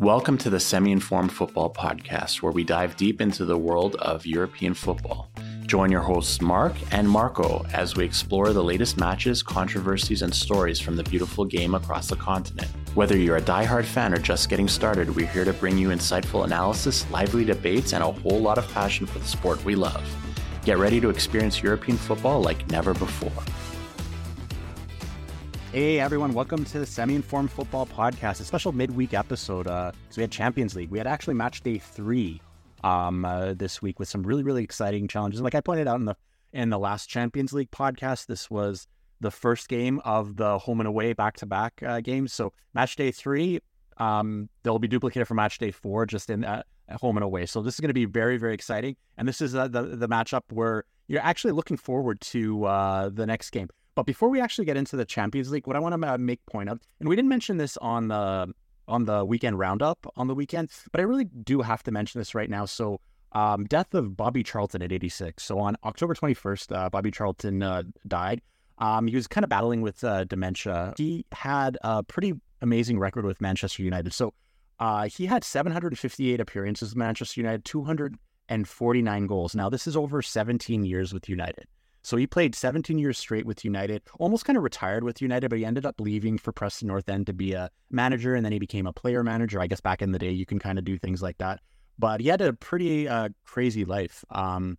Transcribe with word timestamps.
Welcome 0.00 0.38
to 0.38 0.50
the 0.50 0.58
Semi 0.58 0.90
Informed 0.90 1.30
Football 1.30 1.72
Podcast, 1.72 2.42
where 2.42 2.50
we 2.50 2.64
dive 2.64 2.96
deep 2.96 3.20
into 3.20 3.44
the 3.44 3.56
world 3.56 3.94
of 3.96 4.26
European 4.26 4.74
football. 4.74 5.30
Join 5.66 5.92
your 5.92 6.00
hosts, 6.00 6.40
Mark 6.40 6.74
and 6.90 7.08
Marco, 7.08 7.64
as 7.72 7.94
we 7.94 8.04
explore 8.04 8.52
the 8.52 8.62
latest 8.62 8.98
matches, 8.98 9.40
controversies, 9.40 10.22
and 10.22 10.34
stories 10.34 10.80
from 10.80 10.96
the 10.96 11.04
beautiful 11.04 11.44
game 11.44 11.76
across 11.76 12.08
the 12.08 12.16
continent. 12.16 12.68
Whether 12.96 13.16
you're 13.16 13.36
a 13.36 13.40
die-hard 13.40 13.86
fan 13.86 14.12
or 14.12 14.18
just 14.18 14.48
getting 14.48 14.66
started, 14.66 15.14
we're 15.14 15.28
here 15.28 15.44
to 15.44 15.52
bring 15.52 15.78
you 15.78 15.90
insightful 15.90 16.44
analysis, 16.44 17.08
lively 17.12 17.44
debates, 17.44 17.92
and 17.92 18.02
a 18.02 18.10
whole 18.10 18.40
lot 18.40 18.58
of 18.58 18.68
passion 18.72 19.06
for 19.06 19.20
the 19.20 19.28
sport 19.28 19.64
we 19.64 19.76
love. 19.76 20.04
Get 20.64 20.78
ready 20.78 21.00
to 21.00 21.08
experience 21.08 21.62
European 21.62 21.98
football 21.98 22.42
like 22.42 22.68
never 22.68 22.94
before. 22.94 23.44
Hey 25.74 25.98
everyone, 25.98 26.34
welcome 26.34 26.64
to 26.66 26.78
the 26.78 26.86
Semi 26.86 27.16
Informed 27.16 27.50
Football 27.50 27.86
Podcast, 27.86 28.40
a 28.40 28.44
special 28.44 28.70
midweek 28.70 29.12
episode. 29.12 29.66
Uh, 29.66 29.90
so 30.08 30.18
we 30.18 30.22
had 30.22 30.30
Champions 30.30 30.76
League. 30.76 30.88
We 30.88 30.98
had 30.98 31.08
actually 31.08 31.34
match 31.34 31.62
day 31.62 31.78
three 31.78 32.40
um, 32.84 33.24
uh, 33.24 33.54
this 33.54 33.82
week 33.82 33.98
with 33.98 34.08
some 34.08 34.22
really, 34.22 34.44
really 34.44 34.62
exciting 34.62 35.08
challenges. 35.08 35.40
Like 35.40 35.56
I 35.56 35.60
pointed 35.60 35.88
out 35.88 35.98
in 35.98 36.04
the 36.04 36.14
in 36.52 36.70
the 36.70 36.78
last 36.78 37.08
Champions 37.08 37.52
League 37.52 37.72
podcast, 37.72 38.26
this 38.26 38.48
was 38.48 38.86
the 39.18 39.32
first 39.32 39.68
game 39.68 40.00
of 40.04 40.36
the 40.36 40.60
home 40.60 40.78
and 40.78 40.86
away 40.86 41.12
back 41.12 41.38
to 41.38 41.46
back 41.46 41.82
games. 42.04 42.32
So 42.32 42.52
match 42.72 42.94
day 42.94 43.10
three, 43.10 43.58
um, 43.96 44.48
they'll 44.62 44.78
be 44.78 44.86
duplicated 44.86 45.26
for 45.26 45.34
match 45.34 45.58
day 45.58 45.72
four, 45.72 46.06
just 46.06 46.30
in 46.30 46.44
uh, 46.44 46.62
home 47.00 47.16
and 47.16 47.24
away. 47.24 47.46
So 47.46 47.62
this 47.62 47.74
is 47.74 47.80
going 47.80 47.88
to 47.88 47.94
be 47.94 48.04
very, 48.04 48.36
very 48.36 48.54
exciting. 48.54 48.94
And 49.18 49.26
this 49.26 49.40
is 49.40 49.56
uh, 49.56 49.66
the 49.66 49.82
the 49.82 50.06
matchup 50.06 50.42
where 50.52 50.84
you're 51.08 51.20
actually 51.20 51.50
looking 51.50 51.78
forward 51.78 52.20
to 52.20 52.64
uh, 52.64 53.08
the 53.08 53.26
next 53.26 53.50
game. 53.50 53.70
But 53.94 54.06
before 54.06 54.28
we 54.28 54.40
actually 54.40 54.64
get 54.64 54.76
into 54.76 54.96
the 54.96 55.04
Champions 55.04 55.50
League, 55.50 55.66
what 55.66 55.76
I 55.76 55.78
want 55.78 56.00
to 56.00 56.18
make 56.18 56.44
point 56.46 56.68
of, 56.68 56.80
and 57.00 57.08
we 57.08 57.16
didn't 57.16 57.28
mention 57.28 57.56
this 57.56 57.76
on 57.78 58.08
the 58.08 58.52
on 58.86 59.04
the 59.04 59.24
weekend 59.24 59.58
roundup 59.58 60.06
on 60.16 60.26
the 60.26 60.34
weekend, 60.34 60.70
but 60.92 61.00
I 61.00 61.04
really 61.04 61.24
do 61.24 61.62
have 61.62 61.82
to 61.84 61.90
mention 61.90 62.20
this 62.20 62.34
right 62.34 62.50
now. 62.50 62.66
So, 62.66 63.00
um, 63.32 63.64
death 63.64 63.94
of 63.94 64.16
Bobby 64.16 64.42
Charlton 64.42 64.82
at 64.82 64.92
86. 64.92 65.42
So 65.42 65.58
on 65.58 65.76
October 65.84 66.14
21st, 66.14 66.76
uh, 66.76 66.90
Bobby 66.90 67.10
Charlton 67.10 67.62
uh, 67.62 67.82
died. 68.06 68.42
Um, 68.78 69.06
he 69.06 69.16
was 69.16 69.26
kind 69.26 69.42
of 69.42 69.50
battling 69.50 69.80
with 69.80 70.04
uh, 70.04 70.24
dementia. 70.24 70.94
He 70.96 71.24
had 71.32 71.78
a 71.82 72.02
pretty 72.02 72.34
amazing 72.60 72.98
record 72.98 73.24
with 73.24 73.40
Manchester 73.40 73.82
United. 73.82 74.12
So 74.12 74.34
uh, 74.78 75.08
he 75.08 75.26
had 75.26 75.44
758 75.44 76.40
appearances 76.40 76.90
with 76.90 76.96
Manchester 76.96 77.40
United, 77.40 77.64
249 77.64 79.26
goals. 79.26 79.54
Now 79.54 79.68
this 79.68 79.86
is 79.86 79.96
over 79.96 80.22
17 80.22 80.84
years 80.84 81.12
with 81.12 81.28
United. 81.28 81.66
So 82.04 82.18
he 82.18 82.26
played 82.26 82.54
17 82.54 82.98
years 82.98 83.18
straight 83.18 83.46
with 83.46 83.64
United, 83.64 84.02
almost 84.18 84.44
kind 84.44 84.58
of 84.58 84.62
retired 84.62 85.04
with 85.04 85.22
United, 85.22 85.48
but 85.48 85.58
he 85.58 85.64
ended 85.64 85.86
up 85.86 85.98
leaving 85.98 86.36
for 86.36 86.52
Preston 86.52 86.86
North 86.86 87.08
End 87.08 87.26
to 87.28 87.32
be 87.32 87.54
a 87.54 87.70
manager, 87.90 88.34
and 88.34 88.44
then 88.44 88.52
he 88.52 88.58
became 88.58 88.86
a 88.86 88.92
player 88.92 89.24
manager. 89.24 89.58
I 89.58 89.66
guess 89.66 89.80
back 89.80 90.02
in 90.02 90.12
the 90.12 90.18
day, 90.18 90.30
you 90.30 90.44
can 90.44 90.58
kind 90.58 90.78
of 90.78 90.84
do 90.84 90.98
things 90.98 91.22
like 91.22 91.38
that. 91.38 91.60
But 91.98 92.20
he 92.20 92.28
had 92.28 92.42
a 92.42 92.52
pretty 92.52 93.08
uh, 93.08 93.30
crazy 93.46 93.86
life. 93.86 94.22
Um, 94.30 94.76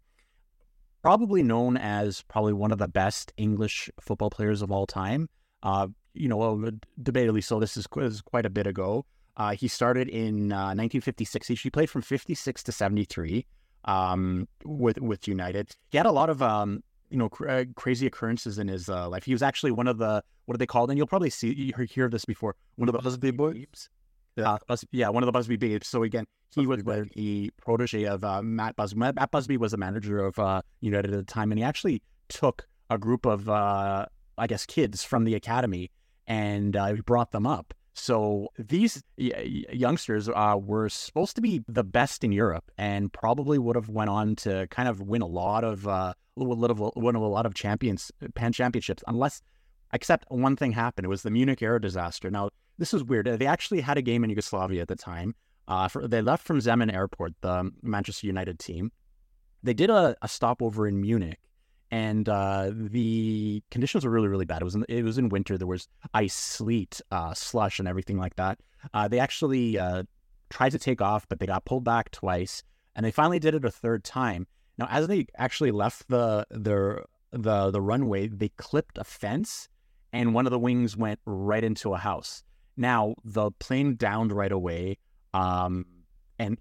probably 1.01 1.41
known 1.41 1.77
as 1.77 2.21
probably 2.27 2.53
one 2.53 2.71
of 2.71 2.77
the 2.77 2.87
best 2.87 3.33
English 3.37 3.89
football 3.99 4.29
players 4.29 4.61
of 4.61 4.71
all 4.71 4.85
time. 4.85 5.27
Uh, 5.63 5.87
you 6.13 6.29
know, 6.29 6.37
well, 6.37 6.71
debatably 7.01 7.43
so. 7.43 7.59
This 7.59 7.75
is, 7.75 7.87
this 7.95 8.13
is 8.13 8.21
quite 8.21 8.45
a 8.45 8.51
bit 8.51 8.67
ago. 8.67 9.03
Uh, 9.35 9.55
he 9.55 9.67
started 9.67 10.09
in 10.09 10.49
1956. 10.49 11.47
He 11.47 11.69
played 11.71 11.89
from 11.89 12.03
56 12.03 12.61
to 12.61 12.71
73 12.71 13.47
um, 13.85 14.47
with 14.63 14.99
with 15.01 15.27
United. 15.27 15.75
He 15.89 15.97
had 15.97 16.05
a 16.05 16.11
lot 16.11 16.29
of 16.29 16.43
um, 16.43 16.83
you 17.15 17.19
know 17.19 17.29
cr- 17.29 17.47
uh, 17.47 17.63
crazy 17.75 18.05
occurrences 18.05 18.59
in 18.59 18.67
his 18.67 18.89
uh, 18.89 19.07
life. 19.07 19.23
He 19.23 19.31
was 19.31 19.41
actually 19.41 19.71
one 19.71 19.87
of 19.87 19.97
the 19.97 20.21
what 20.45 20.55
are 20.55 20.57
they 20.57 20.65
called? 20.65 20.89
And 20.89 20.97
you'll 20.97 21.07
probably 21.07 21.29
see 21.29 21.53
you 21.53 21.73
hear 21.85 22.09
this 22.09 22.25
before. 22.25 22.57
One 22.75 22.89
of 22.89 22.93
the 22.93 23.01
Busby 23.01 23.31
Babes. 23.31 23.89
Yeah. 24.35 24.51
Uh, 24.51 24.57
Bus- 24.67 24.83
yeah, 24.91 25.07
one 25.07 25.23
of 25.23 25.27
the 25.27 25.31
Busby 25.31 25.55
Babes. 25.55 25.87
So 25.87 26.03
again, 26.03 26.25
he 26.53 26.65
Busby 26.65 26.83
was 26.83 27.07
the 27.15 27.51
protege 27.61 28.03
of 28.03 28.25
uh, 28.25 28.41
Matt 28.41 28.75
Busby. 28.75 28.99
Matt 28.99 29.31
Busby 29.31 29.55
was 29.55 29.71
the 29.71 29.77
manager 29.77 30.19
of 30.19 30.37
uh, 30.37 30.61
United 30.81 31.13
at 31.13 31.17
the 31.17 31.23
time, 31.23 31.53
and 31.53 31.57
he 31.57 31.63
actually 31.63 32.01
took 32.27 32.67
a 32.89 32.97
group 32.97 33.25
of 33.25 33.47
uh, 33.49 34.07
I 34.37 34.47
guess 34.47 34.65
kids 34.65 35.05
from 35.05 35.23
the 35.23 35.35
academy 35.35 35.91
and 36.27 36.75
uh, 36.75 36.95
brought 37.05 37.31
them 37.31 37.47
up. 37.47 37.73
So 37.93 38.49
these 38.59 39.01
y- 39.17 39.63
youngsters 39.71 40.27
uh, 40.27 40.57
were 40.61 40.89
supposed 40.89 41.37
to 41.37 41.41
be 41.41 41.63
the 41.69 41.85
best 41.85 42.25
in 42.25 42.33
Europe, 42.33 42.69
and 42.77 43.11
probably 43.13 43.57
would 43.57 43.77
have 43.77 43.87
went 43.87 44.09
on 44.09 44.35
to 44.37 44.67
kind 44.67 44.89
of 44.89 44.99
win 44.99 45.21
a 45.21 45.27
lot 45.27 45.63
of 45.63 45.87
uh, 45.87 46.13
little, 46.35 46.93
win 46.95 47.15
a 47.15 47.27
lot 47.27 47.45
of 47.45 47.53
champions, 47.53 48.11
pan 48.35 48.51
championships, 48.51 49.03
unless 49.07 49.41
except 49.93 50.25
one 50.29 50.55
thing 50.55 50.71
happened. 50.71 51.05
It 51.05 51.09
was 51.09 51.23
the 51.23 51.31
Munich 51.31 51.61
air 51.61 51.79
disaster. 51.79 52.29
Now 52.29 52.49
this 52.77 52.93
is 52.93 53.03
weird. 53.03 53.25
They 53.25 53.45
actually 53.45 53.81
had 53.81 53.97
a 53.97 54.01
game 54.01 54.23
in 54.23 54.29
Yugoslavia 54.29 54.81
at 54.81 54.87
the 54.87 54.95
time. 54.95 55.35
Uh, 55.67 55.87
for, 55.87 56.07
they 56.07 56.21
left 56.21 56.45
from 56.45 56.59
Zemun 56.59 56.93
Airport, 56.93 57.33
the 57.41 57.71
Manchester 57.81 58.27
United 58.27 58.59
team. 58.59 58.91
They 59.63 59.73
did 59.73 59.89
a, 59.89 60.15
a 60.21 60.27
stopover 60.27 60.87
in 60.87 61.01
Munich, 61.01 61.39
and 61.89 62.29
uh, 62.29 62.69
the 62.71 63.63
conditions 63.71 64.05
were 64.05 64.11
really, 64.11 64.27
really 64.27 64.45
bad. 64.45 64.61
It 64.61 64.65
was 64.65 64.75
in, 64.75 64.85
it 64.87 65.03
was 65.03 65.17
in 65.17 65.29
winter. 65.29 65.57
There 65.57 65.65
was 65.65 65.87
ice, 66.13 66.35
sleet, 66.35 67.01
uh, 67.09 67.33
slush, 67.33 67.79
and 67.79 67.87
everything 67.87 68.17
like 68.17 68.35
that. 68.35 68.59
Uh, 68.93 69.07
they 69.07 69.17
actually 69.17 69.79
uh, 69.79 70.03
tried 70.51 70.73
to 70.73 70.79
take 70.79 71.01
off, 71.01 71.27
but 71.27 71.39
they 71.39 71.47
got 71.47 71.65
pulled 71.65 71.83
back 71.83 72.11
twice, 72.11 72.61
and 72.95 73.03
they 73.03 73.11
finally 73.11 73.39
did 73.39 73.55
it 73.55 73.65
a 73.65 73.71
third 73.71 74.03
time. 74.03 74.45
Now, 74.77 74.87
as 74.89 75.07
they 75.07 75.27
actually 75.37 75.71
left 75.71 76.07
the 76.07 76.45
the 76.49 77.03
the 77.31 77.71
the 77.71 77.81
runway, 77.81 78.27
they 78.27 78.49
clipped 78.49 78.97
a 78.97 79.03
fence, 79.03 79.69
and 80.13 80.33
one 80.33 80.45
of 80.45 80.51
the 80.51 80.59
wings 80.59 80.95
went 80.97 81.19
right 81.25 81.63
into 81.63 81.93
a 81.93 81.97
house. 81.97 82.43
Now, 82.77 83.15
the 83.23 83.51
plane 83.51 83.95
downed 83.95 84.31
right 84.33 84.51
away, 84.51 84.97
um, 85.33 85.85
and 86.39 86.57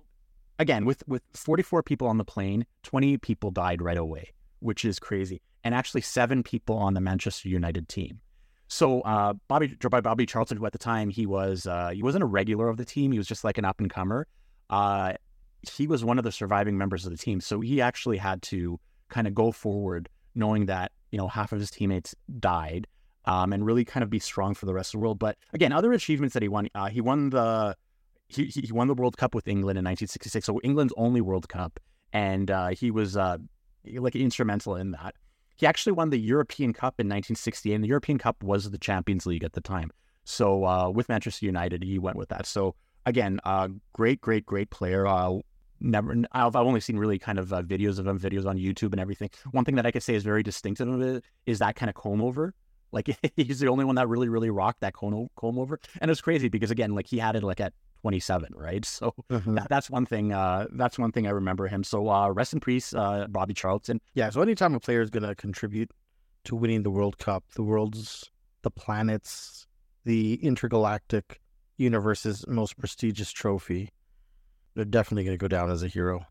again, 0.59 0.85
with 0.85 1.03
with 1.09 1.23
44 1.35 1.83
people 1.83 2.07
on 2.07 2.19
the 2.19 2.25
plane, 2.25 2.67
20 2.85 3.19
people 3.19 3.51
died 3.51 3.83
right 3.83 3.99
away 3.99 4.35
which 4.65 4.85
is 4.85 4.99
crazy, 4.99 5.43
and 5.63 5.75
actually 5.75 6.01
seven 6.01 6.43
people 6.43 6.77
on 6.77 6.95
the 6.95 7.01
Manchester 7.01 7.49
United 7.49 7.87
team. 7.87 8.21
So 8.69 9.03
uh, 9.03 9.35
Bobby 9.47 9.77
by 9.91 10.01
Bobby 10.01 10.25
Charlton, 10.25 10.57
who 10.57 10.65
at 10.65 10.73
the 10.73 10.79
time 10.79 11.11
he 11.11 11.27
was 11.27 11.67
uh, 11.67 11.91
he 11.91 12.03
wasn't 12.03 12.23
a 12.23 12.27
regular 12.27 12.69
of 12.69 12.79
the 12.79 12.85
team, 12.85 13.13
he 13.13 13.19
was 13.19 13.29
just 13.29 13.45
like 13.45 13.59
an 13.59 13.67
up 13.67 13.79
and 13.79 13.91
comer. 13.91 14.27
Uh, 14.71 15.13
he 15.69 15.87
was 15.87 16.05
one 16.05 16.19
of 16.19 16.25
the 16.25 16.33
surviving 16.33 16.79
members 16.79 17.05
of 17.05 17.13
the 17.13 17.19
team, 17.19 17.41
so 17.41 17.61
he 17.61 17.81
actually 17.81 18.19
had 18.19 18.43
to 18.43 18.79
kind 19.09 19.27
of 19.27 19.35
go 19.35 19.53
forward, 19.53 20.09
knowing 20.35 20.67
that 20.67 20.93
you 21.11 21.19
know 21.19 21.29
half 21.29 21.53
of 21.53 21.61
his 21.61 21.71
teammates 21.71 22.15
died, 22.39 22.87
um, 23.25 23.53
and 23.53 23.67
really 23.67 23.85
kind 23.85 24.03
of 24.03 24.11
be 24.11 24.19
strong 24.19 24.55
for 24.55 24.67
the 24.67 24.75
rest 24.75 24.95
of 24.95 25.01
the 25.01 25.03
world. 25.03 25.19
But 25.19 25.37
again, 25.53 25.73
other 25.73 25.93
achievements 25.93 26.35
that 26.35 26.43
he 26.43 26.49
won, 26.49 26.69
uh, 26.75 26.89
he 26.89 27.01
won 27.01 27.31
the 27.31 27.77
he, 28.29 28.47
he 28.47 28.73
won 28.73 28.89
the 28.89 28.95
World 28.95 29.17
Cup 29.17 29.35
with 29.35 29.47
England 29.47 29.79
in 29.79 29.85
1966, 29.85 30.47
so 30.47 30.61
England's 30.63 30.95
only 30.97 31.21
World 31.21 31.49
Cup, 31.49 31.79
and 32.13 32.51
uh, 32.51 32.69
he 32.69 32.91
was 32.91 33.17
uh, 33.17 33.39
like 33.85 34.17
instrumental 34.17 34.77
in 34.77 34.93
that. 34.93 35.15
He 35.57 35.67
actually 35.67 35.93
won 35.93 36.11
the 36.11 36.19
European 36.19 36.73
Cup 36.73 36.95
in 36.99 37.07
1968, 37.07 37.75
and 37.75 37.85
the 37.85 37.89
European 37.89 38.19
Cup 38.19 38.43
was 38.43 38.71
the 38.71 38.79
Champions 38.79 39.25
League 39.25 39.45
at 39.45 39.53
the 39.53 39.61
time. 39.61 39.91
So 40.25 40.65
uh, 40.65 40.91
with 40.91 41.09
Manchester 41.09 41.47
United, 41.47 41.85
he 41.85 41.99
went 41.99 42.17
with 42.17 42.31
that. 42.31 42.47
So 42.47 42.75
again, 43.07 43.41
uh, 43.45 43.69
great, 43.93 44.21
great, 44.21 44.47
great 44.47 44.71
player. 44.71 45.07
Uh, 45.07 45.39
never, 45.81 46.15
I've, 46.33 46.57
only 46.57 46.81
seen 46.81 46.99
really 46.99 47.19
kind 47.19 47.39
of 47.39 47.53
uh, 47.53 47.63
videos 47.63 47.99
of 47.99 48.07
him, 48.07 48.19
videos 48.19 48.47
on 48.47 48.59
YouTube 48.59 48.93
and 48.93 49.01
everything. 49.01 49.31
One 49.51 49.65
thing 49.65 49.77
that 49.77 49.87
I 49.87 49.91
could 49.91 50.03
say 50.03 50.15
is 50.15 50.23
very 50.23 50.43
distinctive 50.43 50.89
of 50.89 51.01
it 51.01 51.25
is 51.47 51.59
that 51.59 51.77
kind 51.77 51.89
of 51.89 51.95
comb 51.95 52.23
over. 52.23 52.55
Like 52.93 53.17
he's 53.37 53.61
the 53.61 53.69
only 53.69 53.85
one 53.85 53.97
that 53.97 54.09
really, 54.09 54.29
really 54.29 54.51
rocked 54.51 54.81
that 54.81 54.95
comb, 54.95 55.29
comb 55.37 55.59
over, 55.59 55.81
and 56.01 56.11
it's 56.11 56.21
crazy 56.21 56.49
because 56.49 56.71
again, 56.71 56.95
like 56.95 57.07
he 57.07 57.19
had 57.19 57.37
it 57.37 57.43
like 57.43 57.61
at 57.61 57.73
27, 58.03 58.53
right? 58.55 58.85
So 58.95 59.15
mm-hmm. 59.31 59.55
that, 59.55 59.69
that's 59.69 59.91
one 59.91 60.07
thing. 60.07 60.33
Uh, 60.33 60.67
that's 60.73 60.99
one 60.99 61.11
thing 61.11 61.27
I 61.27 61.31
remember 61.31 61.67
him. 61.67 61.83
So 61.83 62.09
uh, 62.11 62.29
rest 62.31 62.53
in 62.53 62.61
peace, 62.61 62.95
uh, 62.95 63.27
Bobby 63.29 63.55
Charlton. 63.55 64.01
Yeah. 64.15 64.31
So 64.31 64.43
anytime 64.43 64.75
a 64.75 64.81
player 64.81 65.01
is 65.01 65.11
going 65.11 65.23
to 65.23 65.35
contribute 65.35 65.91
to 66.45 66.55
winning 66.55 66.83
the 66.83 66.91
World 66.91 67.19
Cup, 67.19 67.45
the 67.57 67.63
world's, 67.63 68.31
the 68.63 68.71
planets, 68.71 69.67
the 70.05 70.35
intergalactic 70.35 71.41
universe's 71.79 72.47
most 72.47 72.79
prestigious 72.79 73.33
trophy, 73.33 73.91
they're 74.75 74.85
definitely 74.85 75.25
going 75.25 75.37
to 75.37 75.41
go 75.41 75.49
down 75.49 75.71
as 75.71 75.83
a 75.83 75.89
hero. 75.89 76.27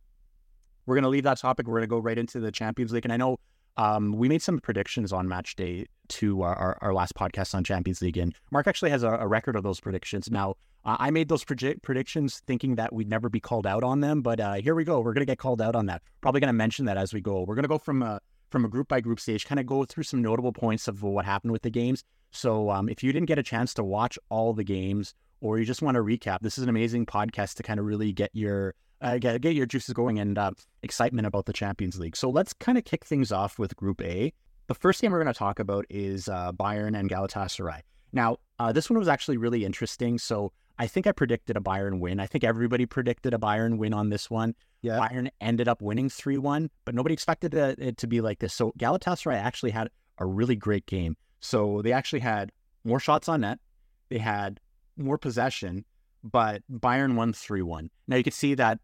We're 0.85 0.95
going 0.95 1.03
to 1.03 1.09
leave 1.09 1.23
that 1.23 1.37
topic. 1.37 1.67
We're 1.67 1.79
going 1.79 1.83
to 1.83 1.87
go 1.87 1.99
right 1.99 2.17
into 2.17 2.39
the 2.39 2.51
Champions 2.51 2.91
League, 2.91 3.05
and 3.05 3.13
I 3.13 3.17
know 3.17 3.37
um, 3.77 4.11
we 4.13 4.29
made 4.29 4.41
some 4.41 4.59
predictions 4.59 5.11
on 5.11 5.27
match 5.27 5.55
day 5.55 5.85
to 6.09 6.41
our, 6.43 6.55
our, 6.55 6.77
our, 6.81 6.93
last 6.93 7.15
podcast 7.15 7.55
on 7.55 7.63
Champions 7.63 8.01
League, 8.01 8.17
and 8.17 8.35
Mark 8.51 8.67
actually 8.67 8.91
has 8.91 9.01
a, 9.03 9.09
a 9.09 9.27
record 9.27 9.55
of 9.55 9.63
those 9.63 9.79
predictions. 9.79 10.29
Now, 10.29 10.55
uh, 10.85 10.97
I 10.99 11.09
made 11.09 11.29
those 11.29 11.43
predi- 11.43 11.81
predictions 11.81 12.41
thinking 12.45 12.75
that 12.75 12.93
we'd 12.93 13.09
never 13.09 13.29
be 13.29 13.39
called 13.39 13.65
out 13.65 13.83
on 13.83 14.01
them, 14.01 14.21
but 14.21 14.39
uh, 14.39 14.53
here 14.55 14.75
we 14.75 14.83
go. 14.83 14.99
We're 14.99 15.13
going 15.13 15.25
to 15.25 15.31
get 15.31 15.39
called 15.39 15.61
out 15.61 15.75
on 15.75 15.87
that. 15.87 16.01
Probably 16.21 16.41
going 16.41 16.49
to 16.49 16.53
mention 16.53 16.85
that 16.85 16.97
as 16.97 17.13
we 17.13 17.21
go. 17.21 17.43
We're 17.47 17.55
going 17.55 17.63
to 17.63 17.69
go 17.69 17.77
from 17.77 18.03
a 18.03 18.19
from 18.49 18.65
a 18.65 18.67
group 18.67 18.87
by 18.87 19.01
group 19.01 19.19
stage, 19.19 19.47
kind 19.47 19.59
of 19.59 19.65
go 19.65 19.83
through 19.83 20.03
some 20.03 20.21
notable 20.21 20.53
points 20.53 20.87
of 20.87 21.01
what 21.01 21.25
happened 21.25 21.51
with 21.51 21.63
the 21.63 21.71
games. 21.71 22.03
So, 22.29 22.69
um, 22.69 22.87
if 22.87 23.01
you 23.01 23.11
didn't 23.11 23.27
get 23.27 23.39
a 23.39 23.43
chance 23.43 23.73
to 23.75 23.83
watch 23.83 24.19
all 24.29 24.53
the 24.53 24.63
games, 24.63 25.15
or 25.43 25.59
you 25.59 25.65
just 25.65 25.81
want 25.81 25.95
to 25.95 26.01
recap, 26.01 26.39
this 26.39 26.57
is 26.57 26.63
an 26.63 26.69
amazing 26.69 27.05
podcast 27.05 27.55
to 27.55 27.63
kind 27.63 27.77
of 27.77 27.85
really 27.85 28.13
get 28.13 28.31
your 28.33 28.73
uh, 29.01 29.17
get, 29.17 29.41
get 29.41 29.53
your 29.53 29.65
juices 29.65 29.93
going 29.93 30.17
and 30.17 30.37
uh, 30.37 30.51
excitement 30.81 31.27
about 31.27 31.45
the 31.45 31.51
Champions 31.51 31.99
League. 31.99 32.15
So 32.15 32.29
let's 32.29 32.53
kind 32.53 32.77
of 32.77 32.85
kick 32.85 33.03
things 33.03 33.33
off 33.33 33.59
with 33.59 33.75
Group 33.75 34.01
A. 34.01 34.31
The 34.67 34.73
first 34.73 35.01
game 35.01 35.11
we're 35.11 35.21
going 35.21 35.33
to 35.33 35.37
talk 35.37 35.59
about 35.59 35.85
is 35.89 36.29
uh, 36.29 36.53
Bayern 36.53 36.97
and 36.97 37.09
Galatasaray. 37.09 37.81
Now, 38.13 38.37
uh, 38.59 38.71
this 38.71 38.89
one 38.89 38.97
was 38.97 39.09
actually 39.09 39.35
really 39.35 39.65
interesting. 39.65 40.17
So 40.17 40.53
I 40.79 40.87
think 40.87 41.05
I 41.05 41.11
predicted 41.11 41.57
a 41.57 41.59
Bayern 41.59 41.99
win. 41.99 42.21
I 42.21 42.25
think 42.27 42.45
everybody 42.45 42.85
predicted 42.85 43.33
a 43.33 43.37
Bayern 43.37 43.77
win 43.77 43.93
on 43.93 44.09
this 44.09 44.29
one. 44.29 44.55
Yeah. 44.81 44.97
Bayern 44.99 45.29
ended 45.41 45.67
up 45.67 45.81
winning 45.81 46.07
3 46.07 46.37
1, 46.37 46.69
but 46.85 46.95
nobody 46.95 47.11
expected 47.11 47.53
it, 47.53 47.79
it 47.79 47.97
to 47.97 48.07
be 48.07 48.21
like 48.21 48.39
this. 48.39 48.53
So 48.53 48.71
Galatasaray 48.79 49.35
actually 49.35 49.71
had 49.71 49.89
a 50.19 50.25
really 50.25 50.55
great 50.55 50.85
game. 50.85 51.17
So 51.41 51.81
they 51.81 51.91
actually 51.91 52.21
had 52.21 52.53
more 52.85 53.01
shots 53.01 53.27
on 53.27 53.41
net, 53.41 53.59
they 54.07 54.17
had 54.17 54.61
more 54.97 55.17
possession, 55.17 55.85
but 56.23 56.61
Bayern 56.71 57.15
won 57.15 57.33
3 57.33 57.61
1. 57.61 57.89
Now 58.07 58.15
you 58.15 58.23
could 58.23 58.33
see 58.33 58.55
that 58.55 58.79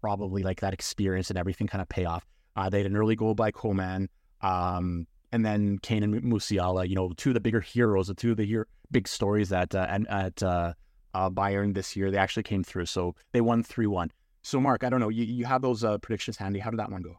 probably 0.00 0.42
like 0.42 0.60
that 0.60 0.74
experience 0.74 1.30
and 1.30 1.38
everything 1.38 1.66
kind 1.66 1.82
of 1.82 1.88
pay 1.88 2.04
off. 2.04 2.26
Uh, 2.56 2.68
they 2.68 2.78
had 2.78 2.86
an 2.86 2.96
early 2.96 3.16
goal 3.16 3.34
by 3.34 3.50
Coman. 3.50 4.08
Um, 4.40 5.06
and 5.32 5.46
then 5.46 5.78
Kane 5.78 6.02
and 6.02 6.22
Musiala, 6.22 6.86
you 6.86 6.94
know, 6.94 7.12
two 7.16 7.30
of 7.30 7.34
the 7.34 7.40
bigger 7.40 7.60
heroes, 7.60 8.08
the 8.08 8.14
two 8.14 8.32
of 8.32 8.36
the 8.36 8.44
here 8.44 8.68
big 8.90 9.08
stories 9.08 9.50
at 9.52 9.74
uh, 9.74 9.98
at 10.08 10.42
uh, 10.42 10.74
uh, 11.14 11.30
Bayern 11.30 11.74
this 11.74 11.96
year. 11.96 12.10
They 12.10 12.18
actually 12.18 12.42
came 12.42 12.62
through, 12.62 12.86
so 12.86 13.14
they 13.32 13.40
won 13.40 13.62
three 13.62 13.86
one. 13.86 14.10
So 14.42 14.60
Mark, 14.60 14.84
I 14.84 14.90
don't 14.90 15.00
know, 15.00 15.08
you, 15.08 15.24
you 15.24 15.44
have 15.46 15.62
those 15.62 15.84
uh, 15.84 15.98
predictions 15.98 16.36
handy. 16.36 16.58
How 16.58 16.70
did 16.70 16.80
that 16.80 16.90
one 16.90 17.02
go? 17.02 17.16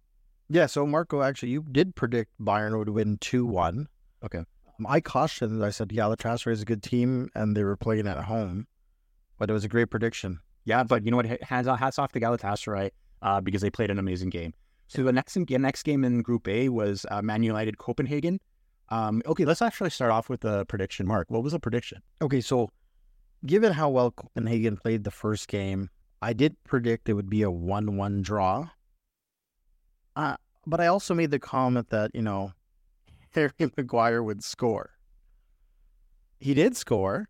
Yeah, 0.50 0.68
so 0.68 0.86
Marco, 0.86 1.22
actually, 1.22 1.50
you 1.50 1.66
did 1.72 1.96
predict 1.96 2.32
Bayern 2.40 2.78
would 2.78 2.90
win 2.90 3.18
two 3.18 3.46
one. 3.46 3.88
Okay. 4.24 4.44
I 4.88 5.02
cautioned. 5.02 5.64
I 5.64 5.70
said, 5.70 5.92
yeah, 5.92 6.04
Galatasaray 6.04 6.52
is 6.52 6.62
a 6.62 6.66
good 6.66 6.84
team, 6.84 7.30
and 7.36 7.56
they 7.56 7.64
were 7.64 7.78
playing 7.78 8.08
at 8.08 8.18
home, 8.24 8.68
but 9.38 9.50
it 9.50 9.54
was 9.54 9.64
a 9.64 9.70
great 9.70 9.90
prediction. 9.90 10.40
Yeah, 10.66 10.84
but 10.84 11.06
you 11.06 11.12
know 11.12 11.18
what? 11.18 11.44
Hands 11.44 11.68
off, 11.68 11.80
hats 11.80 12.00
off 12.00 12.12
to 12.14 12.20
Galatasaray 12.20 12.92
uh, 13.22 13.42
because 13.42 13.62
they 13.62 13.70
played 13.70 13.92
an 13.92 14.00
amazing 14.00 14.30
game. 14.30 14.54
So 14.88 15.04
the 15.04 15.12
next 15.12 15.36
next 15.36 15.84
game 15.84 16.04
in 16.04 16.22
Group 16.22 16.48
A 16.48 16.70
was 16.70 17.06
uh, 17.10 17.22
Man 17.22 17.44
United 17.44 17.78
Copenhagen. 17.78 18.40
Um, 18.90 19.22
okay, 19.26 19.46
let's 19.46 19.62
actually 19.62 19.90
start 19.90 20.12
off 20.12 20.30
with 20.30 20.42
the 20.42 20.66
prediction. 20.66 21.08
Mark, 21.08 21.32
what 21.32 21.42
was 21.42 21.54
the 21.54 21.60
prediction? 21.60 22.02
Okay, 22.22 22.42
so 22.42 22.70
given 23.46 23.74
how 23.74 23.90
well 23.90 24.12
Copenhagen 24.12 24.78
played 24.78 25.04
the 25.04 25.12
first 25.12 25.48
game, 25.48 25.90
I 26.22 26.34
did 26.34 26.56
predict 26.64 27.10
it 27.10 27.14
would 27.14 27.30
be 27.30 27.42
a 27.42 27.52
one-one 27.52 28.22
draw. 28.22 28.70
Uh, 30.16 30.36
but 30.68 30.80
I 30.80 30.88
also 30.88 31.14
made 31.14 31.32
the 31.32 31.40
comment 31.40 31.90
that 31.90 32.12
you 32.14 32.22
know 32.22 32.54
Harry 33.36 33.52
Maguire 33.78 34.24
would 34.24 34.44
score. 34.44 34.92
He 36.40 36.54
did 36.54 36.76
score. 36.76 37.30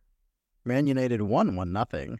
Man 0.66 0.88
United 0.88 1.22
won 1.22 1.56
one 1.56 1.72
nothing. 1.72 2.20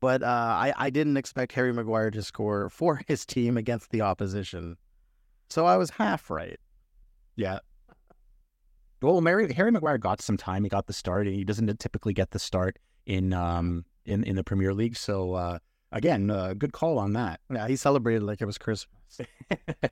But 0.00 0.22
uh, 0.22 0.26
I, 0.26 0.72
I 0.76 0.90
didn't 0.90 1.18
expect 1.18 1.52
Harry 1.52 1.72
Maguire 1.72 2.10
to 2.10 2.22
score 2.22 2.70
for 2.70 3.02
his 3.08 3.26
team 3.26 3.56
against 3.56 3.90
the 3.90 4.00
opposition. 4.00 4.76
So 5.48 5.66
I 5.66 5.76
was 5.76 5.90
half 5.90 6.30
right. 6.30 6.58
Yeah. 7.36 7.58
Well, 9.02 9.20
Mary, 9.20 9.52
Harry 9.52 9.70
Maguire 9.70 9.98
got 9.98 10.22
some 10.22 10.36
time. 10.36 10.62
He 10.62 10.68
got 10.70 10.86
the 10.86 10.92
start. 10.92 11.26
And 11.26 11.34
he 11.36 11.44
doesn't 11.44 11.78
typically 11.80 12.12
get 12.12 12.30
the 12.30 12.38
start 12.38 12.78
in 13.06 13.32
um 13.32 13.84
in, 14.06 14.24
in 14.24 14.36
the 14.36 14.44
Premier 14.44 14.72
League. 14.72 14.96
So 14.96 15.34
uh, 15.34 15.58
again, 15.92 16.30
uh, 16.30 16.54
good 16.54 16.72
call 16.72 16.98
on 16.98 17.12
that. 17.14 17.40
Yeah, 17.52 17.68
he 17.68 17.76
celebrated 17.76 18.22
like 18.22 18.40
it 18.40 18.46
was 18.46 18.58
Christmas. 18.58 19.20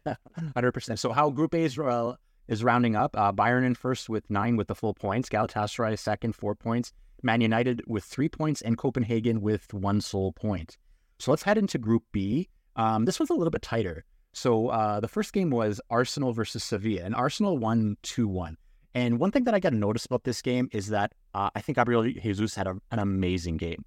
Hundred 0.55 0.73
percent. 0.73 0.99
So 0.99 1.13
how 1.13 1.31
Group 1.31 1.55
A 1.55 1.59
is 1.59 1.79
uh, 1.79 2.15
is 2.49 2.65
rounding 2.65 2.97
up? 2.97 3.17
Uh, 3.17 3.33
Bayern 3.33 3.65
in 3.65 3.75
first 3.75 4.09
with 4.09 4.29
nine 4.31 4.57
with 4.57 4.69
the 4.69 4.75
full 4.75 4.95
points. 4.95 5.29
Galatasaray 5.29 5.99
second, 5.99 6.35
four 6.35 6.55
points. 6.55 6.93
Man 7.23 7.41
United 7.41 7.83
with 7.87 8.05
three 8.05 8.29
points, 8.29 8.63
and 8.63 8.79
Copenhagen 8.79 9.41
with 9.41 9.73
one 9.75 10.01
sole 10.01 10.33
point. 10.33 10.79
So 11.19 11.33
let's 11.33 11.43
head 11.43 11.59
into 11.59 11.79
Group 11.79 12.05
B. 12.13 12.49
Um, 12.77 13.05
this 13.05 13.19
was 13.19 13.31
a 13.31 13.35
little 13.35 13.51
bit 13.51 13.63
tighter. 13.63 14.05
So 14.33 14.69
uh, 14.69 15.01
the 15.01 15.09
first 15.09 15.33
game 15.33 15.51
was 15.51 15.81
Arsenal 15.91 16.33
versus 16.33 16.63
Sevilla, 16.63 17.03
and 17.03 17.15
Arsenal 17.15 17.59
won 17.59 17.97
2 18.03 18.29
1. 18.29 18.57
And 18.95 19.19
one 19.19 19.31
thing 19.31 19.45
that 19.45 19.55
I 19.55 19.61
got 19.61 19.71
to 19.71 19.77
notice 19.77 20.07
about 20.07 20.25
this 20.25 20.43
game 20.43 20.69
is 20.73 20.89
that 20.89 21.13
uh, 21.35 21.51
I 21.55 21.61
think 21.61 21.77
Gabriel 21.77 22.05
Jesus 22.05 22.55
had 22.55 22.67
a, 22.67 22.77
an 22.91 22.99
amazing 22.99 23.57
game. 23.57 23.85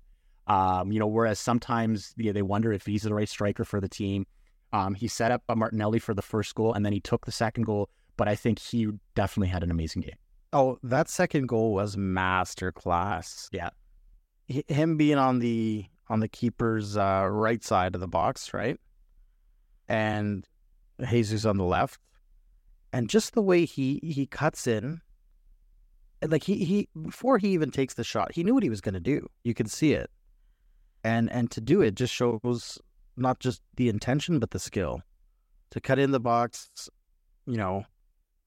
Um, 0.48 0.92
you 0.92 1.00
know, 1.00 1.08
whereas 1.08 1.40
sometimes 1.40 2.14
yeah, 2.18 2.32
they 2.32 2.42
wonder 2.42 2.72
if 2.74 2.86
he's 2.86 3.04
the 3.04 3.14
right 3.14 3.30
striker 3.30 3.64
for 3.64 3.80
the 3.80 3.88
team. 3.88 4.26
Um, 4.74 4.94
he 4.94 5.08
set 5.08 5.32
up 5.32 5.44
Martinelli 5.54 6.00
for 6.00 6.14
the 6.14 6.22
first 6.22 6.56
goal, 6.56 6.74
and 6.74 6.86
then 6.86 6.94
he 6.94 7.00
took 7.00 7.26
the 7.26 7.32
second 7.32 7.64
goal. 7.64 7.90
But 8.18 8.28
I 8.28 8.36
think 8.36 8.60
he 8.60 8.90
definitely 9.16 9.48
had 9.50 9.64
an 9.64 9.72
amazing 9.72 10.04
game. 10.04 10.16
Oh, 10.54 10.78
that 10.84 11.10
second 11.10 11.48
goal 11.48 11.74
was 11.74 11.96
master 11.96 12.72
class. 12.72 13.50
Yeah, 13.52 13.70
him 14.48 14.98
being 14.98 15.18
on 15.18 15.40
the 15.40 15.86
on 16.10 16.20
the 16.20 16.28
keeper's 16.28 16.98
uh, 16.98 17.28
right 17.30 17.64
side 17.64 17.96
of 17.96 18.02
the 18.02 18.08
box, 18.08 18.54
right, 18.54 18.78
and 19.88 20.46
Jesus 21.10 21.46
on 21.46 21.58
the 21.58 21.64
left, 21.64 22.00
and 22.92 23.10
just 23.10 23.34
the 23.34 23.42
way 23.42 23.66
he 23.66 24.00
he 24.04 24.26
cuts 24.26 24.68
in, 24.68 25.02
like 26.28 26.44
he 26.44 26.66
he 26.66 26.90
before 27.02 27.38
he 27.38 27.50
even 27.50 27.72
takes 27.72 27.94
the 27.94 28.04
shot, 28.04 28.34
he 28.34 28.44
knew 28.44 28.54
what 28.54 28.64
he 28.64 28.70
was 28.70 28.82
going 28.82 28.94
to 28.94 29.00
do. 29.00 29.28
You 29.44 29.54
could 29.54 29.72
see 29.72 29.94
it, 29.94 30.10
and 31.04 31.32
and 31.32 31.50
to 31.52 31.62
do 31.62 31.82
it 31.82 31.96
just 31.96 32.14
shows 32.14 32.78
not 33.16 33.40
just 33.40 33.62
the 33.76 33.90
intention 33.90 34.40
but 34.40 34.52
the 34.52 34.60
skill 34.60 35.02
to 35.72 35.80
cut 35.80 36.00
in 36.00 36.12
the 36.12 36.20
box, 36.20 36.90
you 37.46 37.58
know, 37.58 37.86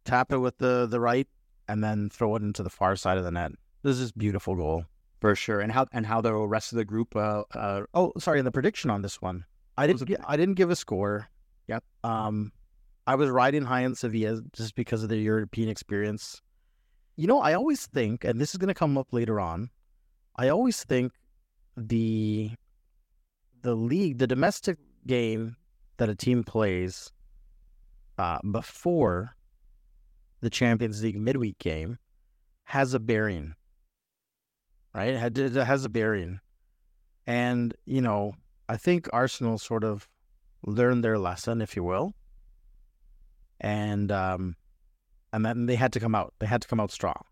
tap 0.05 0.33
it 0.33 0.39
with 0.39 0.59
the 0.59 0.87
the 0.87 1.01
right 1.01 1.29
and 1.69 1.83
then 1.83 2.11
throw 2.11 2.37
it 2.37 2.43
into 2.43 2.63
the 2.63 2.71
far 2.71 2.97
side 2.97 3.19
of 3.19 3.25
the 3.25 3.31
net. 3.31 3.53
This 3.83 3.99
is 3.99 4.13
beautiful 4.13 4.55
goal 4.55 4.85
for 5.21 5.35
sure. 5.35 5.61
And 5.61 5.73
how 5.73 5.87
and 5.93 6.05
how 6.05 6.21
the 6.21 6.35
rest 6.35 6.73
of 6.73 6.77
the 6.77 6.85
group? 6.85 7.17
Uh, 7.17 7.45
uh, 7.55 7.83
oh, 7.95 8.13
sorry, 8.19 8.43
the 8.43 8.53
prediction 8.53 8.91
on 8.91 9.03
this 9.03 9.23
one. 9.23 9.45
I 9.79 9.87
didn't. 9.87 10.07
Gi- 10.07 10.17
I 10.27 10.37
didn't 10.37 10.55
give 10.55 10.71
a 10.71 10.77
score. 10.77 11.29
Yep. 11.67 11.83
Um, 12.03 12.53
I 13.07 13.15
was 13.15 13.31
riding 13.31 13.65
high 13.65 13.87
on 13.87 13.95
Sevilla 13.95 14.43
just 14.53 14.75
because 14.75 15.03
of 15.03 15.09
the 15.09 15.17
European 15.17 15.69
experience. 15.69 16.43
You 17.17 17.27
know, 17.27 17.41
I 17.41 17.55
always 17.55 17.87
think, 17.87 18.25
and 18.25 18.41
this 18.41 18.51
is 18.51 18.59
going 18.59 18.69
to 18.69 18.75
come 18.75 18.99
up 18.99 19.13
later 19.13 19.41
on. 19.41 19.71
I 20.37 20.49
always 20.49 20.85
think 20.85 21.13
the 21.77 22.51
the 23.63 23.75
league, 23.75 24.19
the 24.19 24.27
domestic 24.27 24.77
game 25.07 25.57
that 25.97 26.11
a 26.11 26.15
team 26.15 26.45
plays 26.45 27.13
uh, 28.19 28.41
before 28.51 29.37
the 30.45 30.51
Champions 30.51 31.03
League 31.03 31.19
midweek 31.19 31.59
game 31.59 31.99
has 32.65 32.93
a 32.93 33.01
bearing, 33.01 33.55
right? 34.95 35.15
It 35.15 35.53
has 35.55 35.85
a 35.87 35.89
bearing. 35.89 36.39
And, 37.27 37.75
you 37.87 38.03
know, 38.03 38.35
I 38.69 38.77
think 38.77 39.09
Arsenal 39.13 39.57
sort 39.57 39.85
of 39.85 40.07
learned 40.63 41.03
their 41.03 41.19
lesson, 41.19 41.63
if 41.63 41.75
you 41.77 41.83
will. 41.83 42.15
And, 43.59 44.13
um, 44.13 44.57
and 45.33 45.47
then 45.47 45.65
they 45.65 45.77
had 45.77 45.95
to 45.95 46.01
come 46.01 46.15
out. 46.15 46.35
They 46.39 46.47
had 46.47 46.61
to 46.61 46.69
come 46.69 46.79
out 46.81 46.93
strong. 46.93 47.25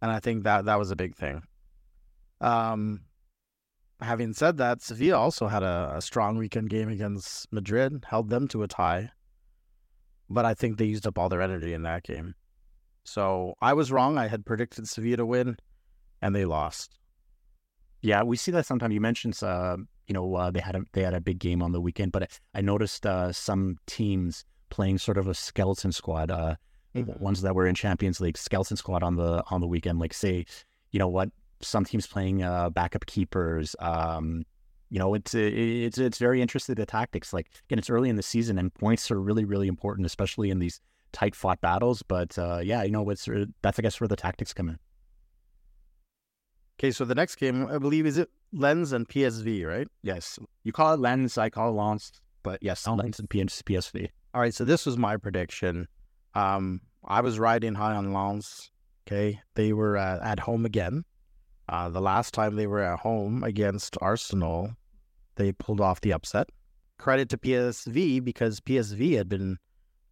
And 0.00 0.12
I 0.12 0.20
think 0.20 0.44
that 0.44 0.66
that 0.66 0.78
was 0.78 0.92
a 0.92 0.96
big 0.96 1.16
thing. 1.16 1.42
Um, 2.40 3.00
having 4.00 4.32
said 4.32 4.58
that, 4.58 4.80
Sevilla 4.80 5.18
also 5.18 5.48
had 5.48 5.64
a, 5.64 5.94
a 5.96 6.00
strong 6.00 6.38
weekend 6.38 6.70
game 6.70 6.88
against 6.88 7.52
Madrid, 7.52 8.04
held 8.08 8.30
them 8.30 8.46
to 8.48 8.62
a 8.62 8.68
tie 8.68 9.10
but 10.30 10.44
I 10.44 10.54
think 10.54 10.78
they 10.78 10.86
used 10.86 11.06
up 11.06 11.18
all 11.18 11.28
their 11.28 11.42
energy 11.42 11.74
in 11.74 11.82
that 11.82 12.04
game. 12.04 12.34
So 13.04 13.54
I 13.60 13.72
was 13.72 13.90
wrong. 13.90 14.16
I 14.16 14.28
had 14.28 14.46
predicted 14.46 14.88
Sevilla 14.88 15.18
to 15.18 15.26
win, 15.26 15.56
and 16.22 16.34
they 16.34 16.44
lost. 16.44 16.98
Yeah, 18.02 18.22
we 18.22 18.36
see 18.36 18.52
that 18.52 18.66
sometimes. 18.66 18.94
You 18.94 19.00
mentioned, 19.00 19.38
uh, 19.42 19.76
you 20.06 20.14
know, 20.14 20.34
uh, 20.34 20.50
they 20.50 20.60
had 20.60 20.76
a 20.76 20.82
they 20.92 21.02
had 21.02 21.14
a 21.14 21.20
big 21.20 21.38
game 21.38 21.62
on 21.62 21.72
the 21.72 21.80
weekend, 21.80 22.12
but 22.12 22.30
I 22.54 22.60
noticed 22.60 23.04
uh, 23.04 23.32
some 23.32 23.76
teams 23.86 24.44
playing 24.70 24.98
sort 24.98 25.18
of 25.18 25.28
a 25.28 25.34
skeleton 25.34 25.92
squad. 25.92 26.30
Uh, 26.30 26.54
mm-hmm. 26.94 27.22
Ones 27.22 27.42
that 27.42 27.54
were 27.54 27.66
in 27.66 27.74
Champions 27.74 28.20
League 28.20 28.38
skeleton 28.38 28.76
squad 28.76 29.02
on 29.02 29.16
the 29.16 29.42
on 29.50 29.60
the 29.60 29.66
weekend. 29.66 29.98
Like 29.98 30.14
say, 30.14 30.46
you 30.92 30.98
know 30.98 31.08
what, 31.08 31.30
some 31.60 31.84
teams 31.84 32.06
playing 32.06 32.42
uh, 32.42 32.70
backup 32.70 33.06
keepers. 33.06 33.76
Um, 33.80 34.44
you 34.90 34.98
know, 34.98 35.14
it's 35.14 35.34
it's 35.34 35.98
it's 35.98 36.18
very 36.18 36.42
interesting 36.42 36.74
the 36.74 36.84
tactics. 36.84 37.32
Like 37.32 37.50
again, 37.68 37.78
it's 37.78 37.90
early 37.90 38.08
in 38.08 38.16
the 38.16 38.22
season, 38.22 38.58
and 38.58 38.74
points 38.74 39.10
are 39.10 39.20
really 39.20 39.44
really 39.44 39.68
important, 39.68 40.06
especially 40.06 40.50
in 40.50 40.58
these 40.58 40.80
tight 41.12 41.34
fought 41.34 41.60
battles. 41.60 42.02
But 42.02 42.36
uh, 42.38 42.60
yeah, 42.62 42.82
you 42.82 42.90
know, 42.90 43.08
it's 43.10 43.28
uh, 43.28 43.46
that's 43.62 43.78
I 43.78 43.82
guess 43.82 44.00
where 44.00 44.08
the 44.08 44.16
tactics 44.16 44.52
come 44.52 44.68
in. 44.68 44.78
Okay, 46.80 46.90
so 46.90 47.04
the 47.04 47.14
next 47.14 47.36
game, 47.36 47.66
I 47.66 47.76
believe, 47.76 48.06
is 48.06 48.16
it 48.16 48.30
Lens 48.52 48.92
and 48.92 49.06
PSV, 49.06 49.66
right? 49.66 49.86
Yes, 50.02 50.38
you 50.64 50.72
call 50.72 50.94
it 50.94 51.00
Lens, 51.00 51.36
I 51.36 51.50
call 51.50 51.68
it 51.68 51.72
Lens, 51.72 52.10
but 52.42 52.62
yes, 52.62 52.88
oh. 52.88 52.94
Lens 52.94 53.18
and 53.18 53.28
PSV. 53.28 54.08
All 54.32 54.40
right, 54.40 54.54
so 54.54 54.64
this 54.64 54.86
was 54.86 54.96
my 54.96 55.18
prediction. 55.18 55.88
Um, 56.34 56.80
I 57.04 57.20
was 57.20 57.38
riding 57.38 57.74
high 57.74 57.94
on 57.94 58.14
Lens. 58.14 58.70
Okay, 59.06 59.40
they 59.56 59.74
were 59.74 59.98
uh, 59.98 60.20
at 60.22 60.40
home 60.40 60.64
again. 60.64 61.04
Uh, 61.68 61.90
the 61.90 62.00
last 62.00 62.32
time 62.32 62.56
they 62.56 62.66
were 62.66 62.80
at 62.80 62.98
home 63.00 63.44
against 63.44 63.98
Arsenal, 64.00 64.74
they 65.40 65.52
pulled 65.52 65.80
off 65.80 66.00
the 66.00 66.12
upset. 66.12 66.50
Credit 66.98 67.28
to 67.30 67.38
PSV 67.38 68.22
because 68.22 68.60
PSV 68.60 69.16
had 69.16 69.28
been 69.28 69.58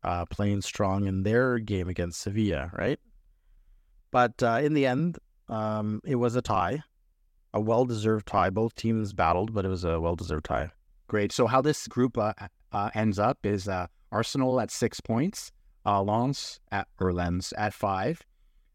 uh, 0.02 0.24
playing 0.26 0.62
strong 0.62 1.06
in 1.06 1.22
their 1.22 1.58
game 1.58 1.88
against 1.88 2.20
Sevilla, 2.20 2.70
right? 2.72 2.98
But 4.10 4.42
uh, 4.42 4.60
in 4.62 4.72
the 4.72 4.86
end, 4.86 5.18
um, 5.48 6.00
it 6.04 6.14
was 6.14 6.34
a 6.34 6.42
tie, 6.42 6.82
a 7.52 7.60
well 7.60 7.84
deserved 7.84 8.26
tie. 8.26 8.50
Both 8.50 8.74
teams 8.74 9.12
battled, 9.12 9.52
but 9.52 9.66
it 9.66 9.68
was 9.68 9.84
a 9.84 10.00
well 10.00 10.16
deserved 10.16 10.46
tie. 10.46 10.70
Great. 11.08 11.32
So, 11.32 11.46
how 11.46 11.60
this 11.60 11.86
group 11.88 12.16
uh, 12.16 12.32
uh 12.72 12.90
ends 12.94 13.18
up 13.18 13.38
is 13.44 13.68
uh, 13.68 13.86
Arsenal 14.10 14.60
at 14.60 14.70
six 14.70 15.00
points, 15.00 15.52
uh, 15.84 16.02
Lens 16.02 16.60
at, 16.72 16.88
or 16.98 17.12
Lens 17.12 17.52
at 17.58 17.74
five, 17.74 18.22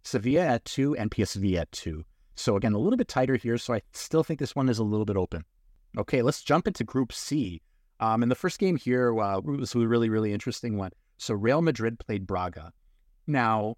Sevilla 0.03 0.41
at 0.41 0.65
two, 0.65 0.95
and 0.95 1.09
PSV 1.09 1.55
at 1.55 1.71
two. 1.71 2.05
So 2.35 2.55
again, 2.55 2.73
a 2.73 2.77
little 2.77 2.97
bit 2.97 3.07
tighter 3.07 3.35
here. 3.35 3.57
So 3.57 3.73
I 3.73 3.81
still 3.93 4.23
think 4.23 4.39
this 4.39 4.55
one 4.55 4.69
is 4.69 4.79
a 4.79 4.83
little 4.83 5.05
bit 5.05 5.17
open. 5.17 5.45
Okay, 5.97 6.21
let's 6.21 6.41
jump 6.41 6.67
into 6.67 6.83
Group 6.83 7.13
C. 7.13 7.61
Um, 7.99 8.23
and 8.23 8.31
the 8.31 8.35
first 8.35 8.59
game 8.59 8.75
here 8.75 9.17
uh, 9.19 9.39
was 9.39 9.75
a 9.75 9.79
really, 9.79 10.09
really 10.09 10.33
interesting 10.33 10.77
one. 10.77 10.91
So 11.17 11.33
Real 11.33 11.61
Madrid 11.61 11.99
played 11.99 12.25
Braga. 12.25 12.73
Now, 13.27 13.75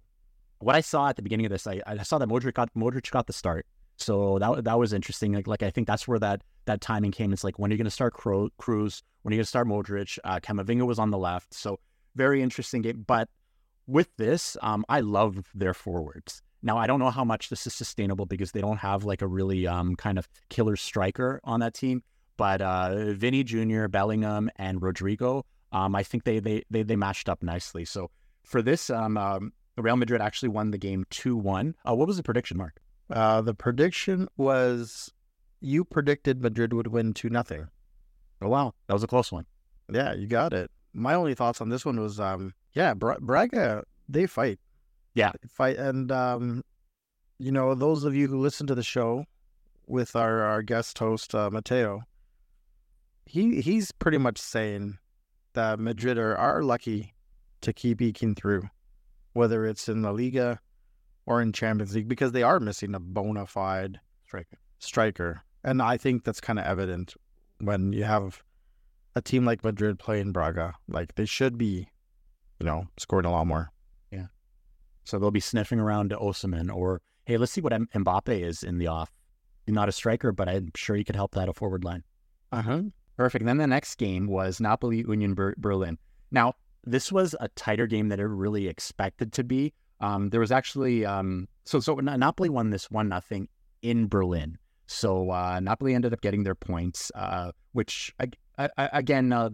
what 0.58 0.74
I 0.74 0.80
saw 0.80 1.08
at 1.08 1.16
the 1.16 1.22
beginning 1.22 1.46
of 1.46 1.52
this, 1.52 1.66
I, 1.66 1.80
I 1.86 2.02
saw 2.02 2.18
that 2.18 2.28
Modric 2.28 2.54
got 2.54 2.72
Modric 2.74 3.10
got 3.10 3.26
the 3.26 3.32
start. 3.32 3.66
So 3.98 4.38
that 4.38 4.64
that 4.64 4.78
was 4.78 4.92
interesting. 4.92 5.32
Like, 5.32 5.46
like 5.46 5.62
I 5.62 5.70
think 5.70 5.86
that's 5.86 6.08
where 6.08 6.18
that 6.18 6.42
that 6.64 6.80
timing 6.80 7.12
came. 7.12 7.32
It's 7.32 7.44
like 7.44 7.58
when 7.58 7.70
are 7.70 7.74
you 7.74 7.78
going 7.78 7.84
to 7.84 7.90
start 7.90 8.14
Kroos? 8.14 9.02
When 9.22 9.32
are 9.32 9.34
you 9.34 9.38
going 9.38 9.44
to 9.44 9.44
start 9.44 9.68
Modric? 9.68 10.18
Uh, 10.24 10.40
Camavinga 10.40 10.86
was 10.86 10.98
on 10.98 11.10
the 11.10 11.18
left. 11.18 11.54
So 11.54 11.78
very 12.14 12.42
interesting 12.42 12.82
game. 12.82 13.04
But 13.06 13.28
with 13.86 14.08
this, 14.16 14.56
um, 14.62 14.84
I 14.88 15.00
love 15.00 15.50
their 15.54 15.74
forwards. 15.74 16.42
Now 16.66 16.78
I 16.78 16.88
don't 16.88 16.98
know 16.98 17.10
how 17.10 17.22
much 17.22 17.48
this 17.48 17.64
is 17.68 17.74
sustainable 17.74 18.26
because 18.26 18.50
they 18.50 18.60
don't 18.60 18.78
have 18.78 19.04
like 19.04 19.22
a 19.22 19.26
really 19.28 19.68
um, 19.68 19.94
kind 19.94 20.18
of 20.18 20.28
killer 20.48 20.74
striker 20.74 21.40
on 21.44 21.60
that 21.60 21.74
team. 21.74 22.02
But 22.36 22.60
uh, 22.60 23.12
Vinny 23.12 23.44
Jr., 23.44 23.86
Bellingham, 23.86 24.50
and 24.56 24.80
Rodrygo, 24.80 25.44
um, 25.70 25.94
I 25.94 26.02
think 26.02 26.24
they, 26.24 26.40
they 26.40 26.64
they 26.68 26.82
they 26.82 26.96
matched 26.96 27.28
up 27.28 27.40
nicely. 27.40 27.84
So 27.84 28.10
for 28.42 28.62
this, 28.62 28.90
um, 28.90 29.16
um 29.16 29.52
Real 29.78 29.96
Madrid 29.96 30.20
actually 30.20 30.48
won 30.48 30.72
the 30.72 30.78
game 30.78 31.04
two 31.08 31.36
one. 31.36 31.76
Uh, 31.88 31.94
what 31.94 32.08
was 32.08 32.16
the 32.16 32.24
prediction, 32.24 32.58
Mark? 32.58 32.80
Uh, 33.10 33.42
the 33.42 33.54
prediction 33.54 34.26
was 34.36 35.12
you 35.60 35.84
predicted 35.84 36.42
Madrid 36.42 36.72
would 36.72 36.88
win 36.88 37.14
two 37.14 37.30
nothing. 37.30 37.68
Oh 38.42 38.48
wow, 38.48 38.74
that 38.88 38.92
was 38.92 39.04
a 39.04 39.06
close 39.06 39.30
one. 39.30 39.46
Yeah, 39.92 40.14
you 40.14 40.26
got 40.26 40.52
it. 40.52 40.72
My 40.92 41.14
only 41.14 41.34
thoughts 41.34 41.60
on 41.60 41.68
this 41.68 41.84
one 41.86 42.00
was, 42.00 42.18
um, 42.18 42.54
yeah, 42.72 42.92
Bra- 42.92 43.20
Braga 43.20 43.84
they 44.08 44.26
fight. 44.26 44.58
Yeah, 45.16 45.32
They 45.40 45.48
fight, 45.48 45.78
and 45.78 46.12
um, 46.12 46.62
you 47.38 47.50
know 47.50 47.74
those 47.74 48.04
of 48.04 48.14
you 48.14 48.28
who 48.28 48.38
listen 48.38 48.66
to 48.66 48.74
the 48.74 48.82
show 48.82 49.24
with 49.86 50.14
our 50.14 50.42
our 50.42 50.62
guest 50.62 50.98
host 50.98 51.34
uh, 51.34 51.50
Mateo, 51.50 52.02
he 53.24 53.62
he's 53.62 53.92
pretty 53.92 54.18
much 54.18 54.36
saying 54.36 54.98
that 55.54 55.80
Madrid 55.80 56.18
are, 56.18 56.36
are 56.36 56.62
lucky 56.62 57.14
to 57.62 57.72
keep 57.72 58.02
eking 58.02 58.34
through, 58.34 58.68
whether 59.32 59.64
it's 59.64 59.88
in 59.88 60.02
La 60.02 60.10
Liga 60.10 60.60
or 61.24 61.40
in 61.40 61.50
Champions 61.50 61.94
League, 61.94 62.08
because 62.08 62.32
they 62.32 62.42
are 62.42 62.60
missing 62.60 62.94
a 62.94 63.00
bona 63.00 63.46
fide 63.46 63.98
striker. 64.26 64.58
striker. 64.80 65.42
And 65.64 65.80
I 65.80 65.96
think 65.96 66.24
that's 66.24 66.42
kind 66.42 66.58
of 66.58 66.66
evident 66.66 67.14
when 67.58 67.94
you 67.94 68.04
have 68.04 68.42
a 69.14 69.22
team 69.22 69.46
like 69.46 69.64
Madrid 69.64 69.98
playing 69.98 70.32
Braga. 70.32 70.74
Like 70.88 71.14
they 71.14 71.24
should 71.24 71.56
be, 71.56 71.88
you 72.60 72.66
know, 72.66 72.86
scoring 72.98 73.24
a 73.24 73.32
lot 73.32 73.46
more. 73.46 73.72
So 75.06 75.18
they'll 75.18 75.30
be 75.30 75.40
sniffing 75.40 75.78
around 75.78 76.10
to 76.10 76.16
Osimhen 76.16 76.74
or 76.74 77.00
hey, 77.24 77.38
let's 77.38 77.52
see 77.52 77.60
what 77.60 77.72
M- 77.72 77.88
Mbappe 77.94 78.28
is 78.28 78.62
in 78.62 78.78
the 78.78 78.88
off. 78.88 79.12
Not 79.68 79.88
a 79.88 79.92
striker, 79.92 80.32
but 80.32 80.48
I'm 80.48 80.70
sure 80.76 80.96
he 80.96 81.04
could 81.04 81.16
help 81.16 81.32
that 81.34 81.48
a 81.48 81.52
forward 81.52 81.84
line. 81.84 82.02
Uh 82.52 82.62
huh. 82.62 82.82
Perfect. 83.16 83.42
And 83.42 83.48
then 83.48 83.56
the 83.56 83.66
next 83.66 83.96
game 83.96 84.26
was 84.26 84.60
Napoli 84.60 84.98
Union 84.98 85.34
Ber- 85.34 85.54
Berlin. 85.56 85.98
Now, 86.30 86.54
this 86.84 87.10
was 87.10 87.34
a 87.40 87.48
tighter 87.48 87.86
game 87.86 88.08
than 88.08 88.20
it 88.20 88.24
really 88.24 88.68
expected 88.68 89.32
to 89.34 89.44
be. 89.44 89.72
Um, 90.00 90.30
there 90.30 90.40
was 90.40 90.52
actually 90.52 91.06
um, 91.06 91.48
so 91.64 91.80
so 91.80 91.94
Napoli 91.94 92.48
won 92.48 92.70
this 92.70 92.90
one 92.90 93.08
nothing 93.08 93.48
in 93.82 94.08
Berlin. 94.08 94.58
So 94.86 95.30
uh, 95.30 95.60
Napoli 95.60 95.94
ended 95.94 96.12
up 96.12 96.20
getting 96.20 96.44
their 96.44 96.54
points, 96.54 97.10
uh, 97.14 97.52
which 97.72 98.14
I, 98.20 98.68
I, 98.76 98.88
again 98.92 99.32
uh, 99.32 99.50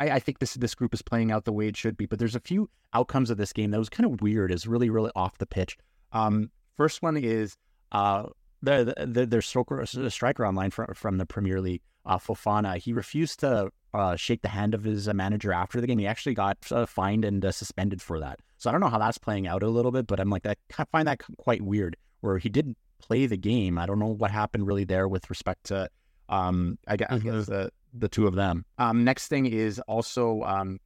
I, 0.00 0.10
I, 0.10 0.18
think 0.18 0.38
this 0.38 0.54
this 0.54 0.74
group 0.74 0.94
is 0.94 1.02
playing 1.02 1.32
out 1.32 1.44
the 1.44 1.52
way 1.52 1.68
it 1.68 1.76
should 1.76 1.96
be. 1.96 2.06
But 2.06 2.18
there's 2.18 2.34
a 2.34 2.40
few 2.40 2.70
outcomes 2.92 3.30
of 3.30 3.36
this 3.36 3.52
game 3.52 3.70
that 3.70 3.78
was 3.78 3.88
kind 3.88 4.10
of 4.10 4.20
weird. 4.20 4.52
Is 4.52 4.66
really 4.66 4.90
really 4.90 5.10
off 5.14 5.38
the 5.38 5.46
pitch. 5.46 5.76
Um, 6.12 6.50
first 6.76 7.02
one 7.02 7.16
is 7.16 7.56
uh, 7.92 8.24
the, 8.62 8.94
the, 9.06 9.26
their 9.26 9.42
striker, 9.42 9.84
striker 9.86 10.46
online 10.46 10.70
from 10.70 10.94
from 10.94 11.18
the 11.18 11.26
Premier 11.26 11.60
League, 11.60 11.82
uh, 12.06 12.18
Fofana. 12.18 12.78
He 12.78 12.92
refused 12.92 13.40
to 13.40 13.70
uh, 13.94 14.16
shake 14.16 14.42
the 14.42 14.48
hand 14.48 14.74
of 14.74 14.84
his 14.84 15.08
uh, 15.08 15.14
manager 15.14 15.52
after 15.52 15.80
the 15.80 15.86
game. 15.86 15.98
He 15.98 16.06
actually 16.06 16.34
got 16.34 16.58
uh, 16.70 16.86
fined 16.86 17.24
and 17.24 17.44
uh, 17.44 17.52
suspended 17.52 18.02
for 18.02 18.20
that. 18.20 18.40
So 18.58 18.68
I 18.68 18.72
don't 18.72 18.80
know 18.80 18.88
how 18.88 18.98
that's 18.98 19.18
playing 19.18 19.46
out 19.46 19.62
a 19.62 19.68
little 19.68 19.92
bit, 19.92 20.06
but 20.06 20.20
I'm 20.20 20.30
like 20.30 20.46
I 20.46 20.56
find 20.90 21.06
that 21.08 21.20
quite 21.38 21.62
weird. 21.62 21.96
Where 22.20 22.38
he 22.38 22.48
did 22.48 22.74
play 23.00 23.26
the 23.26 23.36
game. 23.36 23.78
I 23.78 23.86
don't 23.86 24.00
know 24.00 24.06
what 24.06 24.32
happened 24.32 24.66
really 24.66 24.82
there 24.82 25.06
with 25.06 25.30
respect 25.30 25.64
to 25.64 25.88
um, 26.28 26.78
I 26.86 26.96
guess, 26.96 27.08
mm-hmm. 27.10 27.28
I 27.28 27.32
guess 27.32 27.46
the 27.46 27.70
the 27.94 28.08
two 28.08 28.26
of 28.26 28.34
them. 28.34 28.64
Um, 28.78 29.04
next 29.04 29.28
thing 29.28 29.46
is 29.46 29.78
also 29.80 30.42
um, 30.42 30.78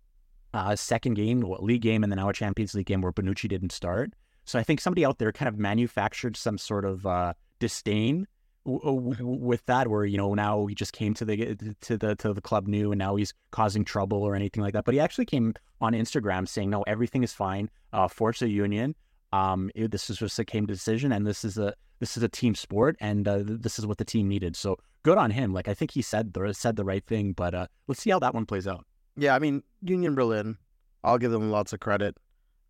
a 0.55 0.77
second 0.77 1.15
game, 1.15 1.41
what, 1.41 1.63
league 1.63 1.83
game, 1.83 2.03
and 2.03 2.13
then 2.13 2.19
now 2.19 2.29
a 2.29 2.33
Champions 2.33 2.75
League 2.75 2.87
game 2.87 3.01
where 3.01 3.13
Bonucci 3.13 3.49
didn't 3.49 3.73
start. 3.73 4.13
So 4.45 4.59
I 4.59 4.63
think 4.63 4.81
somebody 4.81 5.05
out 5.05 5.19
there 5.19 5.33
kind 5.33 5.49
of 5.49 5.59
manufactured 5.59 6.37
some 6.37 6.59
sort 6.59 6.85
of 6.85 7.07
uh, 7.07 7.35
disdain 7.59 8.27
w- 8.65 8.81
w- 8.81 9.27
with 9.27 9.65
that, 9.67 9.89
where 9.89 10.05
you 10.05 10.17
know 10.17 10.35
now 10.35 10.67
he 10.67 10.75
just 10.75 10.93
came 10.93 11.15
to 11.15 11.25
the 11.25 11.75
to 11.83 11.97
the 11.97 12.17
to 12.17 12.33
the 12.33 12.41
club 12.41 12.67
new, 12.67 12.93
and 12.93 12.99
now 12.99 13.17
he's 13.17 13.33
causing 13.51 13.85
trouble 13.85 14.23
or 14.23 14.35
anything 14.35 14.63
like 14.63 14.73
that. 14.75 14.85
But 14.85 14.95
he 14.95 15.01
actually 15.01 15.27
came 15.27 15.55
on 15.81 15.93
Instagram 15.93 16.49
saying, 16.49 16.71
"No, 16.71 16.83
everything 16.83 17.23
is 17.23 17.33
fine. 17.33 17.71
Uh, 17.93 18.09
Forza 18.09 18.49
Union. 18.49 18.95
Um, 19.33 19.71
it, 19.75 19.91
this 19.91 20.11
is 20.11 20.19
just 20.19 20.39
a 20.39 20.45
game 20.45 20.67
decision, 20.67 21.13
and 21.13 21.27
this 21.27 21.45
is 21.45 21.57
a 21.57 21.75
this 22.03 22.17
is 22.17 22.23
a 22.25 22.29
team 22.29 22.57
sport, 22.57 22.97
and 22.99 23.29
uh, 23.29 23.39
this 23.45 23.79
is 23.79 23.87
what 23.87 23.97
the 23.97 24.05
team 24.05 24.27
needed. 24.27 24.57
So 24.57 24.77
good 25.05 25.19
on 25.19 25.31
him. 25.31 25.55
Like 25.55 25.69
I 25.69 25.75
think 25.75 25.93
he 25.93 26.03
said 26.03 26.35
the 26.35 26.53
said 26.53 26.75
the 26.75 26.85
right 26.85 27.07
thing, 27.07 27.33
but 27.33 27.55
uh, 27.55 27.69
let's 27.87 28.03
see 28.03 28.11
how 28.11 28.19
that 28.19 28.35
one 28.35 28.45
plays 28.45 28.67
out. 28.67 28.85
Yeah, 29.17 29.37
I 29.37 29.39
mean 29.39 29.63
Union 29.83 30.17
Berlin, 30.17 30.59
I'll 31.05 31.19
give 31.19 31.31
them 31.31 31.53
lots 31.53 31.73
of 31.73 31.79
credit. 31.79 32.17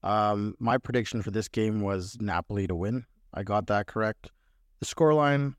Um, 0.03 0.55
my 0.59 0.77
prediction 0.77 1.23
for 1.23 1.31
this 1.31 1.49
game 1.49 1.81
was 1.81 2.19
Napoli 2.21 2.67
to 2.67 2.75
win. 2.75 3.07
I 3.33 3.43
got 3.43 3.69
that 3.69 3.87
correct. 3.87 4.31
The 4.81 4.87
scoreline, 4.87 5.55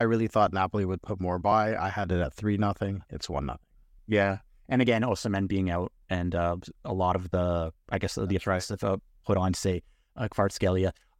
I 0.00 0.04
really 0.04 0.26
thought 0.26 0.52
Napoli 0.52 0.84
would 0.84 1.02
put 1.02 1.20
more 1.20 1.38
by. 1.38 1.76
I 1.76 1.90
had 1.90 2.10
it 2.10 2.20
at 2.20 2.34
three 2.34 2.56
nothing. 2.56 3.02
It's 3.08 3.30
one 3.30 3.46
nothing. 3.46 3.60
Yeah, 4.08 4.38
and 4.68 4.82
again, 4.82 5.02
Osimhen 5.02 5.46
being 5.46 5.70
out, 5.70 5.92
and 6.10 6.34
uh, 6.34 6.56
a 6.84 6.92
lot 6.92 7.14
of 7.14 7.30
the, 7.30 7.72
I 7.90 8.00
guess 8.00 8.16
the 8.16 8.34
effects 8.34 8.72
uh, 8.72 8.96
put 9.24 9.36
on, 9.36 9.54
say, 9.54 9.82
uh. 10.16 10.26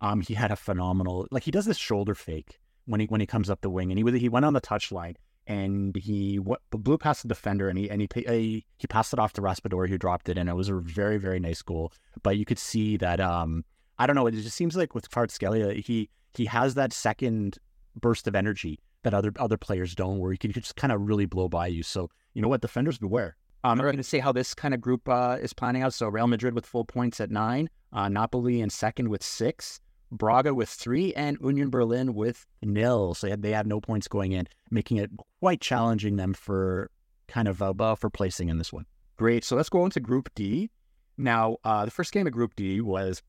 Um, 0.02 0.20
he 0.20 0.34
had 0.34 0.50
a 0.50 0.56
phenomenal 0.56 1.26
like 1.30 1.44
he 1.44 1.50
does 1.50 1.64
this 1.64 1.78
shoulder 1.78 2.14
fake 2.14 2.60
when 2.84 3.00
he 3.00 3.06
when 3.06 3.20
he 3.20 3.26
comes 3.26 3.48
up 3.48 3.62
the 3.62 3.70
wing, 3.70 3.90
and 3.90 3.98
he 3.98 4.04
was 4.04 4.14
he 4.14 4.28
went 4.28 4.44
on 4.44 4.52
the 4.52 4.60
touchline 4.60 5.14
and 5.46 5.96
he 5.96 6.38
what, 6.38 6.60
blew 6.70 6.98
past 6.98 7.22
the 7.22 7.28
defender 7.28 7.68
and 7.68 7.78
he 7.78 7.90
and 7.90 8.00
he 8.00 8.08
he, 8.14 8.66
he 8.78 8.86
passed 8.86 9.12
it 9.12 9.18
off 9.18 9.32
to 9.32 9.40
Raspadori 9.40 9.88
who 9.88 9.98
dropped 9.98 10.28
it 10.28 10.38
and 10.38 10.48
it 10.48 10.54
was 10.54 10.68
a 10.68 10.74
very 10.74 11.18
very 11.18 11.40
nice 11.40 11.62
goal. 11.62 11.92
But 12.22 12.36
you 12.36 12.44
could 12.44 12.58
see 12.58 12.96
that 12.98 13.20
um 13.20 13.64
I 13.98 14.06
don't 14.06 14.16
know 14.16 14.26
it 14.26 14.32
just 14.32 14.56
seems 14.56 14.76
like 14.76 14.94
with 14.94 15.10
Kvaratskhelia 15.10 15.84
he 15.84 16.10
he 16.34 16.46
has 16.46 16.74
that 16.74 16.92
second 16.92 17.58
burst 18.00 18.26
of 18.28 18.34
energy 18.34 18.78
that 19.02 19.14
other 19.14 19.32
other 19.38 19.56
players 19.56 19.94
don't 19.94 20.18
where 20.18 20.32
he 20.32 20.38
can 20.38 20.52
just 20.52 20.76
kind 20.76 20.92
of 20.92 21.00
really 21.00 21.26
blow 21.26 21.48
by 21.48 21.66
you. 21.66 21.82
So 21.82 22.10
you 22.34 22.42
know 22.42 22.48
what 22.48 22.60
defenders 22.60 22.98
beware. 22.98 23.36
Um, 23.64 23.78
I'm 23.78 23.84
going 23.84 23.96
to 23.96 24.02
say 24.02 24.18
how 24.18 24.32
this 24.32 24.54
kind 24.54 24.74
of 24.74 24.80
group 24.80 25.08
uh, 25.08 25.38
is 25.40 25.52
planning 25.52 25.82
out. 25.82 25.94
So 25.94 26.08
Real 26.08 26.26
Madrid 26.26 26.52
with 26.52 26.66
full 26.66 26.84
points 26.84 27.20
at 27.20 27.30
nine, 27.30 27.70
uh, 27.92 28.08
Napoli 28.08 28.60
in 28.60 28.70
second 28.70 29.08
with 29.08 29.22
six, 29.22 29.78
Braga 30.12 30.54
with 30.54 30.68
three, 30.68 31.12
and 31.14 31.38
Union 31.40 31.70
Berlin 31.70 32.14
with 32.14 32.46
nil. 32.62 33.14
So 33.14 33.34
they 33.34 33.50
had 33.50 33.66
no 33.66 33.80
points 33.80 34.06
going 34.06 34.32
in, 34.32 34.46
making 34.70 34.98
it 34.98 35.10
quite 35.40 35.60
challenging 35.60 36.16
them 36.16 36.34
for 36.34 36.90
kind 37.28 37.48
of 37.48 37.62
uh, 37.62 37.94
for 37.94 38.10
placing 38.10 38.48
in 38.48 38.58
this 38.58 38.72
one. 38.72 38.86
Great. 39.16 39.44
So 39.44 39.56
let's 39.56 39.68
go 39.68 39.84
into 39.84 40.00
Group 40.00 40.28
D. 40.34 40.70
Now, 41.16 41.56
uh, 41.64 41.84
the 41.84 41.90
first 41.90 42.12
game 42.12 42.26
of 42.26 42.32
Group 42.32 42.54
D 42.56 42.80
was 42.80 43.22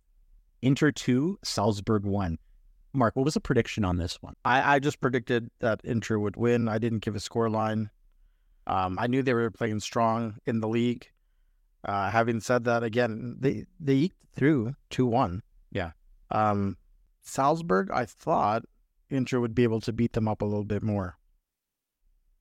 Inter 0.61 0.91
2, 0.91 1.39
Salzburg 1.43 2.05
1. 2.05 2.37
Mark, 2.93 3.15
what 3.15 3.25
was 3.25 3.33
the 3.33 3.41
prediction 3.41 3.83
on 3.83 3.97
this 3.97 4.21
one? 4.21 4.35
I, 4.45 4.75
I 4.75 4.79
just 4.79 5.01
predicted 5.01 5.49
that 5.59 5.81
Inter 5.83 6.19
would 6.19 6.35
win. 6.35 6.67
I 6.67 6.77
didn't 6.77 6.99
give 6.99 7.15
a 7.15 7.19
score 7.19 7.49
line. 7.49 7.89
Um, 8.67 8.97
I 8.99 9.07
knew 9.07 9.23
they 9.23 9.33
were 9.33 9.51
playing 9.51 9.79
strong 9.79 10.37
in 10.45 10.59
the 10.59 10.67
league. 10.67 11.07
Uh, 11.83 12.09
having 12.09 12.39
said 12.39 12.63
that, 12.63 12.83
again, 12.83 13.35
they 13.39 13.65
they 13.79 13.93
eked 13.93 14.17
through 14.33 14.73
two 14.89 15.05
one. 15.05 15.41
Yeah. 15.71 15.91
Um, 16.33 16.77
Salzburg, 17.21 17.89
I 17.91 18.05
thought 18.05 18.63
Inter 19.09 19.39
would 19.39 19.55
be 19.55 19.63
able 19.63 19.81
to 19.81 19.93
beat 19.93 20.13
them 20.13 20.27
up 20.27 20.41
a 20.41 20.45
little 20.45 20.65
bit 20.65 20.83
more. 20.83 21.17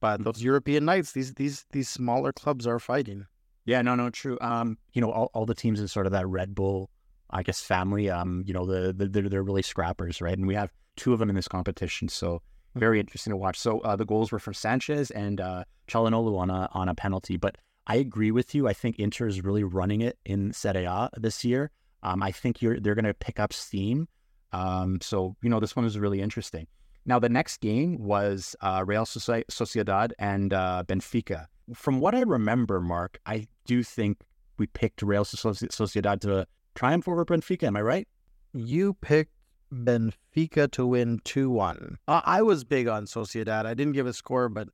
But 0.00 0.25
those 0.25 0.42
European 0.42 0.84
nights, 0.84 1.12
these 1.12 1.34
these 1.34 1.64
these 1.70 1.88
smaller 1.88 2.32
clubs 2.32 2.66
are 2.66 2.80
fighting. 2.80 3.26
Yeah, 3.64 3.82
no, 3.82 3.94
no, 3.94 4.11
true. 4.11 4.37
Um, 4.40 4.76
you 4.92 5.00
know, 5.00 5.12
all, 5.12 5.30
all 5.34 5.46
the 5.46 5.54
teams 5.54 5.78
in 5.78 5.87
sort 5.87 6.06
of 6.06 6.12
that 6.12 6.26
Red 6.26 6.54
Bull, 6.54 6.90
I 7.30 7.44
guess, 7.44 7.61
family. 7.61 8.11
Um, 8.11 8.42
you 8.44 8.52
know, 8.52 8.66
the, 8.66 8.92
the 8.92 9.06
they're, 9.06 9.28
they're 9.28 9.42
really 9.44 9.62
scrappers, 9.62 10.20
right? 10.20 10.37
And 10.37 10.49
we 10.49 10.56
have 10.56 10.72
two 10.96 11.12
of 11.12 11.20
them 11.20 11.28
in 11.28 11.37
this 11.37 11.46
competition, 11.46 12.08
so 12.08 12.42
very 12.75 12.99
interesting 12.99 13.30
to 13.30 13.37
watch. 13.37 13.58
So 13.58 13.78
uh, 13.80 13.94
the 13.94 14.04
goals 14.04 14.32
were 14.32 14.40
from 14.40 14.54
Sanchez 14.54 15.12
and 15.12 15.40
uh, 15.40 15.64
Calhanoglu 15.87 16.37
on 16.37 16.50
a 16.50 16.68
on 16.72 16.88
a 16.88 16.94
penalty. 16.94 17.37
But 17.37 17.58
I 17.87 17.96
agree 17.96 18.32
with 18.32 18.54
you. 18.56 18.66
I 18.66 18.72
think 18.72 18.99
Inter 18.99 19.28
is 19.28 19.44
really 19.44 19.62
running 19.62 20.00
it 20.00 20.18
in 20.25 20.52
Serie 20.52 20.84
A 20.84 21.11
this 21.16 21.44
year. 21.44 21.70
Um, 22.02 22.23
I 22.23 22.32
think 22.32 22.61
you're 22.62 22.78
they're 22.80 22.94
going 22.94 23.04
to 23.04 23.14
pick 23.14 23.38
up 23.40 23.52
steam. 23.52 24.09
Um, 24.52 25.00
so 25.00 25.37
you 25.42 25.49
know 25.50 25.61
this 25.61 25.75
one 25.76 25.85
is 25.85 25.99
really 25.99 26.21
interesting. 26.21 26.66
Now 27.04 27.18
the 27.18 27.28
next 27.28 27.61
game 27.61 27.99
was 27.99 28.54
uh, 28.61 28.85
Real 28.87 29.04
Sociedad 29.04 30.12
and 30.18 30.52
uh, 30.52 30.85
Benfica. 30.87 31.47
From 31.75 32.00
what 32.00 32.14
I 32.14 32.21
remember, 32.23 32.80
Mark, 32.80 33.18
I 33.26 33.47
do 33.66 33.82
think 33.82 34.18
we 34.59 34.66
picked 34.66 35.02
Real 35.02 35.25
Sociedad 35.25 36.21
to 36.21 36.47
triumph 36.75 37.09
over 37.09 37.25
Benfica. 37.25 37.64
Am 37.64 37.76
I 37.76 37.82
right? 37.82 38.09
You 38.52 38.94
picked 39.00 39.32
Benfica 39.73 40.71
to 40.73 40.87
win 40.87 41.21
2 41.25 41.50
1. 41.50 41.99
Uh, 42.09 42.21
I 42.25 42.42
was 42.42 42.62
big 42.64 42.88
on 42.88 43.06
Sociedad. 43.06 43.66
I 43.66 43.75
didn't 43.75 43.94
give 43.94 44.06
a 44.06 44.12
score, 44.12 44.49
but 44.49 44.68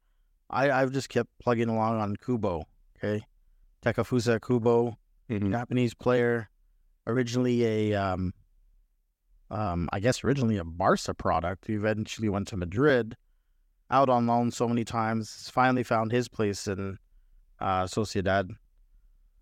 I, 0.51 0.71
I've 0.71 0.93
just 0.93 1.09
kept 1.09 1.29
plugging 1.41 1.69
along 1.69 2.01
on 2.01 2.17
Kubo. 2.17 2.65
Okay. 2.97 3.25
Takefusa 3.85 4.41
Kubo, 4.41 4.97
Mhm. 5.31 5.51
Japanese 5.53 5.95
player, 5.95 6.49
originally 7.09 7.65
a, 7.65 7.95
um, 7.95 8.33
um, 9.51 9.89
I 9.93 10.01
guess 10.01 10.23
originally 10.23 10.59
a 10.59 10.65
Barca 10.65 11.15
product. 11.15 11.67
He 11.67 11.75
eventually 11.75 12.29
went 12.29 12.49
to 12.49 12.57
Madrid, 12.57 13.17
out 13.91 14.09
on 14.09 14.27
loan 14.27 14.51
so 14.51 14.69
many 14.69 14.85
times. 14.85 15.51
Finally 15.53 15.83
found 15.83 16.13
his 16.13 16.29
place 16.29 16.67
in 16.67 16.99
uh, 17.61 17.85
Sociedad. 17.85 18.51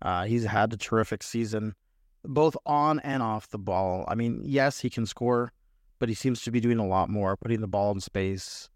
Uh, 0.01 0.25
he's 0.25 0.45
had 0.45 0.71
a 0.73 0.77
terrific 0.77 1.23
season, 1.23 1.75
both 2.23 2.55
on 2.65 2.99
and 2.99 3.21
off 3.21 3.49
the 3.49 3.57
ball. 3.57 4.05
I 4.07 4.15
mean, 4.15 4.41
yes, 4.43 4.79
he 4.79 4.89
can 4.89 5.05
score, 5.05 5.51
but 5.99 6.09
he 6.09 6.15
seems 6.15 6.41
to 6.43 6.51
be 6.51 6.59
doing 6.59 6.79
a 6.79 6.87
lot 6.87 7.09
more, 7.09 7.35
putting 7.35 7.61
the 7.61 7.67
ball 7.67 7.91
in 7.91 7.99
space, 7.99 8.69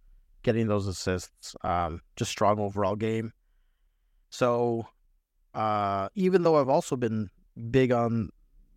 getting 0.43 0.67
those 0.67 0.87
assists. 0.87 1.55
Um, 1.63 2.01
just 2.15 2.31
strong 2.31 2.59
overall 2.59 2.95
game. 2.95 3.33
So, 4.29 4.87
uh, 5.53 6.09
even 6.15 6.43
though 6.43 6.59
I've 6.59 6.69
also 6.69 6.95
been 6.95 7.29
big 7.69 7.91
on 7.91 8.29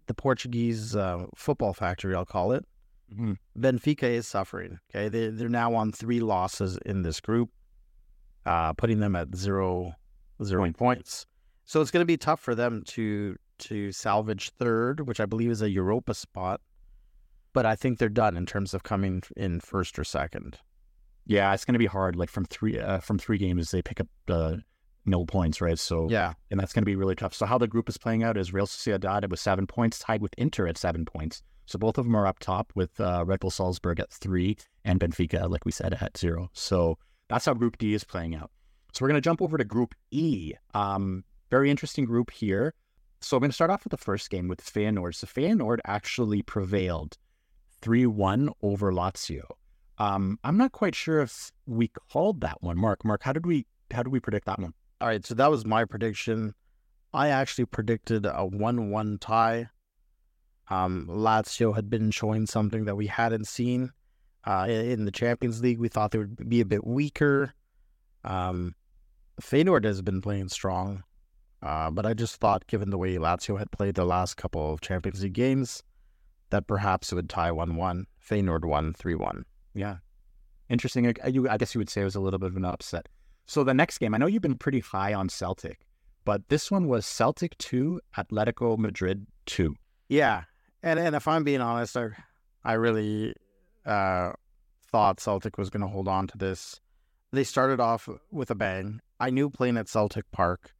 the 0.07 0.15
Portuguese 0.15 0.95
uh, 0.97 1.27
football 1.37 1.73
factory, 1.73 2.15
I'll 2.15 2.25
call 2.27 2.53
it. 2.53 2.65
Mhm. 3.13 3.37
Benfica 3.59 4.05
is 4.05 4.27
suffering. 4.27 4.79
Okay, 4.91 5.09
they 5.09 5.29
they're 5.29 5.49
now 5.49 5.75
on 5.75 5.93
three 5.93 6.21
losses 6.21 6.79
in 6.87 7.03
this 7.03 7.21
group, 7.21 7.51
uh, 8.47 8.73
putting 8.73 9.01
them 9.01 9.15
at 9.15 9.35
zero 9.37 9.93
zero 10.43 10.63
Point. 10.63 10.77
points. 10.79 11.27
So 11.65 11.81
it's 11.81 11.91
going 11.91 12.03
to 12.03 12.07
be 12.07 12.17
tough 12.17 12.41
for 12.41 12.55
them 12.55 12.83
to 12.89 13.37
to 13.59 13.93
salvage 13.93 14.51
third, 14.51 15.07
which 15.07 15.21
I 15.21 15.27
believe 15.27 15.51
is 15.51 15.63
a 15.63 15.71
Europa 15.71 16.15
spot. 16.15 16.61
But 17.53 17.67
I 17.67 17.77
think 17.77 17.99
they're 17.99 18.09
done 18.09 18.37
in 18.37 18.47
terms 18.47 18.75
of 18.75 18.83
coming 18.83 19.23
in 19.37 19.61
first 19.61 19.97
or 19.99 20.03
second. 20.05 20.59
Yeah, 21.27 21.55
it's 21.55 21.65
going 21.65 21.75
to 21.75 21.79
be 21.79 21.87
hard. 21.87 22.17
Like 22.17 22.31
from 22.31 22.47
three 22.47 22.81
uh, 22.81 22.99
from 23.01 23.19
three 23.19 23.39
games, 23.39 23.71
they 23.71 23.81
pick 23.83 24.01
up 24.01 24.09
uh, 24.29 24.57
no 25.07 25.25
points, 25.25 25.61
right? 25.61 25.79
So 25.79 26.09
Yeah, 26.11 26.35
and 26.51 26.59
that's 26.59 26.73
going 26.73 26.83
to 26.83 26.87
be 26.87 26.97
really 26.97 27.15
tough. 27.15 27.35
So 27.35 27.47
how 27.47 27.59
the 27.59 27.67
group 27.67 27.89
is 27.89 27.99
playing 27.99 28.23
out 28.23 28.37
is 28.37 28.53
Real 28.53 28.67
Sociedad 28.67 29.29
with 29.29 29.41
seven 29.41 29.67
points, 29.67 29.99
tied 29.99 30.23
with 30.23 30.35
Inter 30.39 30.67
at 30.67 30.79
seven 30.79 31.05
points. 31.05 31.43
So 31.67 31.79
both 31.79 31.97
of 31.99 32.05
them 32.05 32.15
are 32.15 32.27
up 32.27 32.39
top 32.39 32.73
with 32.75 33.01
uh, 33.01 33.25
Red 33.27 33.41
Bull 33.41 33.51
Salzburg 33.51 34.01
at 34.01 34.13
three 34.13 34.57
and 34.85 35.01
Benfica, 35.01 35.49
like 35.49 35.65
we 35.65 35.73
said, 35.73 35.95
at 36.01 36.17
zero. 36.17 36.51
So 36.53 36.99
that's 37.29 37.47
how 37.47 37.55
Group 37.55 37.79
D 37.79 37.95
is 37.95 38.05
playing 38.05 38.35
out. 38.35 38.51
So 38.93 39.03
we're 39.03 39.09
going 39.09 39.21
to 39.21 39.25
jump 39.25 39.43
over 39.43 39.59
to 39.59 39.65
Group 39.65 39.95
E. 40.11 40.53
Um, 40.75 41.25
very 41.51 41.71
interesting 41.71 42.05
group 42.05 42.31
here. 42.31 42.75
So 43.21 43.37
I'm 43.37 43.41
going 43.41 43.51
to 43.51 43.55
start 43.55 43.71
off 43.71 43.85
with 43.85 43.91
the 43.91 43.97
first 43.97 44.29
game 44.29 44.49
with 44.49 44.63
Feyenoord. 44.63 45.15
So 45.15 45.27
Feyenoord 45.27 45.79
actually 45.87 46.43
prevailed 46.43 47.17
3-1 47.81 48.51
over 48.63 48.93
Lazio. 48.93 49.45
Um, 49.99 50.39
I'm 50.45 50.57
not 50.57 50.73
quite 50.73 50.95
sure 50.95 51.21
if 51.21 51.53
we 51.67 51.89
called 52.13 52.41
that 52.43 52.63
one. 52.63 52.77
Mark, 52.79 53.05
Mark, 53.05 53.23
how 53.23 53.33
did 53.33 53.47
we 53.47 53.67
how 53.91 54.03
did 54.03 54.11
we 54.11 54.21
predict 54.21 54.47
that 54.47 54.59
one? 54.59 54.75
All 55.01 55.09
right, 55.09 55.25
so 55.25 55.35
that 55.35 55.51
was 55.51 55.67
my 55.67 55.85
prediction. 55.85 56.55
I 57.13 57.29
actually 57.29 57.67
predicted 57.67 58.27
a 58.27 58.45
one-one 58.47 59.19
tie. 59.19 59.69
Um, 60.71 61.07
Lazio 61.11 61.75
had 61.75 61.91
been 61.91 62.11
showing 62.11 62.47
something 62.47 62.87
that 62.87 62.97
we 62.97 63.07
hadn't 63.07 63.47
seen 63.47 63.91
uh, 64.45 64.67
in 64.69 65.05
the 65.05 65.11
Champions 65.11 65.63
League. 65.63 65.79
We 65.79 65.89
thought 65.89 66.11
they 66.11 66.19
would 66.19 66.49
be 66.49 66.61
a 66.61 66.65
bit 66.65 66.87
weaker. 66.87 67.53
Um, 68.25 68.75
Feyenoord 69.43 69.85
has 69.85 70.01
been 70.01 70.23
playing 70.23 70.49
strong, 70.49 71.03
uh, 71.63 71.91
but 71.91 72.07
I 72.07 72.15
just 72.15 72.37
thought, 72.37 72.67
given 72.67 72.91
the 72.91 72.99
way 72.99 73.17
Lazio 73.17 73.59
had 73.59 73.71
played 73.73 73.97
the 73.97 74.07
last 74.07 74.37
couple 74.37 74.73
of 74.73 74.81
Champions 74.81 75.23
League 75.23 75.35
games, 75.35 75.83
that 76.51 76.67
perhaps 76.67 77.13
it 77.13 77.17
would 77.17 77.29
tie 77.29 77.53
one-one. 77.53 78.07
Feyenoord 78.27 78.65
won 78.65 78.93
three-one. 78.95 79.45
Yeah. 79.75 79.97
Interesting. 80.71 81.15
I, 81.23 81.29
you, 81.29 81.49
I 81.49 81.59
guess 81.59 81.75
you 81.75 81.79
would 81.79 81.91
say 81.91 82.01
it 82.01 82.05
was 82.05 82.15
a 82.15 82.21
little 82.21 82.39
bit 82.39 82.51
of 82.51 82.57
an 82.57 82.65
upset. 82.65 83.09
So 83.47 83.65
the 83.65 83.75
next 83.75 83.99
game, 83.99 84.15
I 84.15 84.19
know 84.19 84.27
you've 84.27 84.43
been 84.43 84.59
pretty 84.59 84.81
high 84.81 85.13
on 85.15 85.29
Celtic, 85.29 85.87
but 86.25 86.49
this 86.49 86.71
one 86.71 86.89
was 86.89 87.07
Celtic 87.07 87.57
2, 87.59 88.01
Atletico 88.17 88.79
Madrid 88.79 89.27
2. 89.47 89.75
Yeah, 90.09 90.45
and 90.83 90.99
and 90.99 91.15
if 91.15 91.29
I'm 91.29 91.45
being 91.45 91.61
honest, 91.61 91.97
I 91.97 92.09
I 92.65 92.75
really 92.75 93.35
uh, 93.85 94.33
thought 94.91 95.21
Celtic 95.21 95.59
was 95.59 95.71
going 95.71 95.83
to 95.83 95.87
hold 95.89 96.09
on 96.09 96.27
to 96.29 96.39
this. 96.39 96.81
They 97.33 97.45
started 97.45 97.81
off 97.81 98.09
with 98.31 98.51
a 98.51 98.55
bang. 98.55 99.01
I 99.21 99.31
knew 99.31 99.51
playing 99.51 99.77
at 99.77 99.89
Celtic 99.89 100.31
Park, 100.31 100.73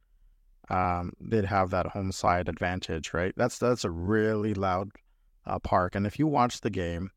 um, 0.69 1.13
they'd 1.19 1.45
have 1.45 1.69
that 1.71 1.87
home 1.87 2.11
side 2.11 2.49
advantage, 2.49 3.13
right? 3.13 3.33
That's 3.35 3.59
that's 3.59 3.83
a 3.83 3.91
really 3.91 4.53
loud 4.53 4.91
uh, 5.45 5.59
park, 5.59 5.95
and 5.95 6.07
if 6.07 6.17
you 6.17 6.27
watch 6.27 6.61
the 6.61 6.69
game, 6.69 7.11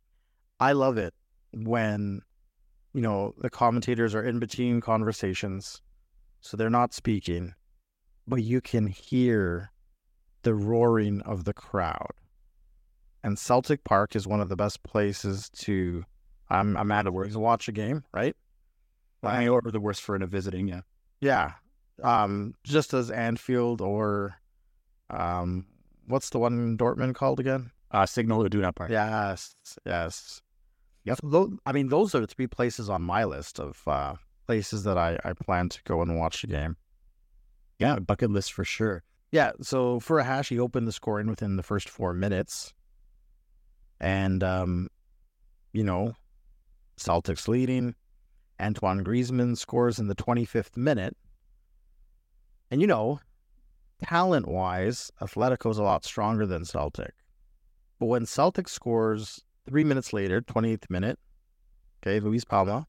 I 0.60 0.72
love 0.72 0.98
it 0.98 1.14
when 1.52 2.20
you 2.92 3.00
know 3.00 3.34
the 3.38 3.50
commentators 3.50 4.14
are 4.14 4.22
in 4.22 4.38
between 4.38 4.80
conversations, 4.80 5.82
so 6.40 6.56
they're 6.56 6.70
not 6.70 6.94
speaking, 6.94 7.54
but 8.26 8.42
you 8.42 8.60
can 8.60 8.86
hear 8.86 9.70
the 10.42 10.54
roaring 10.54 11.20
of 11.22 11.44
the 11.44 11.52
crowd. 11.52 12.12
And 13.22 13.38
Celtic 13.38 13.84
Park 13.84 14.14
is 14.14 14.26
one 14.26 14.40
of 14.40 14.48
the 14.48 14.56
best 14.56 14.82
places 14.82 15.50
to 15.50 16.04
I'm 16.48 16.76
I'm 16.76 16.90
at 16.90 17.12
work 17.12 17.30
to 17.32 17.38
watch 17.38 17.68
a 17.68 17.72
game, 17.72 18.04
right? 18.12 18.36
I 19.22 19.48
or 19.48 19.60
the 19.60 19.80
worst 19.80 20.02
for 20.02 20.14
in 20.14 20.22
a 20.22 20.26
visiting, 20.26 20.68
yeah. 20.68 20.82
Yeah. 21.20 21.52
Um 22.02 22.54
just 22.64 22.94
as 22.94 23.10
Anfield 23.10 23.80
or 23.80 24.36
um 25.10 25.66
what's 26.06 26.30
the 26.30 26.38
one 26.38 26.54
in 26.54 26.78
Dortmund 26.78 27.14
called 27.14 27.40
again? 27.40 27.70
Uh, 27.90 28.06
Signal 28.06 28.44
Iduna 28.44 28.72
Park. 28.74 28.90
Yes. 28.90 29.54
Yes. 29.84 30.42
Tho- 31.22 31.58
I 31.66 31.72
mean 31.72 31.88
those 31.88 32.14
are 32.14 32.26
three 32.26 32.46
places 32.46 32.88
on 32.88 33.02
my 33.02 33.24
list 33.24 33.58
of 33.60 33.82
uh 33.86 34.14
places 34.46 34.82
that 34.84 34.96
I, 34.96 35.18
I 35.24 35.34
plan 35.34 35.68
to 35.68 35.82
go 35.84 36.00
and 36.00 36.18
watch 36.18 36.40
the 36.40 36.48
game. 36.48 36.76
Yeah, 37.78 37.98
bucket 37.98 38.30
list 38.30 38.52
for 38.52 38.64
sure. 38.64 39.04
Yeah, 39.30 39.52
so 39.60 40.00
Furuhashi, 40.00 40.50
he 40.50 40.58
opened 40.58 40.88
the 40.88 40.92
scoring 40.92 41.28
within 41.28 41.56
the 41.56 41.62
first 41.62 41.88
four 41.88 42.14
minutes. 42.14 42.72
And, 44.00 44.42
um, 44.42 44.88
you 45.72 45.84
know, 45.84 46.14
Celtics 46.98 47.46
leading. 47.46 47.94
Antoine 48.60 49.04
Griezmann 49.04 49.56
scores 49.56 49.98
in 49.98 50.08
the 50.08 50.14
25th 50.14 50.76
minute. 50.76 51.16
And, 52.70 52.80
you 52.80 52.86
know, 52.86 53.20
talent 54.02 54.48
wise, 54.48 55.12
Atletico's 55.20 55.78
a 55.78 55.82
lot 55.82 56.04
stronger 56.04 56.46
than 56.46 56.64
Celtic. 56.64 57.12
But 58.00 58.06
when 58.06 58.26
Celtic 58.26 58.66
scores 58.66 59.44
three 59.68 59.84
minutes 59.84 60.12
later, 60.12 60.40
28th 60.40 60.90
minute, 60.90 61.18
okay, 62.02 62.20
Luis 62.20 62.44
Palma, 62.44 62.86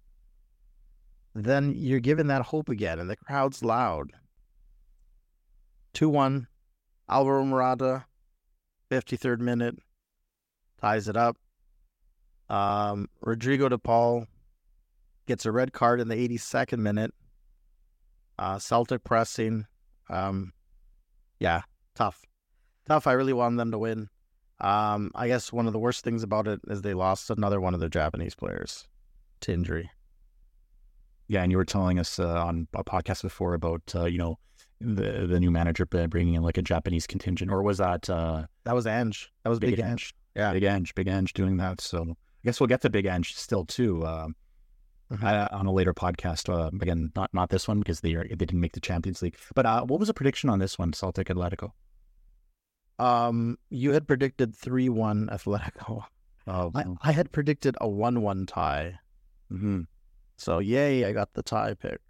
then 1.35 1.73
you're 1.75 1.99
given 1.99 2.27
that 2.27 2.43
hope 2.43 2.69
again, 2.69 2.99
and 2.99 3.09
the 3.09 3.15
crowd's 3.15 3.63
loud. 3.63 4.11
2 5.93 6.09
1. 6.09 6.47
Alvaro 7.09 7.43
Morata, 7.43 8.05
53rd 8.91 9.39
minute, 9.39 9.75
ties 10.79 11.07
it 11.07 11.17
up. 11.17 11.37
Um, 12.49 13.07
Rodrigo 13.21 13.67
de 13.69 13.77
Paul 13.77 14.27
gets 15.27 15.45
a 15.45 15.51
red 15.51 15.73
card 15.73 15.99
in 15.99 16.07
the 16.07 16.15
82nd 16.15 16.79
minute. 16.79 17.13
Uh, 18.37 18.57
Celtic 18.57 19.03
pressing. 19.03 19.65
Um, 20.09 20.53
yeah, 21.39 21.61
tough. 21.95 22.25
Tough. 22.87 23.05
I 23.05 23.13
really 23.13 23.33
wanted 23.33 23.57
them 23.57 23.71
to 23.71 23.77
win. 23.77 24.09
Um, 24.61 25.11
I 25.15 25.27
guess 25.27 25.53
one 25.53 25.67
of 25.67 25.73
the 25.73 25.79
worst 25.79 26.03
things 26.03 26.23
about 26.23 26.47
it 26.47 26.59
is 26.67 26.81
they 26.81 26.93
lost 26.93 27.29
another 27.29 27.61
one 27.61 27.73
of 27.73 27.79
their 27.79 27.89
Japanese 27.89 28.35
players 28.35 28.87
to 29.41 29.53
injury. 29.53 29.89
Yeah, 31.27 31.43
and 31.43 31.51
you 31.51 31.57
were 31.57 31.65
telling 31.65 31.99
us 31.99 32.19
uh, 32.19 32.43
on 32.43 32.67
a 32.73 32.83
podcast 32.83 33.21
before 33.21 33.53
about, 33.53 33.81
uh, 33.95 34.05
you 34.05 34.17
know, 34.17 34.37
the 34.81 35.27
the 35.27 35.39
new 35.39 35.51
manager 35.51 35.85
bringing 35.85 36.33
in 36.35 36.41
like 36.41 36.57
a 36.57 36.61
Japanese 36.61 37.05
contingent, 37.05 37.51
or 37.51 37.61
was 37.61 37.77
that 37.77 38.09
uh, 38.09 38.45
That 38.63 38.75
was 38.75 38.87
Ange. 38.87 39.31
That 39.43 39.49
was 39.49 39.59
Big, 39.59 39.71
Big 39.75 39.79
Ange. 39.79 39.89
Ange? 39.91 40.15
Yeah. 40.35 40.53
Big 40.53 40.63
Ange, 40.63 40.95
Big 40.95 41.07
Ange 41.07 41.33
doing 41.33 41.57
that. 41.57 41.81
So 41.81 42.01
I 42.03 42.15
guess 42.45 42.59
we'll 42.59 42.67
get 42.67 42.81
to 42.81 42.89
Big 42.89 43.05
Ange 43.05 43.35
still 43.35 43.65
too 43.65 44.05
um, 44.05 44.35
Mhm. 45.11 45.23
uh, 45.23 45.47
on 45.51 45.65
a 45.65 45.71
later 45.71 45.93
podcast. 45.93 46.49
Uh, 46.53 46.69
again, 46.81 47.11
not 47.15 47.33
not 47.33 47.49
this 47.49 47.67
one 47.67 47.79
because 47.79 48.01
they 48.01 48.13
are, 48.15 48.23
they 48.27 48.35
didn't 48.35 48.59
make 48.59 48.73
the 48.73 48.79
Champions 48.79 49.21
League. 49.21 49.37
But 49.55 49.65
uh, 49.65 49.83
what 49.83 49.99
was 49.99 50.07
the 50.07 50.13
prediction 50.13 50.49
on 50.49 50.59
this 50.59 50.77
one, 50.79 50.93
Celtic 50.93 51.27
Atletico? 51.27 51.71
Um, 52.99 53.57
you 53.69 53.93
had 53.93 54.07
predicted 54.07 54.55
3 54.55 54.89
1 54.89 55.27
Atletico. 55.27 56.03
Oh, 56.47 56.71
I, 56.73 56.85
I 57.03 57.11
had 57.11 57.31
predicted 57.31 57.77
a 57.79 57.87
1 57.87 58.21
1 58.21 58.45
tie. 58.47 58.99
hmm 59.49 59.81
So, 60.37 60.59
yay, 60.59 61.05
I 61.05 61.11
got 61.11 61.33
the 61.33 61.43
tie 61.43 61.75
pick. 61.75 62.01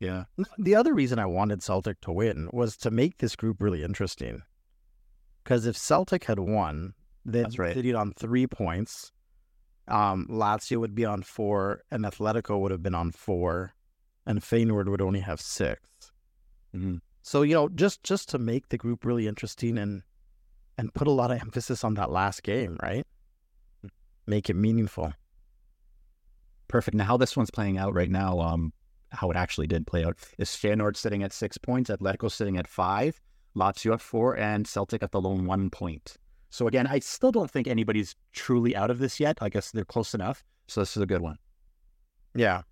yeah, 0.00 0.24
The 0.58 0.74
other 0.74 0.92
reason 0.94 1.18
I 1.18 1.26
wanted 1.26 1.62
Celtic 1.62 2.00
to 2.02 2.12
win 2.12 2.48
was 2.52 2.76
to 2.78 2.90
make 2.90 3.18
this 3.18 3.36
group 3.36 3.60
really 3.60 3.82
interesting. 3.82 4.42
Because 5.42 5.66
if 5.66 5.76
Celtic 5.76 6.24
had 6.24 6.38
won, 6.38 6.94
they'd 7.24 7.44
That's 7.44 7.58
right. 7.58 7.74
be 7.80 7.94
on 7.94 8.12
three 8.12 8.46
points. 8.46 9.12
Um, 9.88 10.26
Lazio 10.30 10.78
would 10.78 10.94
be 10.94 11.04
on 11.04 11.22
four, 11.22 11.82
and 11.90 12.04
Atletico 12.04 12.60
would 12.60 12.70
have 12.70 12.82
been 12.82 12.94
on 12.94 13.10
four, 13.12 13.74
and 14.26 14.40
Feyenoord 14.40 14.88
would 14.88 15.00
only 15.00 15.20
have 15.20 15.40
6 15.40 16.12
hmm 16.72 16.96
So 17.22 17.42
you 17.42 17.54
know, 17.54 17.68
just 17.68 18.02
just 18.02 18.28
to 18.30 18.38
make 18.38 18.68
the 18.68 18.78
group 18.78 19.04
really 19.04 19.26
interesting 19.26 19.78
and 19.78 20.02
and 20.80 20.94
put 20.94 21.06
a 21.06 21.10
lot 21.10 21.30
of 21.30 21.40
emphasis 21.42 21.84
on 21.84 21.92
that 21.94 22.10
last 22.10 22.42
game, 22.42 22.78
right? 22.82 23.06
make 24.26 24.48
it 24.48 24.54
meaningful. 24.54 25.12
Perfect. 26.68 26.94
Now, 26.94 27.04
how 27.04 27.16
this 27.18 27.36
one's 27.36 27.50
playing 27.50 27.76
out 27.76 27.92
right 27.92 28.08
now, 28.08 28.38
um, 28.40 28.72
how 29.10 29.30
it 29.30 29.36
actually 29.36 29.66
did 29.66 29.86
play 29.86 30.04
out 30.04 30.16
is 30.38 30.48
Feyenoord 30.50 30.96
sitting 30.96 31.22
at 31.22 31.32
six 31.32 31.58
points, 31.58 31.90
Atletico 31.90 32.30
sitting 32.30 32.56
at 32.56 32.68
five, 32.68 33.20
Lazio 33.56 33.92
at 33.92 34.00
four, 34.00 34.38
and 34.38 34.66
Celtic 34.66 35.02
at 35.02 35.10
the 35.10 35.20
lone 35.20 35.46
one 35.46 35.68
point. 35.68 36.16
So 36.48 36.66
again, 36.66 36.86
I 36.86 37.00
still 37.00 37.32
don't 37.32 37.50
think 37.50 37.66
anybody's 37.66 38.14
truly 38.32 38.74
out 38.74 38.90
of 38.90 39.00
this 39.00 39.20
yet. 39.20 39.38
I 39.40 39.48
guess 39.48 39.72
they're 39.72 39.84
close 39.84 40.14
enough. 40.14 40.44
So 40.68 40.80
this 40.80 40.96
is 40.96 41.02
a 41.02 41.06
good 41.06 41.20
one. 41.20 41.36
Yeah. 42.34 42.62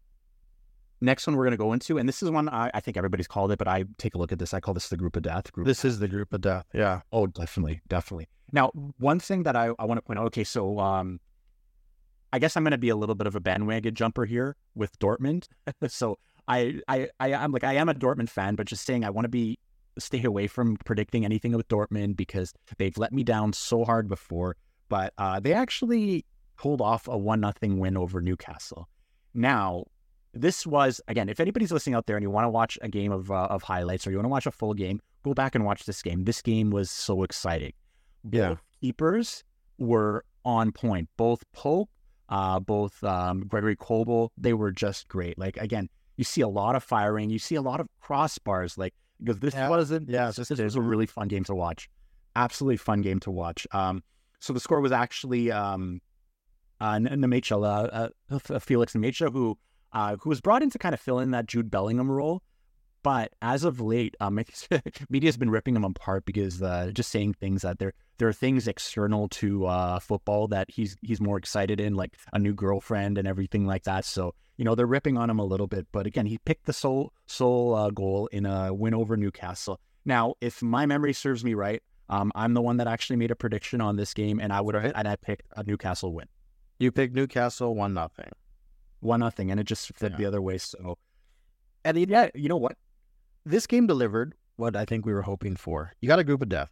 Next 1.01 1.27
one 1.27 1.37
we're 1.37 1.45
going 1.45 1.53
to 1.53 1.59
go 1.59 1.73
into, 1.73 1.99
and 1.99 2.09
this 2.09 2.23
is 2.23 2.31
one 2.31 2.49
I, 2.49 2.71
I 2.75 2.81
think 2.81 2.97
everybody's 2.97 3.29
called 3.29 3.53
it, 3.53 3.59
but 3.59 3.69
I 3.69 3.85
take 3.99 4.15
a 4.15 4.19
look 4.19 4.33
at 4.33 4.39
this. 4.39 4.53
I 4.53 4.61
call 4.61 4.75
this 4.75 4.89
the 4.89 4.97
group 4.97 5.15
of 5.17 5.23
death. 5.23 5.53
Group 5.53 5.67
This 5.67 5.85
is 5.85 6.01
the 6.01 6.09
group 6.09 6.33
of 6.33 6.41
death. 6.41 6.67
Yeah. 6.75 7.03
Oh, 7.13 7.29
definitely, 7.29 7.81
definitely. 7.89 8.29
Now, 8.53 8.71
one 8.99 9.21
thing 9.21 9.45
that 9.45 9.55
I, 9.55 9.71
I 9.79 9.85
want 9.85 9.99
to 9.99 10.03
point 10.03 10.19
out. 10.19 10.27
Okay, 10.27 10.45
so 10.45 10.81
um, 10.81 11.21
I 12.33 12.39
guess 12.39 12.57
I'm 12.57 12.65
going 12.65 12.73
to 12.73 12.79
be 12.79 12.89
a 12.89 12.97
little 12.97 13.15
bit 13.15 13.27
of 13.27 13.37
a 13.37 13.41
bandwagon 13.41 13.95
jumper 13.95 14.25
here 14.25 14.57
with 14.75 14.99
Dortmund. 14.99 15.47
so 15.89 16.19
I, 16.49 16.81
I, 16.89 17.09
I, 17.21 17.35
I'm 17.35 17.53
like 17.53 17.65
I 17.65 17.75
am 17.75 17.89
a 17.89 17.95
Dortmund 17.95 18.29
fan, 18.29 18.57
but 18.57 18.67
just 18.67 18.85
saying 18.85 19.05
I 19.05 19.11
want 19.11 19.25
to 19.25 19.31
be 19.31 19.59
stay 19.99 20.23
away 20.25 20.47
from 20.47 20.77
predicting 20.85 21.25
anything 21.25 21.53
with 21.53 21.69
Dortmund 21.69 22.17
because 22.17 22.53
they've 22.79 22.97
let 22.97 23.13
me 23.13 23.25
down 23.25 23.53
so 23.53 23.85
hard 23.85 24.09
before. 24.09 24.57
But 24.89 25.13
uh, 25.19 25.41
they 25.41 25.53
actually 25.53 26.25
pulled 26.57 26.81
off 26.81 27.09
a 27.09 27.17
one 27.17 27.41
nothing 27.41 27.79
win 27.79 27.97
over 27.97 28.21
Newcastle. 28.21 28.89
Now, 29.35 29.85
this 30.41 30.67
was 30.67 31.01
again, 31.09 31.29
if 31.29 31.41
anybody's 31.41 31.73
listening 31.73 31.95
out 31.95 32.07
there 32.07 32.17
and 32.17 32.23
you 32.23 32.31
want 32.31 32.45
to 32.45 32.49
watch 32.51 32.79
a 32.83 32.89
game 32.89 33.13
of 33.13 33.31
uh, 33.31 33.47
of 33.51 33.63
highlights 33.63 34.07
or 34.07 34.11
you 34.11 34.17
want 34.17 34.25
to 34.27 34.31
watch 34.31 34.47
a 34.47 34.51
full 34.51 34.75
game, 34.75 35.01
go 35.25 35.35
back 35.35 35.55
and 35.55 35.65
watch 35.65 35.85
this 35.85 36.03
game. 36.03 36.25
This 36.25 36.41
game 36.43 36.71
was 36.71 36.91
so 36.91 37.23
exciting. 37.23 37.73
Yeah. 38.31 38.51
Both 38.51 38.63
keepers 38.81 39.45
were 39.79 40.25
on 40.45 40.73
point. 40.73 41.09
Both 41.17 41.45
Pope, 41.53 41.91
uh, 42.29 42.61
both 42.61 43.03
um, 43.05 43.41
Gregory 43.47 43.77
Kobel, 43.77 44.33
they 44.37 44.55
were 44.55 44.71
just 44.73 45.09
great. 45.09 45.39
Like 45.39 45.57
again, 45.59 45.89
you 46.17 46.25
see 46.25 46.41
a 46.41 46.49
lot 46.49 46.75
of 46.77 46.83
firing, 46.83 47.31
you 47.31 47.39
see 47.39 47.55
a 47.55 47.63
lot 47.63 47.81
of 47.81 47.89
crossbars. 48.03 48.79
Like 48.79 48.95
because 49.23 49.39
this 49.41 49.55
Yeah. 49.55 49.69
wasn't. 49.69 50.09
Yeah, 50.09 50.27
this, 50.27 50.37
this 50.37 50.49
this 50.49 50.59
is- 50.59 50.65
was 50.65 50.77
a 50.77 50.81
really 50.83 51.07
fun 51.07 51.29
game 51.29 51.45
to 51.45 51.55
watch. 51.55 51.89
Absolutely 52.37 52.77
fun 52.77 53.01
game 53.03 53.19
to 53.21 53.31
watch. 53.31 53.67
Um, 53.73 54.03
so 54.41 54.53
the 54.53 54.61
score 54.61 54.81
was 54.81 54.93
actually 54.93 55.51
um, 55.51 56.01
uh, 56.81 56.93
N- 56.93 57.07
Nmecha, 57.07 57.57
uh, 57.93 58.09
uh, 58.31 58.59
Felix 58.61 58.93
Nmecha, 58.95 59.33
who 59.33 59.59
uh, 59.93 60.17
who 60.21 60.29
was 60.29 60.41
brought 60.41 60.63
in 60.63 60.71
to 60.71 60.79
kind 60.79 60.95
of 60.95 61.01
fill 61.01 61.19
in 61.19 61.31
that 61.33 61.47
Jude 61.47 61.71
Bellingham 61.71 62.11
role. 62.11 62.43
But 63.03 63.33
as 63.41 63.65
of 63.65 63.81
late, 63.81 64.17
um, 64.21 64.41
media's 65.09 65.37
been 65.37 65.51
ripping 65.51 65.77
him 65.77 65.85
apart 65.85 66.25
because 66.25 66.61
uh, 66.61 66.91
just 66.93 67.11
saying 67.11 67.35
things 67.35 67.63
that 67.63 67.79
there 67.79 67.93
there 68.19 68.29
are 68.29 68.33
things 68.33 68.67
external 68.67 69.29
to 69.29 69.67
uh, 69.67 69.99
football 70.01 70.49
that 70.49 70.71
he's 70.71 70.97
he's 71.01 71.21
more 71.21 71.39
excited 71.39 71.81
in, 71.81 71.95
like 71.95 72.17
a 72.33 72.39
new 72.39 72.53
girlfriend 72.53 73.17
and 73.17 73.29
everything 73.29 73.67
like 73.67 73.85
that. 73.85 74.05
So 74.05 74.35
you 74.57 74.65
know 74.65 74.75
they're 74.75 74.87
ripping 74.87 75.17
on 75.17 75.31
him 75.31 75.39
a 75.39 75.45
little 75.45 75.69
bit. 75.69 75.87
But 75.93 76.07
again, 76.07 76.27
he 76.27 76.39
picked 76.39 76.67
the 76.67 76.73
sole 76.73 77.13
sole 77.27 77.75
uh, 77.75 77.91
goal 77.91 78.27
in 78.33 78.45
a 78.47 78.75
win 78.75 78.95
over 78.95 79.17
Newcastle. 79.17 79.81
Now, 80.05 80.35
if 80.41 80.63
my 80.63 80.85
memory 80.85 81.13
serves 81.13 81.45
me 81.45 81.55
right, 81.55 81.83
um, 82.09 82.33
I'm 82.35 82.55
the 82.55 82.63
one 82.63 82.79
that 82.79 82.87
actually 82.87 83.17
made 83.17 83.31
a 83.31 83.37
prediction 83.37 83.81
on 83.81 83.97
this 83.97 84.13
game, 84.13 84.41
and 84.41 84.53
I 84.53 84.61
would 84.61 84.75
and 84.75 85.07
I 85.07 85.17
picked 85.17 85.47
a 85.57 85.63
Newcastle 85.63 86.13
win 86.13 86.27
You 86.79 86.91
picked 86.91 87.15
Newcastle 87.15 87.75
one 87.75 87.95
nothing. 87.95 88.31
One 89.01 89.21
nothing, 89.21 89.51
and 89.51 89.61
it 89.61 89.65
just 89.65 89.95
flipped 89.95 90.15
Yeah. 90.15 90.19
the 90.19 90.27
other 90.27 90.43
way. 90.43 90.59
So 90.59 90.99
And 91.85 91.97
yeah, 92.09 92.29
you 92.35 92.49
know 92.49 92.57
what? 92.57 92.77
this 93.45 93.67
game 93.67 93.87
delivered 93.87 94.35
what 94.57 94.77
I 94.77 94.85
think 94.85 95.07
we 95.07 95.13
were 95.15 95.23
hoping 95.23 95.57
for. 95.57 95.93
You 96.01 96.09
got 96.09 96.19
a 96.19 96.25
group 96.25 96.43
of 96.43 96.49
death. 96.51 96.71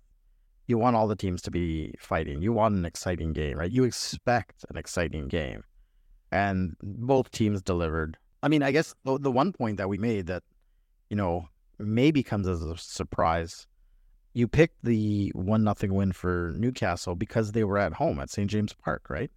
You 0.66 0.76
want 0.76 0.94
all 0.96 1.06
the 1.06 1.16
teams 1.16 1.40
to 1.42 1.50
be 1.50 1.94
fighting. 1.98 2.42
You 2.42 2.52
want 2.52 2.74
an 2.74 2.84
exciting 2.84 3.32
game, 3.32 3.56
right? 3.56 3.70
You 3.70 3.84
expect 3.84 4.64
an 4.68 4.76
exciting 4.76 5.28
game. 5.28 5.62
And 6.32 6.76
both 6.82 7.30
teams 7.30 7.62
delivered. 7.62 8.18
I 8.42 8.48
mean, 8.48 8.62
I 8.62 8.72
guess 8.72 8.94
the, 9.04 9.18
the 9.18 9.30
one 9.30 9.52
point 9.52 9.78
that 9.78 9.88
we 9.88 9.96
made 9.96 10.26
that, 10.26 10.42
you 11.08 11.16
know, 11.16 11.48
maybe 11.78 12.22
comes 12.22 12.46
as 12.48 12.62
a 12.62 12.76
surprise. 12.76 13.66
You 14.34 14.48
picked 14.48 14.84
the 14.84 15.30
one 15.34 15.62
nothing 15.64 15.94
win 15.94 16.12
for 16.12 16.52
Newcastle 16.58 17.14
because 17.14 17.52
they 17.52 17.64
were 17.64 17.78
at 17.78 17.94
home 17.94 18.18
at 18.18 18.28
St. 18.28 18.50
James 18.50 18.74
Park, 18.74 19.08
right? 19.08 19.30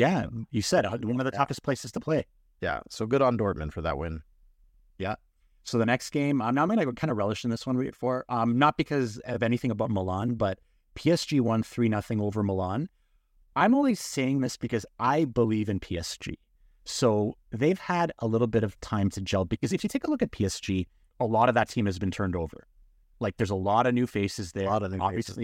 Yeah, 0.00 0.28
you 0.50 0.62
said 0.62 0.86
uh, 0.86 0.96
one 1.02 1.20
of 1.20 1.26
the 1.26 1.30
toughest 1.30 1.62
places 1.62 1.92
to 1.92 2.00
play. 2.00 2.24
Yeah. 2.62 2.80
So 2.88 3.04
good 3.04 3.20
on 3.20 3.36
Dortmund 3.36 3.74
for 3.74 3.82
that 3.82 3.98
win. 3.98 4.22
Yeah. 4.98 5.16
So 5.64 5.76
the 5.76 5.84
next 5.84 6.08
game, 6.08 6.40
I'm, 6.40 6.56
I'm 6.56 6.68
going 6.68 6.78
to 6.78 6.90
kind 6.94 7.10
of 7.10 7.18
relish 7.18 7.44
in 7.44 7.50
this 7.50 7.66
one 7.66 7.92
for 7.92 8.24
um, 8.30 8.58
not 8.58 8.78
because 8.78 9.18
of 9.26 9.42
anything 9.42 9.70
about 9.70 9.90
Milan, 9.90 10.36
but 10.36 10.58
PSG 10.96 11.42
won 11.42 11.62
three 11.62 11.90
nothing 11.90 12.18
over 12.18 12.42
Milan. 12.42 12.88
I'm 13.56 13.74
only 13.74 13.94
saying 13.94 14.40
this 14.40 14.56
because 14.56 14.86
I 14.98 15.26
believe 15.26 15.68
in 15.68 15.80
PSG. 15.80 16.36
So 16.86 17.36
they've 17.50 17.78
had 17.78 18.10
a 18.20 18.26
little 18.26 18.46
bit 18.46 18.64
of 18.64 18.80
time 18.80 19.10
to 19.10 19.20
gel 19.20 19.44
because 19.44 19.74
if 19.74 19.84
you 19.84 19.88
take 19.88 20.04
a 20.04 20.10
look 20.10 20.22
at 20.22 20.30
PSG, 20.30 20.86
a 21.20 21.26
lot 21.26 21.50
of 21.50 21.54
that 21.56 21.68
team 21.68 21.84
has 21.84 21.98
been 21.98 22.10
turned 22.10 22.34
over. 22.34 22.66
Like 23.20 23.36
there's 23.36 23.50
a 23.50 23.54
lot 23.54 23.86
of 23.86 23.92
new 23.92 24.06
faces 24.06 24.52
there. 24.52 24.66
A 24.66 24.70
lot 24.70 24.82
of 24.82 24.92
new 24.92 24.98
faces. 25.10 25.36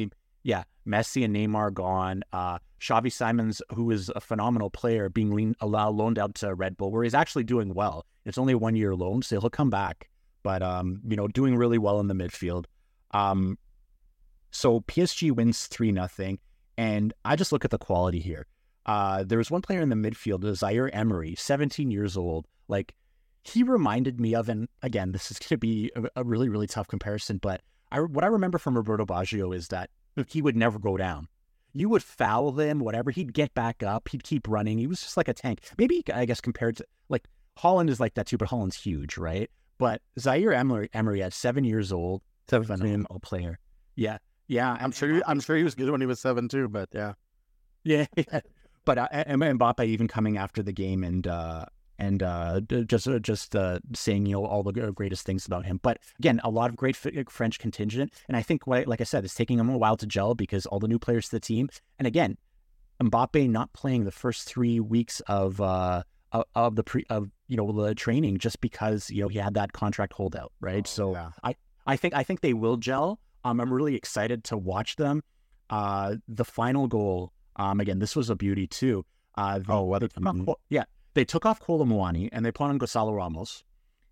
Yeah, 0.47 0.63
Messi 0.87 1.25
and 1.25 1.35
Neymar 1.35 1.75
gone. 1.75 2.23
Uh, 2.33 2.61
Xavi 2.81 3.13
Simons, 3.13 3.61
who 3.75 3.91
is 3.91 4.13
a 4.15 4.21
phenomenal 4.21 4.71
player, 4.71 5.09
being 5.09 5.33
lean, 5.33 5.57
allowed 5.61 5.97
loaned 5.97 6.21
out 6.21 6.37
to 6.37 6.55
Red 6.55 6.77
Bull, 6.77 6.93
where 6.93 7.03
he's 7.03 7.15
actually 7.15 7.43
doing 7.43 7.75
well. 7.75 8.07
It's 8.25 8.39
only 8.39 8.53
a 8.53 8.59
one 8.59 8.77
year 8.77 8.95
loan, 8.95 9.23
so 9.23 9.41
he'll 9.41 9.51
come 9.51 9.71
back. 9.71 10.09
But 10.45 10.63
um, 10.63 11.01
you 11.05 11.17
know, 11.17 11.27
doing 11.27 11.57
really 11.57 11.79
well 11.79 11.99
in 11.99 12.07
the 12.07 12.15
midfield. 12.15 12.67
Um, 13.11 13.59
so 14.53 14.83
PSG 14.83 15.33
wins 15.33 15.67
three 15.67 15.91
nothing, 15.91 16.39
and 16.79 17.13
I 17.25 17.35
just 17.35 17.51
look 17.51 17.65
at 17.65 17.73
the 17.73 17.79
quality 17.79 18.21
here. 18.21 18.47
Uh, 18.87 19.25
there 19.25 19.39
was 19.39 19.51
one 19.51 19.63
player 19.63 19.81
in 19.81 19.89
the 19.89 19.97
midfield, 19.97 20.55
Zaire 20.55 20.95
Emery, 20.95 21.35
17 21.35 21.91
years 21.91 22.17
old. 22.17 22.47
Like 22.69 22.95
he 23.43 23.65
reminded 23.65 24.21
me 24.21 24.37
of, 24.37 24.49
and 24.49 24.69
again, 24.81 25.11
this 25.11 25.33
is 25.33 25.41
going 25.41 25.49
to 25.49 25.59
be 25.59 25.91
a, 25.97 26.21
a 26.21 26.23
really, 26.23 26.49
really 26.49 26.69
tough 26.69 26.87
comparison, 26.87 27.39
but 27.39 27.63
I, 27.91 27.99
what 27.99 28.23
I 28.23 28.29
remember 28.29 28.59
from 28.59 28.77
Roberto 28.77 29.05
Baggio 29.05 29.53
is 29.53 29.69
that 29.69 29.91
he 30.29 30.43
would 30.43 30.57
never 30.57 30.79
go 30.79 30.97
down. 30.97 31.29
You 31.73 31.89
would 31.91 32.03
foul 32.03 32.53
him, 32.53 32.79
whatever. 32.79 33.11
He'd 33.11 33.35
get 33.35 33.53
back 33.55 33.83
up. 33.83 34.09
He'd 34.09 34.25
keep 34.25 34.49
running. 34.49 34.79
He 34.79 34.87
was 34.87 35.03
just 35.03 35.17
like 35.17 35.29
a 35.29 35.35
tank. 35.35 35.61
Maybe 35.77 36.03
I 36.13 36.25
guess 36.25 36.41
compared 36.41 36.77
to 36.79 36.87
like 37.09 37.29
Haaland 37.59 37.91
is 37.91 38.01
like 38.01 38.15
that 38.15 38.27
too, 38.27 38.39
but 38.39 38.49
Haaland's 38.49 38.77
huge, 38.77 39.19
right? 39.19 39.51
But 39.79 40.01
Zaire 40.19 40.55
Emery, 40.55 40.89
Emery 40.95 41.23
at 41.23 41.35
seven 41.35 41.65
years 41.65 41.93
old, 41.93 42.23
seven 42.49 42.67
phenomenal 42.67 43.21
player. 43.21 43.59
Yeah, 43.95 44.19
yeah. 44.49 44.77
I'm 44.81 44.91
sure. 44.91 45.21
I'm 45.27 45.41
sure 45.41 45.57
he 45.57 45.65
was 45.65 45.75
good 45.75 45.91
when 45.91 46.01
he 46.01 46.07
was 46.07 46.19
seven 46.19 46.49
too. 46.49 46.69
But 46.69 46.89
yeah, 46.93 47.13
Yeah, 47.85 48.07
but 48.87 48.99
uh, 48.99 49.09
Mbappe 49.13 49.85
even 49.85 50.09
coming 50.09 50.39
after 50.39 50.63
the 50.63 50.73
game 50.73 51.05
and 51.05 51.27
uh, 51.27 51.67
and 51.99 52.23
uh, 52.23 52.61
just 52.87 53.09
uh, 53.09 53.19
just 53.19 53.55
uh, 53.57 53.79
saying 53.95 54.27
you 54.27 54.33
know 54.35 54.45
all 54.45 54.63
the 54.63 54.73
greatest 54.73 55.25
things 55.27 55.47
about 55.47 55.65
him. 55.67 55.81
But 55.83 55.99
again, 56.19 56.41
a 56.45 56.51
lot 56.51 56.71
of 56.71 56.77
great 56.77 56.97
f- 57.03 57.13
French 57.31 57.59
contingent, 57.59 58.13
and 58.29 58.37
I 58.37 58.43
think 58.43 58.67
like 58.67 59.01
I 59.01 59.05
said, 59.05 59.25
it's 59.25 59.35
taking 59.35 59.59
him 59.59 59.69
a 59.69 59.79
while 59.79 59.97
to 59.97 60.07
gel 60.07 60.35
because 60.35 60.67
all 60.67 60.79
the 60.79 60.89
new 60.89 60.99
players 60.99 61.27
to 61.27 61.37
the 61.37 61.41
team, 61.41 61.69
and 61.99 62.07
again, 62.07 62.37
Mbappe 63.03 63.49
not 63.51 63.73
playing 63.73 64.05
the 64.05 64.13
first 64.13 64.49
three 64.49 64.81
weeks 64.81 65.21
of 65.27 65.61
uh 65.61 66.03
of, 66.55 66.77
the 66.77 66.83
pre 66.85 67.05
of 67.09 67.31
you 67.49 67.57
know 67.57 67.71
the 67.73 67.95
training 67.95 68.37
just 68.39 68.61
because 68.61 69.09
you 69.11 69.23
know 69.23 69.29
he 69.29 69.39
had 69.39 69.55
that 69.55 69.73
contract 69.73 70.13
holdout, 70.13 70.53
right? 70.61 70.87
so 70.87 71.13
yeah. 71.13 71.31
I 71.87 71.97
think 71.97 72.15
I 72.15 72.25
think 72.25 72.41
they 72.41 72.53
will 72.53 72.77
gel. 72.77 73.21
Um, 73.45 73.61
I'm 73.61 73.73
really 73.73 73.95
excited 73.95 74.43
to 74.45 74.57
watch 74.57 74.97
them. 74.97 75.23
Uh, 75.71 76.17
the 76.29 76.45
final 76.45 76.89
goal. 76.89 77.33
Um, 77.57 77.79
again, 77.81 78.01
this 78.01 78.17
was 78.17 78.29
a 78.29 78.35
beauty 78.37 78.67
too. 78.67 79.07
Uh, 79.37 79.61
the- 79.61 79.73
Oh, 79.73 79.83
what 79.83 80.03
a 80.03 80.09
took 80.09 80.27
off, 80.27 80.33
beauty. 80.35 80.47
Col- 80.47 80.61
yeah, 80.69 80.85
they 81.17 81.25
took 81.25 81.45
off 81.45 81.59
Kolo 81.59 81.85
Muani 81.85 82.29
and 82.31 82.45
they 82.45 82.53
put 82.53 82.65
on 82.65 82.79
Gonzalo 82.79 83.13
Ramos. 83.13 83.65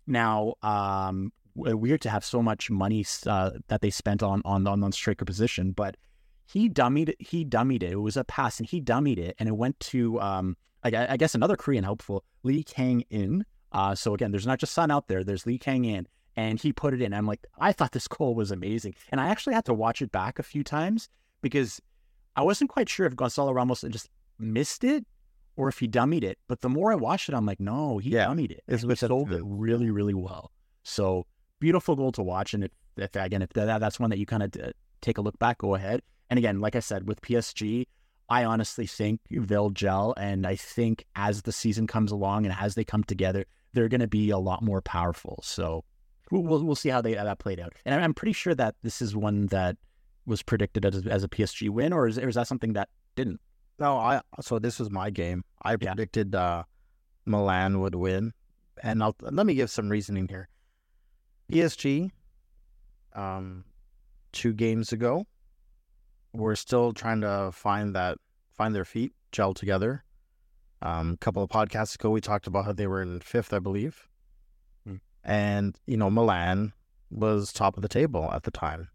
Now, 0.07 0.55
um, 0.61 1.31
weird 1.55 2.01
to 2.01 2.09
have 2.09 2.25
so 2.25 2.41
much 2.41 2.69
money 2.69 3.05
uh, 3.25 3.51
that 3.67 3.81
they 3.81 3.91
spent 3.91 4.21
on 4.21 4.41
on 4.43 4.67
on, 4.67 4.83
on 4.83 4.91
striker 4.91 5.23
position, 5.23 5.71
but 5.71 5.95
he 6.45 6.69
dummied 6.69 7.13
he 7.19 7.45
dummied 7.45 7.83
it. 7.83 7.91
It 7.91 8.01
was 8.01 8.17
a 8.17 8.23
pass 8.23 8.59
and 8.59 8.67
he 8.67 8.81
dummied 8.81 9.19
it, 9.19 9.35
and 9.39 9.47
it 9.47 9.53
went 9.53 9.79
to 9.91 10.19
um, 10.19 10.57
I, 10.83 11.13
I 11.13 11.17
guess 11.17 11.35
another 11.35 11.55
Korean 11.55 11.83
helpful 11.83 12.25
Lee 12.43 12.63
Kang 12.63 13.01
In. 13.09 13.45
Uh, 13.71 13.93
so 13.95 14.13
again, 14.13 14.31
there's 14.31 14.47
not 14.47 14.59
just 14.59 14.73
Sun 14.73 14.91
out 14.91 15.07
there. 15.07 15.23
There's 15.23 15.45
Lee 15.45 15.59
Kang 15.59 15.85
In, 15.85 16.07
and 16.35 16.59
he 16.59 16.73
put 16.73 16.93
it 16.93 17.01
in. 17.01 17.13
I'm 17.13 17.27
like, 17.27 17.45
I 17.59 17.71
thought 17.71 17.91
this 17.91 18.07
goal 18.07 18.35
was 18.35 18.51
amazing, 18.51 18.95
and 19.11 19.21
I 19.21 19.27
actually 19.27 19.53
had 19.53 19.65
to 19.65 19.73
watch 19.73 20.01
it 20.01 20.11
back 20.11 20.39
a 20.39 20.43
few 20.43 20.63
times 20.63 21.07
because 21.41 21.79
I 22.35 22.41
wasn't 22.41 22.71
quite 22.71 22.89
sure 22.89 23.05
if 23.05 23.15
Gonzalo 23.15 23.51
Ramos 23.53 23.81
just 23.89 24.09
missed 24.39 24.83
it 24.83 25.05
or 25.55 25.67
if 25.67 25.79
he 25.79 25.87
dummied 25.87 26.23
it. 26.23 26.37
But 26.47 26.61
the 26.61 26.69
more 26.69 26.91
I 26.91 26.95
watched 26.95 27.29
it, 27.29 27.35
I'm 27.35 27.45
like, 27.45 27.59
no, 27.59 27.97
he 27.97 28.11
Yeah, 28.11 28.27
dummied 28.27 28.51
it. 28.51 28.63
it's 28.67 28.83
he 28.83 28.95
sold 28.95 29.31
it 29.31 29.41
really, 29.45 29.89
really 29.89 30.13
well. 30.13 30.51
So 30.83 31.25
beautiful 31.59 31.95
goal 31.95 32.11
to 32.13 32.23
watch. 32.23 32.53
And 32.53 32.63
if, 32.63 32.71
if 32.97 33.15
again, 33.15 33.41
if 33.41 33.49
that, 33.53 33.79
that's 33.79 33.99
one 33.99 34.09
that 34.09 34.19
you 34.19 34.25
kind 34.25 34.43
of 34.43 34.51
uh, 34.61 34.71
take 35.01 35.17
a 35.17 35.21
look 35.21 35.37
back, 35.39 35.59
go 35.59 35.75
ahead. 35.75 36.01
And 36.29 36.37
again, 36.37 36.59
like 36.59 36.75
I 36.75 36.79
said, 36.79 37.07
with 37.07 37.21
PSG, 37.21 37.87
I 38.29 38.43
honestly 38.43 38.87
think 38.87 39.21
they'll 39.29 39.69
gel. 39.69 40.13
And 40.17 40.47
I 40.47 40.55
think 40.55 41.05
as 41.15 41.43
the 41.43 41.51
season 41.51 41.87
comes 41.87 42.11
along 42.11 42.45
and 42.45 42.55
as 42.59 42.75
they 42.75 42.83
come 42.83 43.03
together, 43.03 43.45
they're 43.73 43.89
going 43.89 44.01
to 44.01 44.07
be 44.07 44.29
a 44.29 44.37
lot 44.37 44.63
more 44.63 44.81
powerful. 44.81 45.39
So 45.43 45.83
we'll, 46.31 46.63
we'll, 46.63 46.75
see 46.75 46.89
how 46.89 47.01
they 47.01 47.13
how 47.13 47.25
that 47.25 47.39
played 47.39 47.59
out. 47.59 47.73
And 47.85 47.93
I'm, 47.93 48.03
I'm 48.03 48.13
pretty 48.13 48.33
sure 48.33 48.55
that 48.55 48.75
this 48.81 49.01
is 49.01 49.15
one 49.15 49.47
that 49.47 49.77
was 50.25 50.41
predicted 50.41 50.85
as, 50.85 51.05
as 51.05 51.23
a 51.23 51.27
PSG 51.27 51.69
win, 51.69 51.93
or 51.93 52.07
is, 52.07 52.17
or 52.17 52.27
is 52.27 52.35
that 52.35 52.47
something 52.47 52.73
that 52.73 52.89
didn't? 53.15 53.39
No, 53.79 53.97
I 53.97 54.21
so 54.41 54.59
this 54.59 54.79
was 54.79 54.89
my 54.89 55.09
game. 55.09 55.43
I 55.61 55.71
Yeah. 55.71 55.93
predicted 55.93 56.33
uh, 56.35 56.63
Milan 57.25 57.79
would 57.81 57.95
win, 57.95 58.33
and 58.81 59.03
I'll 59.03 59.15
let 59.19 59.45
me 59.45 59.55
give 59.55 59.69
some 59.69 59.89
reasoning 59.89 60.27
here. 60.27 60.47
PSG, 61.51 62.11
um, 63.13 63.65
two 64.31 64.53
games 64.53 64.91
ago, 64.91 65.25
were 66.33 66.55
still 66.55 66.93
trying 66.93 67.21
to 67.21 67.51
find 67.53 67.95
that 67.95 68.17
find 68.53 68.73
their 68.73 68.85
feet, 68.85 69.13
gel 69.31 69.53
together. 69.53 70.03
Um, 70.81 71.11
a 71.13 71.17
couple 71.17 71.41
of 71.43 71.49
podcasts 71.49 71.95
ago, 71.95 72.09
we 72.09 72.21
talked 72.21 72.47
about 72.47 72.65
how 72.65 72.73
they 72.73 72.87
were 72.87 73.01
in 73.01 73.19
fifth, 73.19 73.53
I 73.53 73.59
believe, 73.59 74.07
Hmm. 74.85 74.97
and 75.23 75.77
you 75.85 75.97
know 75.97 76.09
Milan 76.09 76.73
was 77.09 77.51
top 77.53 77.75
of 77.77 77.81
the 77.81 77.89
table 77.89 78.29
at 78.31 78.43
the 78.43 78.51
time. 78.51 78.89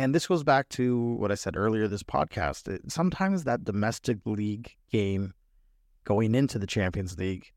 And 0.00 0.14
this 0.14 0.26
goes 0.26 0.42
back 0.42 0.68
to 0.70 1.14
what 1.20 1.30
I 1.30 1.34
said 1.34 1.56
earlier 1.56 1.86
this 1.86 2.02
podcast. 2.02 2.68
It- 2.68 2.90
sometimes 2.90 3.44
that 3.44 3.64
domestic 3.64 4.18
league 4.24 4.74
game 4.90 5.34
going 6.04 6.34
into 6.34 6.58
the 6.58 6.66
Champions 6.66 7.18
League 7.18 7.52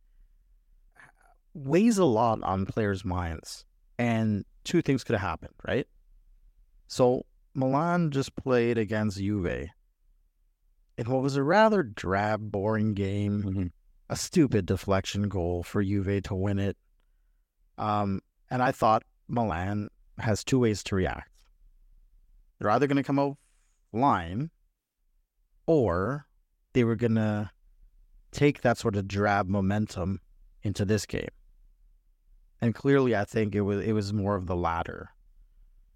weighs 1.53 1.97
a 1.97 2.03
lot 2.05 2.41
on 2.43 2.65
players' 2.65 3.05
minds. 3.05 3.63
And 3.97 4.43
two 4.65 4.81
things 4.81 5.03
could 5.05 5.13
have 5.13 5.21
happened, 5.29 5.53
right? 5.65 5.87
So 6.87 7.25
Milan 7.53 8.11
just 8.11 8.35
played 8.35 8.77
against 8.77 9.17
Juve 9.19 9.69
in 10.97 11.09
what 11.09 11.21
was 11.21 11.37
a 11.37 11.43
rather 11.43 11.81
drab, 11.81 12.51
boring 12.51 12.93
game 12.93 13.43
Mm-hmm. 13.43 13.67
a 14.09 14.15
stupid 14.17 14.65
deflection 14.65 15.29
goal 15.29 15.63
for 15.63 15.81
Juve 15.81 16.23
to 16.23 16.35
win 16.35 16.59
it. 16.59 16.75
Um, 17.77 18.19
and 18.49 18.61
I 18.61 18.71
thought 18.73 19.03
Milan 19.29 19.87
has 20.17 20.43
two 20.43 20.59
ways 20.59 20.83
to 20.85 20.95
react. 20.95 21.29
They're 22.63 22.71
either 22.71 22.87
going 22.87 22.95
to 22.95 23.03
come 23.03 23.35
offline 23.93 24.49
or 25.65 26.27
they 26.71 26.85
were 26.85 26.95
going 26.95 27.15
to 27.15 27.51
take 28.31 28.61
that 28.61 28.77
sort 28.77 28.95
of 28.95 29.05
drab 29.05 29.49
momentum 29.49 30.21
into 30.61 30.85
this 30.85 31.05
game. 31.05 31.27
And 32.61 32.73
clearly, 32.73 33.17
I 33.17 33.25
think 33.25 33.53
it 33.53 33.61
was 33.61 33.85
it 33.85 33.91
was 33.91 34.13
more 34.13 34.35
of 34.37 34.47
the 34.47 34.55
latter. 34.55 35.09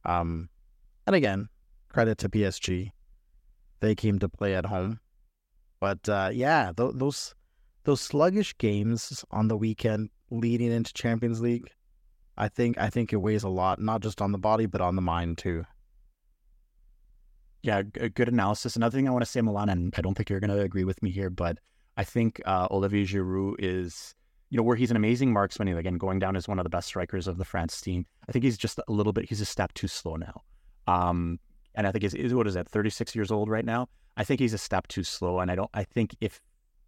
Um, 0.04 0.50
and 1.06 1.16
again, 1.16 1.48
credit 1.88 2.18
to 2.18 2.30
PSG, 2.30 2.92
they 3.80 3.96
came 3.96 4.20
to 4.20 4.28
play 4.28 4.54
at 4.54 4.66
home. 4.66 5.00
But 5.80 6.10
uh, 6.10 6.32
yeah, 6.34 6.74
th- 6.76 6.96
those 6.96 7.34
those 7.86 8.02
sluggish 8.02 8.58
games 8.58 9.24
on 9.32 9.48
the 9.48 9.56
weekend 9.56 10.10
leading 10.32 10.74
into 10.74 10.94
Champions 10.94 11.40
League, 11.40 11.72
I 12.38 12.50
think 12.50 12.78
I 12.78 12.90
think 12.90 13.14
it 13.14 13.22
weighs 13.22 13.44
a 13.44 13.50
lot, 13.50 13.80
not 13.80 14.02
just 14.02 14.22
on 14.22 14.34
the 14.34 14.38
body 14.38 14.66
but 14.66 14.82
on 14.82 14.98
the 14.98 15.02
mind 15.02 15.38
too. 15.38 15.64
Yeah, 17.64 17.84
g- 17.84 18.10
good 18.10 18.30
analysis. 18.30 18.76
Another 18.76 18.98
thing 18.98 19.08
I 19.08 19.12
want 19.12 19.26
to 19.26 19.30
say, 19.30 19.42
Milan, 19.42 19.70
and 19.70 19.94
I 19.98 20.02
don't 20.02 20.16
think 20.16 20.30
you're 20.30 20.40
going 20.40 20.56
to 20.56 20.62
agree 20.62 20.84
with 20.84 21.02
me 21.02 21.10
here, 21.10 21.30
but 21.30 21.58
I 21.98 22.04
think 22.04 22.42
uh, 22.46 22.68
Olivier 22.70 23.06
Giroud 23.06 23.56
is, 23.60 24.14
you 24.50 24.58
know, 24.58 24.64
where 24.64 24.76
he's 24.76 24.92
an 24.92 24.98
amazing 24.98 25.34
marksman, 25.34 25.68
and 25.68 25.80
again, 25.80 25.98
going 25.98 26.20
down 26.20 26.36
as 26.36 26.48
one 26.48 26.60
of 26.60 26.64
the 26.64 26.70
best 26.70 26.88
strikers 26.88 27.28
of 27.28 27.38
the 27.38 27.46
France 27.46 27.82
team. 27.82 28.06
I 28.30 28.32
think 28.32 28.44
he's 28.44 28.58
just 28.58 28.80
a 28.88 28.92
little 28.92 29.14
bit, 29.14 29.26
he's 29.26 29.42
a 29.42 29.46
step 29.46 29.74
too 29.74 29.88
slow 29.88 30.16
now. 30.16 30.44
Um, 30.86 31.40
and 31.76 31.86
I 31.86 31.92
think 31.92 32.04
he's, 32.04 32.14
is 32.14 32.34
what 32.34 32.48
is 32.48 32.54
that, 32.54 32.70
36 32.70 33.16
years 33.16 33.32
old 33.32 33.50
right 33.50 33.66
now? 33.66 33.90
I 34.16 34.24
think 34.24 34.40
he's 34.40 34.54
a 34.54 34.58
step 34.58 34.88
too 34.88 35.04
slow. 35.04 35.40
And 35.40 35.52
I 35.52 35.56
don't, 35.56 35.70
I 35.74 35.84
think 35.84 36.16
if, 36.22 36.42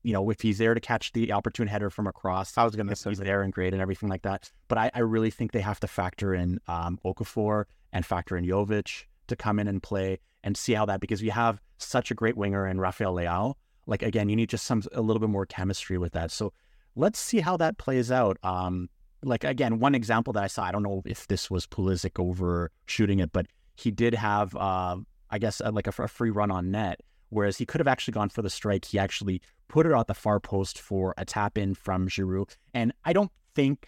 you 0.03 0.13
know, 0.13 0.29
if 0.29 0.41
he's 0.41 0.57
there 0.57 0.73
to 0.73 0.79
catch 0.79 1.11
the 1.11 1.31
opportune 1.31 1.67
header 1.67 1.89
from 1.89 2.07
across, 2.07 2.57
I 2.57 2.63
was 2.63 2.75
gonna 2.75 2.91
if 2.91 2.97
say 2.97 3.11
he's 3.11 3.19
there 3.19 3.43
and 3.43 3.53
great 3.53 3.73
and 3.73 3.81
everything 3.81 4.09
like 4.09 4.23
that. 4.23 4.51
But 4.67 4.77
I, 4.77 4.91
I 4.93 4.99
really 4.99 5.29
think 5.29 5.51
they 5.51 5.61
have 5.61 5.79
to 5.81 5.87
factor 5.87 6.33
in 6.33 6.59
um, 6.67 6.99
Okafor 7.05 7.65
and 7.93 8.05
factor 8.05 8.37
in 8.37 8.45
Jovic 8.45 9.05
to 9.27 9.35
come 9.35 9.59
in 9.59 9.67
and 9.67 9.83
play 9.83 10.19
and 10.43 10.55
see 10.55 10.73
how 10.73 10.85
that 10.85 10.99
because 10.99 11.21
you 11.21 11.31
have 11.31 11.61
such 11.77 12.11
a 12.11 12.15
great 12.15 12.37
winger 12.37 12.67
in 12.67 12.79
Rafael 12.79 13.13
Leao. 13.13 13.55
Like 13.87 14.03
again, 14.03 14.29
you 14.29 14.35
need 14.35 14.49
just 14.49 14.65
some 14.65 14.83
a 14.93 15.01
little 15.01 15.19
bit 15.19 15.29
more 15.29 15.45
chemistry 15.45 15.97
with 15.97 16.13
that. 16.13 16.31
So 16.31 16.53
let's 16.95 17.19
see 17.19 17.39
how 17.39 17.57
that 17.57 17.77
plays 17.77 18.11
out. 18.11 18.37
Um, 18.43 18.89
like 19.23 19.43
again, 19.43 19.79
one 19.79 19.95
example 19.95 20.33
that 20.33 20.43
I 20.43 20.47
saw, 20.47 20.63
I 20.63 20.71
don't 20.71 20.83
know 20.83 21.01
if 21.05 21.27
this 21.27 21.49
was 21.49 21.67
Pulisic 21.67 22.19
overshooting 22.19 23.19
it, 23.19 23.31
but 23.31 23.47
he 23.75 23.91
did 23.91 24.13
have, 24.13 24.55
uh, 24.55 24.97
I 25.29 25.39
guess, 25.39 25.61
like 25.61 25.87
a, 25.87 26.03
a 26.03 26.07
free 26.07 26.29
run 26.29 26.51
on 26.51 26.71
net. 26.71 27.01
Whereas 27.29 27.57
he 27.57 27.65
could 27.65 27.79
have 27.79 27.87
actually 27.87 28.13
gone 28.13 28.29
for 28.29 28.41
the 28.41 28.49
strike. 28.49 28.85
He 28.85 28.97
actually 28.97 29.41
put 29.67 29.85
it 29.85 29.91
at 29.91 30.07
the 30.07 30.15
far 30.15 30.39
post 30.39 30.79
for 30.79 31.13
a 31.17 31.25
tap 31.25 31.57
in 31.57 31.75
from 31.75 32.07
Giroud. 32.07 32.55
And 32.73 32.91
I 33.05 33.13
don't 33.13 33.31
think 33.53 33.85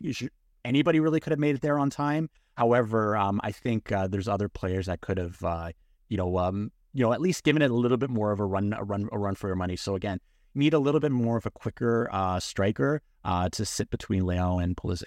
anybody 0.64 1.00
really 1.00 1.20
could 1.20 1.32
have 1.32 1.40
made 1.40 1.56
it 1.56 1.62
there 1.62 1.80
on 1.80 1.90
time. 1.90 2.30
However, 2.56 3.18
um, 3.18 3.42
I 3.44 3.52
think 3.52 3.92
uh, 3.92 4.08
there's 4.08 4.28
other 4.28 4.48
players 4.48 4.86
that 4.86 5.02
could 5.02 5.18
have, 5.18 5.44
uh, 5.44 5.72
you 6.12 6.18
know, 6.18 6.38
um, 6.38 6.74
you 6.94 7.06
know, 7.06 7.14
at 7.14 7.22
least 7.22 7.46
giving 7.46 7.62
it 7.62 7.72
a 7.72 7.74
little 7.74 7.98
bit 7.98 8.10
more 8.10 8.34
of 8.34 8.42
a 8.42 8.46
run, 8.46 8.74
a 8.78 8.84
run, 8.84 9.08
a 9.14 9.18
run 9.18 9.34
for 9.34 9.48
your 9.48 9.56
money. 9.56 9.78
So 9.78 9.96
again, 9.96 10.20
need 10.54 10.74
a 10.74 10.80
little 10.80 11.00
bit 11.00 11.14
more 11.14 11.38
of 11.38 11.46
a 11.46 11.52
quicker 11.52 12.10
uh, 12.12 12.38
striker 12.42 13.02
uh, 13.24 13.48
to 13.54 13.64
sit 13.64 13.90
between 13.90 14.26
Leo 14.26 14.60
and 14.60 14.76
Pulisic. 14.76 15.06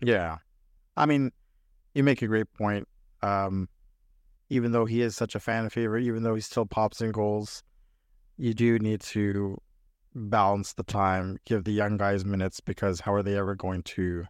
Yeah. 0.00 0.36
I 0.96 1.06
mean, 1.06 1.32
you 1.94 2.04
make 2.04 2.22
a 2.22 2.28
great 2.28 2.46
point. 2.52 2.86
Um, 3.22 3.68
even 4.50 4.70
though 4.70 4.84
he 4.84 5.02
is 5.02 5.16
such 5.16 5.34
a 5.34 5.40
fan 5.40 5.68
favorite, 5.68 6.04
even 6.04 6.22
though 6.22 6.36
he 6.36 6.40
still 6.40 6.64
pops 6.64 7.00
in 7.00 7.10
goals, 7.10 7.64
you 8.36 8.54
do 8.54 8.78
need 8.78 9.00
to 9.00 9.60
balance 10.14 10.74
the 10.74 10.84
time, 10.84 11.38
give 11.44 11.64
the 11.64 11.72
young 11.72 11.96
guys 11.96 12.24
minutes 12.24 12.60
because 12.60 13.00
how 13.00 13.12
are 13.12 13.24
they 13.24 13.36
ever 13.36 13.56
going 13.56 13.82
to 13.82 14.26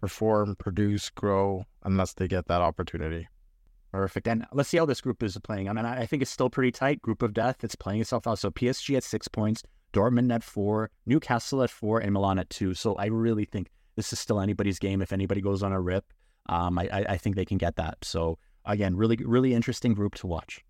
perform, 0.00 0.54
produce, 0.54 1.10
grow 1.10 1.64
unless 1.82 2.12
they 2.12 2.28
get 2.28 2.46
that 2.46 2.60
opportunity? 2.60 3.26
Perfect. 3.94 4.26
And 4.26 4.44
let's 4.52 4.68
see 4.68 4.78
how 4.78 4.86
this 4.86 5.00
group 5.00 5.22
is 5.22 5.38
playing. 5.44 5.68
I 5.68 5.72
mean, 5.72 5.84
I 5.84 6.04
think 6.04 6.20
it's 6.20 6.30
still 6.32 6.50
pretty 6.50 6.72
tight. 6.72 7.00
Group 7.00 7.22
of 7.22 7.32
death. 7.32 7.62
It's 7.62 7.76
playing 7.76 8.00
itself 8.00 8.26
out. 8.26 8.40
So 8.40 8.50
PSG 8.50 8.96
at 8.96 9.04
six 9.04 9.28
points, 9.28 9.62
Dortmund 9.92 10.34
at 10.34 10.42
four, 10.42 10.90
Newcastle 11.06 11.62
at 11.62 11.70
four, 11.70 12.00
and 12.00 12.12
Milan 12.12 12.40
at 12.40 12.50
two. 12.50 12.74
So 12.74 12.96
I 12.96 13.06
really 13.06 13.44
think 13.44 13.70
this 13.94 14.12
is 14.12 14.18
still 14.18 14.40
anybody's 14.40 14.80
game. 14.80 15.00
If 15.00 15.12
anybody 15.12 15.40
goes 15.40 15.62
on 15.62 15.70
a 15.70 15.80
rip, 15.80 16.12
um, 16.48 16.76
I, 16.76 16.88
I 16.92 17.04
I 17.10 17.16
think 17.18 17.36
they 17.36 17.44
can 17.44 17.56
get 17.56 17.76
that. 17.76 17.98
So 18.02 18.36
again, 18.64 18.96
really, 18.96 19.16
really 19.24 19.54
interesting 19.54 19.94
group 19.94 20.16
to 20.16 20.26
watch. 20.26 20.64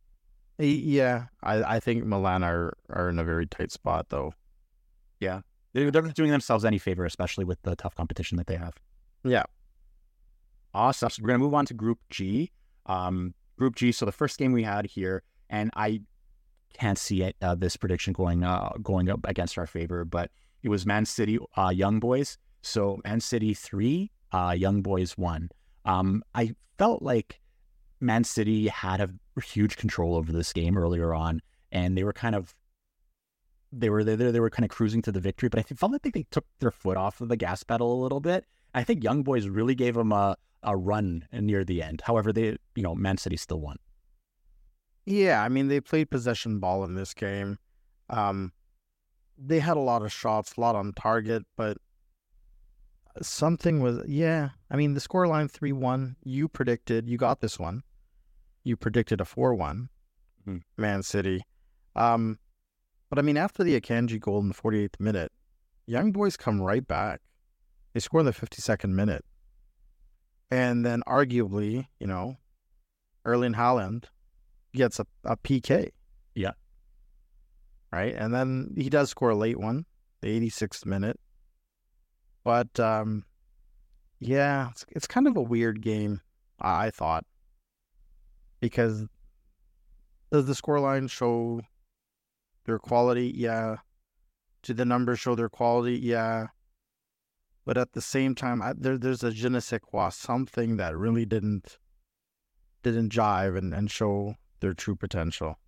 Yeah, 0.59 1.29
I, 1.43 1.77
I 1.77 1.81
think 1.81 2.05
Milan 2.05 2.45
are, 2.45 2.77
are 2.91 3.09
in 3.09 3.19
a 3.19 3.25
very 3.25 3.47
tight 3.47 3.73
spot 3.73 4.11
though. 4.11 4.35
They're, 5.73 5.91
they're 5.91 6.03
not 6.03 6.15
doing 6.15 6.31
themselves 6.31 6.63
any 6.63 6.77
favor, 6.77 7.07
especially 7.07 7.47
with 7.47 7.63
the 7.63 7.75
tough 7.75 7.95
competition 7.95 8.37
that 8.37 8.49
they 8.49 8.57
have. 8.57 8.75
Yeah. 9.25 9.45
Awesome. 10.75 11.09
So 11.09 11.23
we're 11.23 11.29
going 11.29 11.41
to 11.41 11.45
move 11.45 11.55
on 11.55 11.65
to 11.65 11.73
Group 11.73 12.01
G. 12.11 12.53
Um, 12.87 13.35
group 13.59 13.77
G. 13.77 13.93
So 13.93 14.05
the 14.05 14.13
first 14.13 14.39
game 14.39 14.53
we 14.53 14.63
had 14.63 14.87
here, 14.87 15.23
and 15.51 15.71
I 15.77 16.03
can't 16.75 16.99
see 16.99 17.23
it, 17.23 17.37
uh, 17.41 17.55
this 17.55 17.77
prediction 17.77 18.13
going 18.13 18.45
uh, 18.45 18.71
going 18.83 19.09
up 19.09 19.21
against 19.25 19.59
our 19.59 19.67
favor, 19.67 20.05
but 20.05 20.31
it 20.63 20.69
was 20.69 20.87
Man 20.87 21.05
City 21.05 21.39
uh, 21.57 21.71
Young 21.71 22.01
Boys. 22.01 22.39
So 22.63 23.01
Man 23.05 23.21
City 23.21 23.55
three, 23.55 24.11
uh, 24.33 24.55
Young 24.57 24.83
Boys 24.83 25.17
one. 25.17 25.51
Um, 25.85 26.23
I 26.35 26.55
felt 26.79 27.03
like 27.03 27.41
Man 28.01 28.25
City 28.25 28.69
had 28.69 29.01
a 29.01 29.11
huge 29.41 29.77
control 29.77 30.17
over 30.17 30.33
this 30.33 30.53
game 30.53 30.77
earlier 30.77 31.15
on, 31.15 31.41
and 31.73 31.97
they 31.97 32.05
were 32.05 32.13
kind 32.13 32.35
of 32.35 32.55
they 33.73 33.91
were 33.91 34.05
they, 34.05 34.17
they 34.17 34.41
were 34.41 34.51
kind 34.51 34.65
of 34.65 34.71
cruising 34.71 35.03
to 35.03 35.13
the 35.13 35.21
victory, 35.21 35.49
but 35.49 35.59
I 35.59 35.63
felt 35.63 35.93
like 35.93 36.03
they 36.03 36.27
took 36.31 36.47
their 36.61 36.71
foot 36.71 36.97
off 36.97 37.21
of 37.21 37.29
the 37.29 37.37
gas 37.37 37.63
pedal 37.63 37.93
a 37.93 38.03
little 38.03 38.21
bit. 38.21 38.45
I 38.75 38.83
think 38.85 39.05
Young 39.05 39.23
Boys 39.23 39.49
really 39.49 39.75
gave 39.75 39.95
them 39.95 40.13
a 40.13 40.37
a 40.63 40.77
run 40.77 41.27
near 41.33 41.63
the 41.65 41.83
end. 41.83 42.03
However, 42.05 42.33
they 42.33 42.57
you 42.75 42.83
know 42.83 42.95
Man 42.95 43.17
City 43.17 43.37
still 43.37 43.61
won. 43.61 43.77
Yeah, 45.07 45.43
I 45.43 45.49
mean 45.49 45.69
they 45.69 45.81
played 45.81 46.11
possession 46.11 46.59
ball 46.59 46.85
in 46.85 46.95
this 46.95 47.13
game. 47.15 47.59
Um, 48.11 48.53
they 49.39 49.61
had 49.61 49.77
a 49.77 49.81
lot 49.81 50.03
of 50.03 50.13
shots, 50.13 50.55
a 50.57 50.61
lot 50.61 50.75
on 50.77 50.93
target, 50.95 51.45
but 51.57 51.77
something 53.23 53.81
was 53.81 54.01
yeah. 54.07 54.51
I 54.71 54.77
mean 54.77 54.95
the 54.95 55.01
scoreline 55.01 55.51
three 55.51 55.73
one. 55.73 56.17
You 56.25 56.49
predicted 56.49 57.09
you 57.09 57.17
got 57.19 57.41
this 57.41 57.59
one. 57.59 57.83
You 58.63 58.77
predicted 58.77 59.21
a 59.21 59.25
four 59.25 59.55
one, 59.55 59.91
Mhm. 60.47 60.63
Man 60.77 61.03
City. 61.03 61.43
Um, 61.95 62.39
but 63.11 63.19
I 63.19 63.23
mean 63.23 63.37
after 63.37 63.63
the 63.63 63.79
Akanji 63.81 64.19
goal 64.19 64.41
in 64.41 64.49
the 64.49 64.55
forty 64.55 64.83
eighth 64.83 64.99
minute, 64.99 65.33
young 65.87 66.13
boys 66.13 66.37
come 66.37 66.61
right 66.61 66.87
back. 66.87 67.21
They 67.95 68.01
score 68.01 68.21
in 68.21 68.27
the 68.27 68.33
fifty 68.33 68.61
second 68.61 68.97
minute, 68.97 69.25
and 70.51 70.85
then 70.85 71.03
arguably, 71.07 71.87
you 71.99 72.07
know, 72.07 72.37
Erling 73.25 73.55
Haaland 73.55 74.05
gets 74.75 74.99
a, 74.99 75.07
a 75.25 75.37
PK. 75.37 75.91
Yeah. 76.35 76.53
Right. 77.93 78.15
And 78.15 78.35
then 78.35 78.75
he 78.77 78.91
does 78.91 79.11
score 79.11 79.31
a 79.31 79.37
late 79.37 79.59
one, 79.59 79.87
the 80.21 80.29
86th 80.41 80.85
minute. 80.85 81.19
But 82.43 82.79
um, 82.79 83.25
yeah, 84.19 84.71
it's, 84.71 84.85
it's 84.91 85.07
kind 85.07 85.27
of 85.27 85.37
a 85.37 85.43
weird 85.43 85.81
game, 85.81 86.21
I, 86.61 86.87
I 86.87 86.91
thought. 86.91 87.25
Because 88.61 89.07
does 90.33 90.47
the 90.47 90.53
scoreline 90.55 91.09
show 91.09 91.61
their 92.67 92.79
quality? 92.79 93.33
Yeah. 93.35 93.77
Do 94.63 94.75
the 94.75 94.85
numbers 94.85 95.21
show 95.21 95.35
their 95.35 95.49
quality? 95.49 95.99
Yeah. 95.99 96.49
But 97.65 97.79
at 97.79 97.93
the 97.93 98.01
same 98.03 98.35
time, 98.35 98.61
I, 98.63 98.75
there, 98.77 98.99
there's 98.99 99.25
a 99.25 99.31
je 99.33 99.49
ne 99.49 99.61
sais 99.61 99.81
quoi, 99.83 100.11
something 100.11 100.77
that 100.77 100.97
really 100.97 101.25
didn't 101.25 101.79
didn't 102.83 103.11
jive 103.13 103.57
and, 103.57 103.73
and 103.73 103.91
show 103.91 104.35
their 104.61 104.75
true 104.75 104.97
potential. 104.97 105.59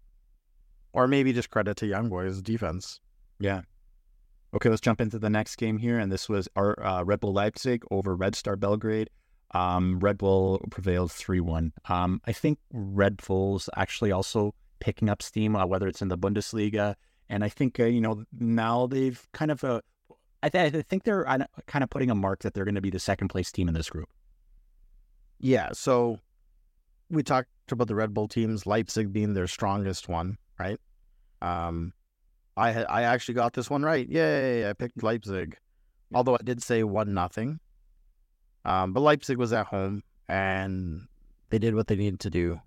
or 0.97 1.07
maybe 1.07 1.33
just 1.33 1.51
credit 1.51 1.77
to 1.77 1.87
Young 1.87 2.09
Boys 2.09 2.41
defense. 2.41 3.01
Yeah. 3.39 3.63
Okay, 4.55 4.71
let's 4.71 4.81
jump 4.81 5.01
into 5.01 5.19
the 5.19 5.29
next 5.29 5.57
game 5.57 5.77
here, 5.77 5.99
and 5.99 6.11
this 6.11 6.29
was 6.29 6.49
our 6.57 6.83
uh, 6.83 7.03
Red 7.03 7.21
Bull 7.21 7.35
Leipzig 7.35 7.85
over 7.91 8.17
Red 8.17 8.35
Star 8.35 8.57
Belgrade. 8.57 9.11
Um, 9.53 9.99
Red 10.01 10.17
Bull 10.17 10.65
prevailed 10.71 11.13
three 11.13 11.41
one. 11.41 11.73
Um, 11.87 12.21
I 12.27 12.33
think 12.33 12.59
Red 12.73 13.19
Bull's 13.19 13.69
actually 13.77 14.11
also 14.11 14.55
picking 14.81 15.11
up 15.11 15.21
steam, 15.23 15.55
uh, 15.55 15.67
whether 15.67 15.87
it's 15.87 16.01
in 16.01 16.09
the 16.09 16.17
Bundesliga, 16.19 16.95
and 17.29 17.45
I 17.45 17.51
think 17.51 17.79
uh, 17.79 17.85
you 17.85 18.01
know 18.01 18.25
now 18.33 18.87
they've 18.87 19.27
kind 19.33 19.51
of 19.51 19.63
uh, 19.63 19.83
I, 20.47 20.49
th- 20.49 20.75
I 20.75 20.83
think 20.83 21.03
they're 21.03 21.25
kind 21.67 21.83
of 21.83 21.91
putting 21.91 22.11
a 22.11 22.15
mark 22.15 22.43
that 22.43 22.55
they're 22.55 22.65
going 22.65 22.77
to 22.77 22.81
be 22.81 22.91
the 22.91 23.01
second 23.01 23.29
place 23.29 23.51
team 23.51 23.67
in 23.69 23.75
this 23.75 23.91
group. 23.91 24.09
Yeah, 25.41 25.71
so 25.73 26.21
we 27.11 27.23
talked 27.23 27.49
about 27.71 27.89
the 27.89 27.95
Red 27.95 28.15
Bull 28.15 28.29
teams, 28.29 28.65
Leipzig 28.65 29.13
being 29.13 29.35
their 29.35 29.49
strongest 29.49 30.09
one, 30.09 30.39
right? 30.59 30.79
Um, 31.43 31.93
I 32.57 32.85
I 32.85 33.03
actually 33.03 33.35
got 33.35 33.53
this 33.53 33.69
one 33.69 33.83
right. 33.83 34.09
Yay! 34.09 34.69
I 34.69 34.73
picked 34.73 35.03
Leipzig, 35.03 35.57
although 36.15 36.35
I 36.35 36.43
did 36.45 36.63
say 36.63 36.85
one 36.85 37.13
nothing. 37.13 37.61
Um, 38.65 38.93
but 38.93 39.01
Leipzig 39.01 39.37
was 39.37 39.53
at 39.53 39.67
home 39.67 40.03
and 40.29 41.07
they 41.51 41.59
did 41.59 41.75
what 41.75 41.89
they 41.89 41.97
needed 41.97 42.21
to 42.21 42.31
do. 42.31 42.61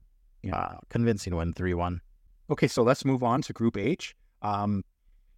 Yeah. 0.43 0.55
Uh, 0.55 0.77
convincing 0.89 1.35
win 1.35 1.53
three 1.53 1.73
one. 1.73 2.01
Okay, 2.49 2.67
so 2.67 2.83
let's 2.83 3.05
move 3.05 3.23
on 3.23 3.41
to 3.43 3.53
Group 3.53 3.77
H. 3.77 4.15
Um, 4.41 4.83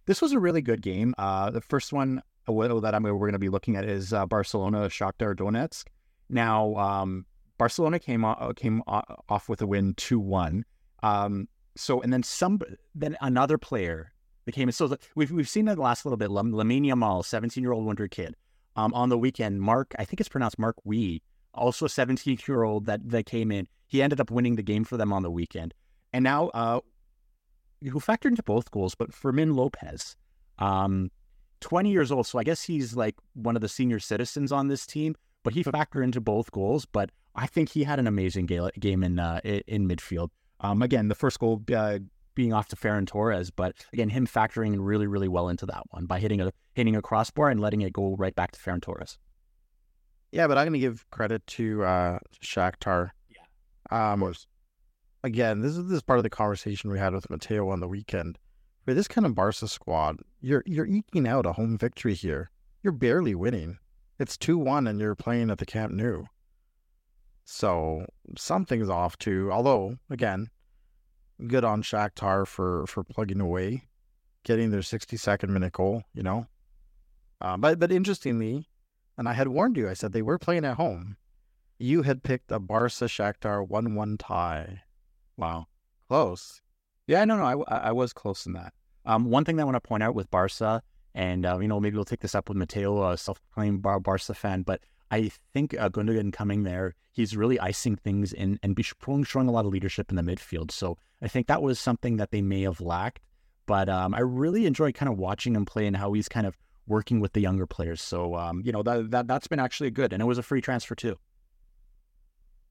this 0.06 0.20
was 0.20 0.32
a 0.32 0.38
really 0.38 0.60
good 0.60 0.82
game. 0.82 1.14
Uh, 1.18 1.50
the 1.50 1.60
first 1.60 1.92
one 1.92 2.22
uh, 2.48 2.80
that 2.80 2.94
I'm, 2.94 3.02
we're 3.02 3.18
going 3.18 3.32
to 3.32 3.38
be 3.38 3.48
looking 3.48 3.76
at 3.76 3.84
is 3.84 4.12
uh, 4.12 4.26
Barcelona 4.26 4.88
Shakhtar 4.88 5.34
Donetsk. 5.34 5.84
Now, 6.28 6.74
um, 6.76 7.26
Barcelona 7.58 7.98
came 7.98 8.24
off, 8.24 8.56
came 8.56 8.82
off 8.86 9.48
with 9.48 9.62
a 9.62 9.66
win 9.66 9.94
two 9.94 10.18
one. 10.18 10.64
Um, 11.02 11.48
so 11.76 12.00
and 12.02 12.12
then 12.12 12.22
some 12.22 12.60
then 12.94 13.16
another 13.20 13.58
player 13.58 14.12
became 14.44 14.70
so 14.72 14.96
we've 15.14 15.30
we've 15.30 15.48
seen 15.48 15.66
the 15.66 15.76
last 15.76 16.04
little 16.04 16.16
bit. 16.16 16.30
Lamine 16.30 16.86
Yamal, 16.86 17.24
seventeen 17.24 17.62
year 17.62 17.72
old 17.72 17.86
wonder 17.86 18.08
kid. 18.08 18.34
Um, 18.74 18.94
on 18.94 19.10
the 19.10 19.18
weekend, 19.18 19.60
Mark 19.60 19.94
I 19.98 20.04
think 20.04 20.20
it's 20.20 20.28
pronounced 20.28 20.58
Mark 20.58 20.76
Wee, 20.84 21.22
also 21.54 21.86
a 21.86 21.88
seventeen 21.88 22.38
year 22.48 22.62
old 22.62 22.86
that 22.86 23.08
that 23.10 23.26
came 23.26 23.52
in. 23.52 23.68
He 23.86 24.02
ended 24.02 24.20
up 24.20 24.30
winning 24.30 24.56
the 24.56 24.62
game 24.62 24.84
for 24.84 24.96
them 24.96 25.12
on 25.12 25.22
the 25.22 25.30
weekend, 25.30 25.74
and 26.12 26.24
now 26.24 26.48
uh, 26.48 26.80
who 27.82 28.00
factored 28.00 28.30
into 28.30 28.42
both 28.42 28.70
goals, 28.70 28.94
but 28.94 29.12
Fermin 29.12 29.54
Lopez, 29.54 30.16
um, 30.58 31.10
twenty 31.62 31.90
years 31.90 32.12
old. 32.12 32.26
So 32.26 32.38
I 32.38 32.44
guess 32.44 32.62
he's 32.62 32.94
like 32.94 33.14
one 33.34 33.56
of 33.56 33.62
the 33.62 33.68
senior 33.68 33.98
citizens 33.98 34.52
on 34.52 34.68
this 34.68 34.86
team, 34.86 35.14
but 35.42 35.54
he 35.54 35.64
factored 35.64 36.04
into 36.04 36.20
both 36.20 36.52
goals. 36.52 36.84
But 36.84 37.10
I 37.34 37.46
think 37.46 37.70
he 37.70 37.84
had 37.84 37.98
an 37.98 38.06
amazing 38.06 38.46
game 38.46 39.02
in 39.02 39.18
uh, 39.18 39.40
in 39.44 39.88
midfield. 39.88 40.28
Um, 40.60 40.82
again, 40.82 41.08
the 41.08 41.14
first 41.14 41.38
goal 41.38 41.62
uh, 41.74 41.98
being 42.34 42.52
off 42.52 42.68
to 42.68 42.76
Ferran 42.76 43.06
Torres, 43.06 43.50
but 43.50 43.74
again, 43.92 44.08
him 44.08 44.26
factoring 44.26 44.76
really, 44.78 45.06
really 45.06 45.28
well 45.28 45.48
into 45.48 45.66
that 45.66 45.82
one 45.90 46.06
by 46.06 46.18
hitting 46.18 46.40
a 46.40 46.52
hitting 46.74 46.96
a 46.96 47.02
crossbar 47.02 47.48
and 47.48 47.60
letting 47.60 47.80
it 47.80 47.92
go 47.92 48.14
right 48.16 48.34
back 48.34 48.52
to 48.52 48.60
Ferran 48.60 48.82
Torres. 48.82 49.18
Yeah, 50.30 50.46
but 50.46 50.56
I'm 50.56 50.64
going 50.64 50.74
to 50.74 50.78
give 50.78 51.04
credit 51.10 51.46
to 51.46 51.84
uh, 51.84 52.18
Shakhtar. 52.42 53.10
Yeah, 53.28 54.12
um, 54.12 54.34
Again, 55.24 55.60
this 55.60 55.76
is 55.76 55.88
this 55.88 56.02
part 56.02 56.18
of 56.18 56.24
the 56.24 56.30
conversation 56.30 56.90
we 56.90 56.98
had 56.98 57.12
with 57.12 57.30
Mateo 57.30 57.68
on 57.68 57.78
the 57.78 57.86
weekend. 57.86 58.38
For 58.84 58.92
this 58.92 59.06
kind 59.06 59.24
of 59.24 59.36
Barca 59.36 59.68
squad, 59.68 60.18
you're 60.42 60.64
you're 60.66 60.86
eking 60.86 61.26
out 61.26 61.46
a 61.46 61.52
home 61.52 61.78
victory 61.78 62.14
here. 62.14 62.50
You're 62.82 62.92
barely 62.92 63.34
winning. 63.34 63.78
It's 64.18 64.36
two 64.36 64.58
one, 64.58 64.86
and 64.86 65.00
you're 65.00 65.14
playing 65.14 65.50
at 65.50 65.58
the 65.58 65.66
Camp 65.66 65.92
Nou. 65.92 66.24
So 67.44 68.06
something's 68.36 68.90
off 68.90 69.16
too. 69.18 69.50
Although, 69.52 69.96
again, 70.10 70.50
good 71.46 71.64
on 71.64 71.82
Shakhtar 71.82 72.46
for 72.46 72.86
for 72.86 73.04
plugging 73.04 73.40
away, 73.40 73.84
getting 74.44 74.70
their 74.70 74.80
62nd 74.80 75.48
minute 75.48 75.72
goal. 75.72 76.02
You 76.12 76.24
know, 76.24 76.46
uh, 77.40 77.56
but 77.56 77.78
but 77.78 77.92
interestingly, 77.92 78.68
and 79.16 79.28
I 79.28 79.32
had 79.32 79.48
warned 79.48 79.76
you. 79.76 79.88
I 79.88 79.94
said 79.94 80.12
they 80.12 80.22
were 80.22 80.38
playing 80.38 80.64
at 80.64 80.76
home. 80.76 81.16
You 81.78 82.02
had 82.02 82.22
picked 82.22 82.52
a 82.52 82.58
Barca 82.58 83.06
Shakhtar 83.06 83.66
one 83.66 83.94
one 83.94 84.18
tie. 84.18 84.82
Wow, 85.36 85.66
close. 86.08 86.60
Yeah, 87.06 87.24
no, 87.24 87.36
no, 87.36 87.64
I, 87.68 87.88
I 87.88 87.92
was 87.92 88.12
close 88.12 88.46
in 88.46 88.52
that. 88.52 88.72
Um, 89.04 89.24
one 89.26 89.44
thing 89.44 89.56
that 89.56 89.62
I 89.62 89.64
want 89.64 89.76
to 89.76 89.80
point 89.80 90.02
out 90.02 90.14
with 90.14 90.30
Barca, 90.30 90.82
and 91.14 91.44
uh, 91.44 91.58
you 91.58 91.68
know, 91.68 91.80
maybe 91.80 91.96
we'll 91.96 92.04
take 92.04 92.20
this 92.20 92.34
up 92.34 92.48
with 92.48 92.56
Mateo, 92.56 93.10
a 93.10 93.18
self-proclaimed 93.18 93.82
Bar- 93.82 94.00
Barca 94.00 94.34
fan, 94.34 94.62
but 94.62 94.80
I 95.10 95.30
think 95.52 95.74
uh, 95.78 95.90
Gundogan 95.90 96.32
coming 96.32 96.62
there, 96.62 96.94
he's 97.10 97.36
really 97.36 97.60
icing 97.60 97.96
things 97.96 98.32
in 98.32 98.58
and 98.62 98.74
be 98.74 98.82
showing, 98.82 99.48
a 99.48 99.52
lot 99.52 99.66
of 99.66 99.70
leadership 99.70 100.10
in 100.10 100.16
the 100.16 100.22
midfield. 100.22 100.70
So 100.70 100.96
I 101.20 101.28
think 101.28 101.48
that 101.48 101.60
was 101.62 101.78
something 101.78 102.16
that 102.16 102.30
they 102.30 102.40
may 102.40 102.62
have 102.62 102.80
lacked. 102.80 103.20
But 103.66 103.88
um, 103.88 104.14
I 104.14 104.20
really 104.20 104.66
enjoy 104.66 104.90
kind 104.92 105.10
of 105.10 105.18
watching 105.18 105.54
him 105.54 105.66
play 105.66 105.86
and 105.86 105.96
how 105.96 106.12
he's 106.14 106.28
kind 106.28 106.46
of 106.46 106.56
working 106.86 107.20
with 107.20 107.32
the 107.34 107.40
younger 107.40 107.66
players. 107.66 108.00
So 108.02 108.34
um, 108.34 108.62
you 108.64 108.72
know 108.72 108.82
that 108.82 109.10
that 109.10 109.28
that's 109.28 109.46
been 109.46 109.60
actually 109.60 109.90
good, 109.90 110.12
and 110.12 110.22
it 110.22 110.26
was 110.26 110.38
a 110.38 110.42
free 110.42 110.60
transfer 110.60 110.94
too. 110.94 111.16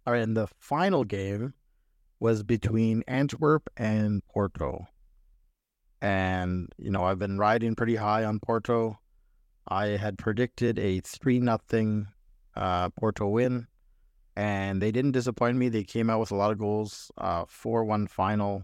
All 0.06 0.14
right, 0.14 0.22
and 0.22 0.36
the 0.36 0.48
final 0.58 1.04
game 1.04 1.54
was 2.20 2.44
between 2.44 3.04
Antwerp 3.08 3.70
and 3.78 4.26
Porto. 4.26 4.88
And 6.02 6.70
you 6.78 6.92
know, 6.92 7.04
I've 7.04 7.20
been 7.20 7.38
riding 7.38 7.76
pretty 7.76 7.96
high 7.96 8.24
on 8.24 8.40
Porto. 8.40 9.00
I 9.68 9.88
had 9.88 10.18
predicted 10.18 10.80
a 10.80 11.00
three 11.02 11.40
nothing 11.40 12.08
uh, 12.56 12.90
Porto 12.90 13.28
win, 13.28 13.68
and 14.36 14.82
they 14.82 14.92
didn't 14.92 15.12
disappoint 15.12 15.58
me. 15.58 15.70
They 15.70 15.84
came 15.84 16.10
out 16.10 16.20
with 16.20 16.32
a 16.32 16.36
lot 16.36 16.52
of 16.52 16.58
goals, 16.58 17.12
uh, 17.18 17.46
four 17.48 17.86
one 17.86 18.08
final. 18.08 18.64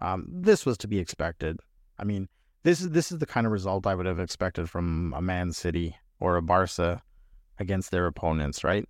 Um, 0.00 0.26
this 0.28 0.66
was 0.66 0.78
to 0.78 0.88
be 0.88 0.98
expected. 0.98 1.60
I 1.98 2.04
mean, 2.04 2.28
this 2.62 2.80
is 2.80 2.90
this 2.90 3.12
is 3.12 3.18
the 3.18 3.26
kind 3.26 3.46
of 3.46 3.52
result 3.52 3.86
I 3.86 3.94
would 3.94 4.06
have 4.06 4.20
expected 4.20 4.68
from 4.68 5.14
a 5.14 5.22
Man 5.22 5.52
City 5.52 5.96
or 6.18 6.36
a 6.36 6.42
Barca 6.42 7.02
against 7.58 7.90
their 7.90 8.06
opponents, 8.06 8.64
right? 8.64 8.88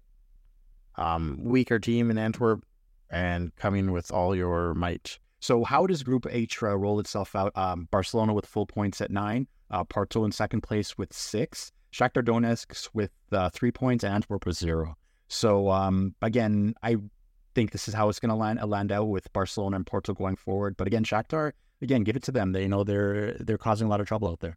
Um, 0.97 1.39
weaker 1.43 1.79
team 1.79 2.11
in 2.11 2.19
Antwerp 2.19 2.65
and 3.11 3.55
coming 3.57 3.93
with 3.93 4.11
all 4.11 4.35
your 4.35 4.75
might. 4.75 5.19
So, 5.41 5.65
how 5.65 5.87
does 5.87 6.03
Group 6.03 6.27
H 6.31 6.63
uh, 6.63 6.77
roll 6.77 6.99
itself 6.99 7.37
out? 7.37 7.53
Um, 7.57 7.89
Barcelona 7.91 8.33
with 8.33 8.47
full 8.47 8.67
points 8.67 9.01
at 9.01 9.11
nine, 9.11 9.47
uh, 9.71 9.85
Porto 9.85 10.25
in 10.25 10.33
second 10.33 10.63
place 10.63 10.97
with 10.97 11.13
six, 11.13 11.73
Shakhtar 11.93 12.23
Donetsk 12.23 12.89
with 12.95 13.11
uh, 13.33 13.51
three 13.51 13.71
points 13.71 14.05
and 14.05 14.15
Antwerp 14.15 14.47
with 14.47 14.57
zero. 14.57 14.97
So 15.29 15.71
um, 15.71 16.15
again, 16.23 16.75
I 16.83 16.97
think 17.55 17.73
this 17.73 17.89
is 17.89 17.95
how 17.95 18.09
it's 18.09 18.21
going 18.21 18.31
to 18.31 18.35
land 18.35 18.61
land 18.69 18.93
out 18.93 19.09
with 19.09 19.33
Barcelona 19.33 19.77
and 19.77 19.87
Porto 19.87 20.15
going 20.15 20.37
forward. 20.37 20.77
But 20.77 20.87
again, 20.87 21.05
Shakhtar, 21.05 21.53
again, 21.83 22.05
give 22.05 22.17
it 22.17 22.23
to 22.25 22.33
them. 22.33 22.53
They 22.53 22.69
know 22.69 22.85
they're 22.85 23.33
they're 23.41 23.59
causing 23.59 23.87
a 23.87 23.91
lot 23.91 24.01
of 24.01 24.07
trouble 24.07 24.29
out 24.29 24.41
there. 24.41 24.57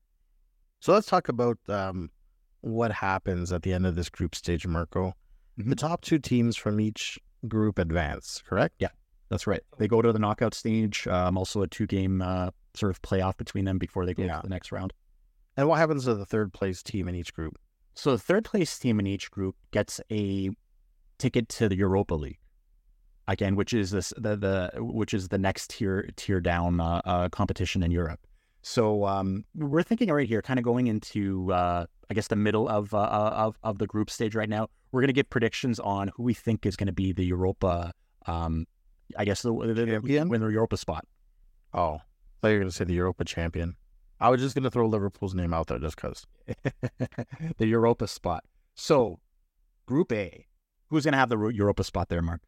So 0.80 0.94
let's 0.94 1.08
talk 1.08 1.28
about 1.28 1.58
um, 1.68 2.10
what 2.62 2.92
happens 2.92 3.52
at 3.52 3.64
the 3.64 3.74
end 3.74 3.86
of 3.86 3.96
this 3.96 4.10
group 4.10 4.36
stage, 4.36 4.66
Marko. 4.68 5.14
Mm-hmm. 5.60 5.70
The 5.70 5.76
top 5.76 6.02
two 6.02 6.20
teams 6.20 6.56
from 6.56 6.80
each 6.80 7.20
group 7.48 7.80
advance, 7.80 8.44
correct? 8.46 8.76
Yeah, 8.80 8.90
that's 9.30 9.48
right. 9.48 9.62
They 9.78 9.88
go 9.88 10.02
to 10.02 10.12
the 10.12 10.20
knockout 10.20 10.54
stage. 10.54 11.08
Um, 11.08 11.38
also, 11.38 11.62
a 11.62 11.68
two 11.68 11.88
game 11.88 12.22
uh, 12.22 12.50
sort 12.74 12.90
of 12.92 13.02
playoff 13.02 13.38
between 13.38 13.66
them 13.66 13.78
before 13.78 14.06
they 14.06 14.14
go 14.14 14.24
yeah. 14.24 14.38
to 14.38 14.42
the 14.44 14.50
next 14.50 14.72
round. 14.72 14.94
And 15.58 15.68
what 15.68 15.78
happens 15.78 16.06
to 16.06 16.16
the 16.16 16.26
third 16.26 16.54
place 16.54 16.82
team 16.82 17.08
in 17.08 17.16
each 17.16 17.34
group? 17.34 17.58
So 17.96 18.12
the 18.12 18.18
third 18.18 18.46
place 18.46 18.78
team 18.80 19.00
in 19.00 19.08
each 19.08 19.30
group 19.30 19.56
gets 19.72 20.00
a 20.12 20.50
ticket 21.18 21.50
to 21.50 21.68
the 21.68 21.76
Europa 21.76 22.16
League, 22.16 22.40
again, 23.28 23.56
which 23.56 23.74
is 23.74 23.92
this 23.92 24.14
the, 24.18 24.38
the 24.38 24.72
which 24.82 25.14
is 25.14 25.28
the 25.28 25.38
next 25.38 25.72
tier 25.72 26.10
tier 26.16 26.40
down 26.40 26.80
uh, 26.80 27.02
uh, 27.04 27.30
competition 27.30 27.84
in 27.84 27.92
Europe. 27.92 28.22
So 28.62 29.06
um, 29.06 29.44
we're 29.56 29.84
thinking 29.84 30.10
right 30.10 30.28
here, 30.28 30.42
kind 30.42 30.60
of 30.60 30.66
going 30.66 30.88
into 30.88 31.52
uh, 31.52 31.86
I 32.10 32.14
guess 32.14 32.28
the 32.28 32.36
middle 32.36 32.68
of, 32.68 32.94
uh, 32.94 33.00
uh, 33.00 33.34
of 33.36 33.60
of 33.64 33.78
the 33.80 33.88
group 33.88 34.10
stage 34.10 34.36
right 34.36 34.50
now. 34.50 34.70
We're 34.92 35.02
going 35.02 35.08
to 35.10 35.14
get 35.14 35.30
predictions 35.30 35.80
on 35.80 36.10
who 36.16 36.24
we 36.24 36.34
think 36.34 36.66
is 36.66 36.76
going 36.76 36.88
to 36.88 36.94
be 36.94 37.12
the 37.12 37.26
Europa. 37.26 37.94
Um, 38.26 38.66
I 39.18 39.26
guess 39.26 39.42
the, 39.42 39.54
the, 39.54 39.74
the 39.74 40.26
win 40.26 40.42
the 40.42 40.48
Europa 40.48 40.78
spot. 40.78 41.06
Oh, 41.74 41.96
I 41.96 42.00
thought 42.42 42.48
you 42.50 42.54
were 42.54 42.60
going 42.60 42.70
to 42.70 42.76
say 42.76 42.86
the 42.86 42.94
Europa 42.94 43.26
champion. 43.26 43.76
I 44.20 44.30
was 44.30 44.42
just 44.42 44.56
going 44.56 44.64
to 44.64 44.72
throw 44.72 44.88
Liverpool's 44.88 45.34
name 45.34 45.54
out 45.54 45.68
there 45.68 45.80
just 45.80 45.96
because. 45.96 46.26
the 47.58 47.68
Europa 47.68 48.08
spot. 48.08 48.44
So, 48.76 49.20
Group 49.86 50.12
A, 50.12 50.46
who's 50.88 51.06
going 51.06 51.14
to 51.14 51.18
have 51.18 51.30
the 51.30 51.38
Europa 51.38 51.84
spot 51.84 52.10
there, 52.10 52.22
Mark? 52.22 52.42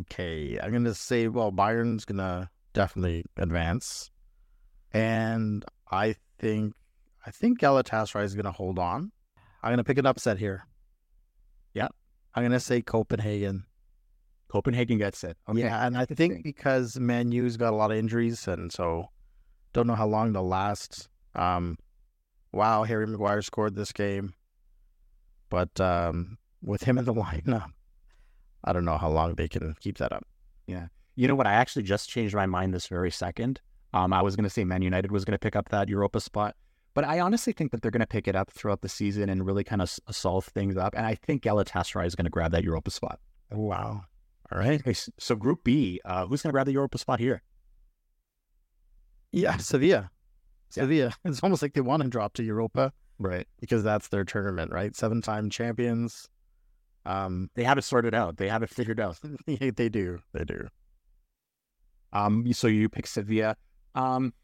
Okay, 0.00 0.58
I'm 0.62 0.70
going 0.70 0.84
to 0.84 0.94
say, 0.94 1.28
well, 1.28 1.50
Bayern's 1.50 2.04
going 2.04 2.18
to 2.18 2.48
definitely 2.72 3.24
advance. 3.36 4.10
And 4.92 5.64
I 5.90 6.16
think 6.38 6.74
I 7.24 7.30
think 7.30 7.60
Galatasaray 7.60 8.24
is 8.24 8.34
going 8.34 8.46
to 8.46 8.52
hold 8.52 8.78
on. 8.78 9.12
I'm 9.62 9.70
going 9.70 9.78
to 9.78 9.84
pick 9.84 9.98
an 9.98 10.06
upset 10.06 10.38
here. 10.38 10.66
Yeah. 11.74 11.88
I'm 12.34 12.42
going 12.42 12.52
to 12.52 12.60
say 12.60 12.80
Copenhagen. 12.80 13.64
Copenhagen 14.50 14.98
gets 14.98 15.22
it. 15.22 15.36
Okay. 15.48 15.60
Yeah, 15.60 15.86
and 15.86 15.96
I 15.96 16.04
think 16.04 16.42
because 16.42 16.98
Man 16.98 17.30
U's 17.32 17.56
got 17.56 17.72
a 17.72 17.76
lot 17.76 17.92
of 17.92 17.96
injuries, 17.96 18.48
and 18.48 18.72
so 18.72 19.06
don't 19.72 19.86
know 19.86 19.94
how 19.94 20.06
long 20.06 20.32
they'll 20.32 20.46
last. 20.46 21.08
Um, 21.34 21.78
wow, 22.52 22.82
Harry 22.82 23.06
Maguire 23.06 23.42
scored 23.42 23.76
this 23.76 23.92
game, 23.92 24.34
but 25.48 25.80
um, 25.80 26.36
with 26.62 26.82
him 26.82 26.98
in 26.98 27.04
the 27.04 27.14
lineup, 27.26 27.70
I 28.64 28.72
don't 28.72 28.84
know 28.84 28.98
how 28.98 29.08
long 29.08 29.34
they 29.34 29.48
can 29.48 29.76
keep 29.80 29.98
that 29.98 30.12
up. 30.12 30.26
Yeah, 30.66 30.86
You 31.14 31.28
know 31.28 31.34
what? 31.34 31.46
I 31.46 31.52
actually 31.52 31.84
just 31.84 32.08
changed 32.08 32.34
my 32.34 32.46
mind 32.46 32.74
this 32.74 32.88
very 32.88 33.10
second. 33.10 33.60
Um, 33.92 34.12
I 34.12 34.22
was 34.22 34.36
going 34.36 34.44
to 34.44 34.50
say 34.50 34.64
Man 34.64 34.82
United 34.82 35.10
was 35.10 35.24
going 35.24 35.32
to 35.32 35.38
pick 35.38 35.56
up 35.56 35.68
that 35.70 35.88
Europa 35.88 36.20
spot, 36.20 36.56
but 36.94 37.04
I 37.04 37.20
honestly 37.20 37.52
think 37.52 37.70
that 37.70 37.82
they're 37.82 37.90
going 37.90 38.00
to 38.00 38.06
pick 38.06 38.26
it 38.26 38.36
up 38.36 38.50
throughout 38.50 38.82
the 38.82 38.88
season 38.88 39.28
and 39.28 39.46
really 39.46 39.64
kind 39.64 39.82
of 39.82 39.90
solve 40.10 40.44
things 40.46 40.76
up. 40.76 40.94
And 40.96 41.06
I 41.06 41.14
think 41.14 41.42
Galatasaray 41.42 42.06
is 42.06 42.14
going 42.14 42.24
to 42.24 42.30
grab 42.30 42.52
that 42.52 42.64
Europa 42.64 42.90
spot. 42.90 43.18
Wow. 43.50 44.02
All 44.52 44.58
right. 44.58 44.82
So 45.18 45.36
Group 45.36 45.64
B, 45.64 46.00
uh, 46.04 46.26
who's 46.26 46.42
going 46.42 46.50
to 46.50 46.52
grab 46.52 46.66
the 46.66 46.72
Europa 46.72 46.98
spot 46.98 47.20
here? 47.20 47.42
Yeah, 49.32 49.56
Sevilla. 49.58 50.10
Sevilla. 50.70 51.12
It's 51.24 51.42
almost 51.42 51.62
like 51.62 51.74
they 51.74 51.80
want 51.80 52.02
to 52.02 52.08
drop 52.08 52.34
to 52.34 52.42
Europa 52.42 52.92
Right. 53.18 53.46
because 53.60 53.82
that's 53.84 54.08
their 54.08 54.24
tournament, 54.24 54.72
right? 54.72 54.96
Seven 54.96 55.22
time 55.22 55.50
champions. 55.50 56.28
Um, 57.06 57.50
They 57.54 57.64
have 57.64 57.78
it 57.78 57.82
sorted 57.82 58.14
out. 58.14 58.38
They 58.38 58.48
have 58.48 58.62
it 58.62 58.70
figured 58.70 58.98
out. 59.00 59.18
they 59.46 59.70
do. 59.70 60.18
They 60.32 60.44
do. 60.44 60.68
Um, 62.12 62.52
so 62.52 62.66
you 62.66 62.88
pick 62.88 63.06
Sevilla. 63.06 63.56
Um, 63.94 64.34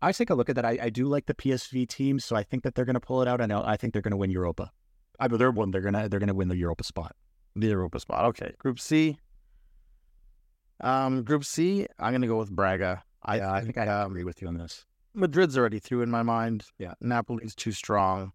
I 0.00 0.12
take 0.12 0.30
a 0.30 0.34
look 0.34 0.48
at 0.48 0.56
that. 0.56 0.64
I, 0.64 0.78
I 0.82 0.90
do 0.90 1.06
like 1.06 1.26
the 1.26 1.34
PSV 1.34 1.88
team, 1.88 2.20
so 2.20 2.36
I 2.36 2.42
think 2.42 2.62
that 2.62 2.74
they're 2.74 2.84
going 2.84 2.94
to 2.94 3.00
pull 3.00 3.22
it 3.22 3.28
out, 3.28 3.40
and 3.40 3.52
I 3.52 3.76
think 3.76 3.92
they're 3.92 4.02
going 4.02 4.12
to 4.12 4.16
win 4.16 4.30
Europa. 4.30 4.70
I 5.18 5.28
mean, 5.28 5.38
they're 5.38 5.50
one. 5.50 5.70
They're 5.70 5.80
gonna 5.80 6.08
they're 6.08 6.20
gonna 6.20 6.34
win 6.34 6.48
the 6.48 6.56
Europa 6.56 6.84
spot. 6.84 7.14
The 7.54 7.68
Europa 7.68 8.00
spot. 8.00 8.24
Okay. 8.26 8.52
Group 8.58 8.80
C. 8.80 9.16
Um, 10.80 11.22
Group 11.22 11.44
C, 11.44 11.86
I'm 11.98 12.12
gonna 12.12 12.26
go 12.26 12.38
with 12.38 12.50
Braga. 12.50 13.02
I, 13.22 13.36
Yeah, 13.36 13.52
I 13.52 13.60
think 13.62 13.78
I 13.78 13.86
um, 13.86 14.10
agree 14.12 14.24
with 14.24 14.42
you 14.42 14.48
on 14.48 14.58
this. 14.58 14.84
Madrid's 15.14 15.56
already 15.56 15.78
through 15.78 16.02
in 16.02 16.10
my 16.10 16.22
mind. 16.22 16.64
Yeah. 16.78 16.94
Napoli's 17.00 17.54
too 17.54 17.72
strong. 17.72 18.32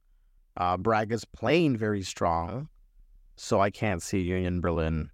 Uh, 0.58 0.78
Braga's 0.78 1.26
playing 1.26 1.78
very 1.78 2.02
strong, 2.02 2.70
so 3.36 3.60
I 3.60 3.70
can't 3.70 4.02
see 4.02 4.20
Union 4.22 4.62
Berlin 4.62 5.10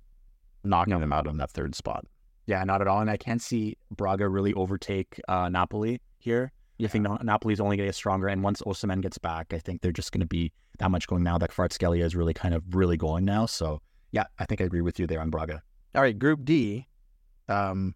knocking 0.63 0.93
No. 0.93 0.99
them 0.99 1.11
out 1.13 1.27
on 1.27 1.37
that 1.37 1.51
third 1.51 1.75
spot. 1.75 2.05
Yeah, 2.47 2.63
not 2.63 2.81
at 2.81 2.87
all. 2.87 3.01
And 3.01 3.09
I 3.09 3.17
can't 3.17 3.41
see 3.41 3.77
Braga 3.91 4.29
really 4.29 4.53
overtake 4.53 5.19
uh, 5.27 5.49
Napoli 5.49 5.99
here. 6.19 6.51
I 6.83 6.87
think 6.87 7.03
Na- 7.03 7.17
Napoli's 7.23 7.59
only 7.59 7.77
going 7.77 7.85
to 7.85 7.89
get 7.89 7.95
stronger. 7.95 8.27
And 8.27 8.43
once 8.43 8.61
Osimhen 8.61 9.01
gets 9.01 9.17
back, 9.17 9.51
I 9.53 9.59
think 9.59 9.81
they're 9.81 9.91
just 9.91 10.11
going 10.11 10.21
to 10.21 10.27
be 10.27 10.51
that 10.79 10.91
much 10.91 11.07
going 11.07 11.23
now 11.23 11.37
that 11.39 11.51
Kvaratskhelia 11.51 12.03
is 12.03 12.15
really 12.15 12.33
kind 12.33 12.53
of 12.53 12.63
really 12.75 12.97
going 12.97 13.25
now. 13.25 13.45
So, 13.47 13.81
yeah, 14.11 14.25
I 14.39 14.45
think 14.45 14.61
I 14.61 14.65
agree 14.65 14.81
with 14.81 14.99
you 14.99 15.07
there 15.07 15.21
on 15.21 15.29
Braga. 15.31 15.63
All 15.95 16.01
right, 16.01 16.17
Group 16.17 16.43
D, 16.45 16.87
um, 17.49 17.95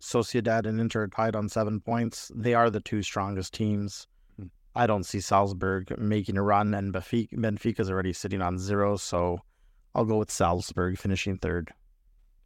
Sociedad 0.00 0.66
and 0.66 0.80
Inter 0.80 1.04
are 1.04 1.08
tied 1.08 1.36
on 1.36 1.48
seven 1.48 1.80
points. 1.80 2.30
They 2.34 2.54
are 2.54 2.70
the 2.70 2.80
two 2.80 3.02
strongest 3.02 3.54
teams. 3.54 4.06
Hmm. 4.36 4.46
I 4.74 4.86
don't 4.86 5.04
see 5.04 5.20
Salzburg 5.20 5.98
making 5.98 6.36
a 6.36 6.42
run, 6.42 6.74
and 6.74 6.92
Benfica, 6.92 7.80
is 7.80 7.90
already 7.90 8.12
sitting 8.12 8.42
on 8.42 8.58
zero, 8.58 8.96
so 8.96 9.40
I'll 9.94 10.04
go 10.04 10.18
with 10.18 10.30
Salzburg 10.30 10.98
finishing 10.98 11.38
third. 11.38 11.72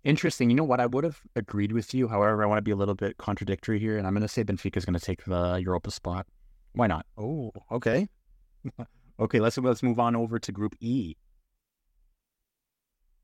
Interesting. 0.05 0.51
You 0.51 0.57
know 0.57 0.65
what? 0.65 0.81
I 0.81 0.87
would 0.87 1.05
have 1.05 1.21
agreed 1.37 1.73
with 1.73 1.95
you. 1.95 2.09
However, 2.09 2.43
I 2.43 2.47
want 2.47 2.59
to 2.59 2.63
be 2.63 2.73
a 2.73 2.77
little 2.77 2.97
bit 2.97 3.19
contradictory 3.19 3.79
here. 3.79 3.99
And 3.99 4.07
I'm 4.07 4.15
going 4.15 4.23
to 4.23 4.29
say 4.29 4.43
Benfica 4.43 4.77
is 4.77 4.85
going 4.85 4.99
to 4.99 5.05
take 5.05 5.25
the 5.25 5.61
Europa 5.63 5.93
spot. 5.93 6.27
Why 6.73 6.89
not? 6.89 7.07
Oh, 7.17 7.53
okay. 7.71 8.09
Okay, 9.21 9.39
let's 9.39 9.59
let's 9.59 9.83
move 9.83 10.01
on 10.01 10.17
over 10.17 10.39
to 10.39 10.51
Group 10.51 10.75
E. 10.81 11.15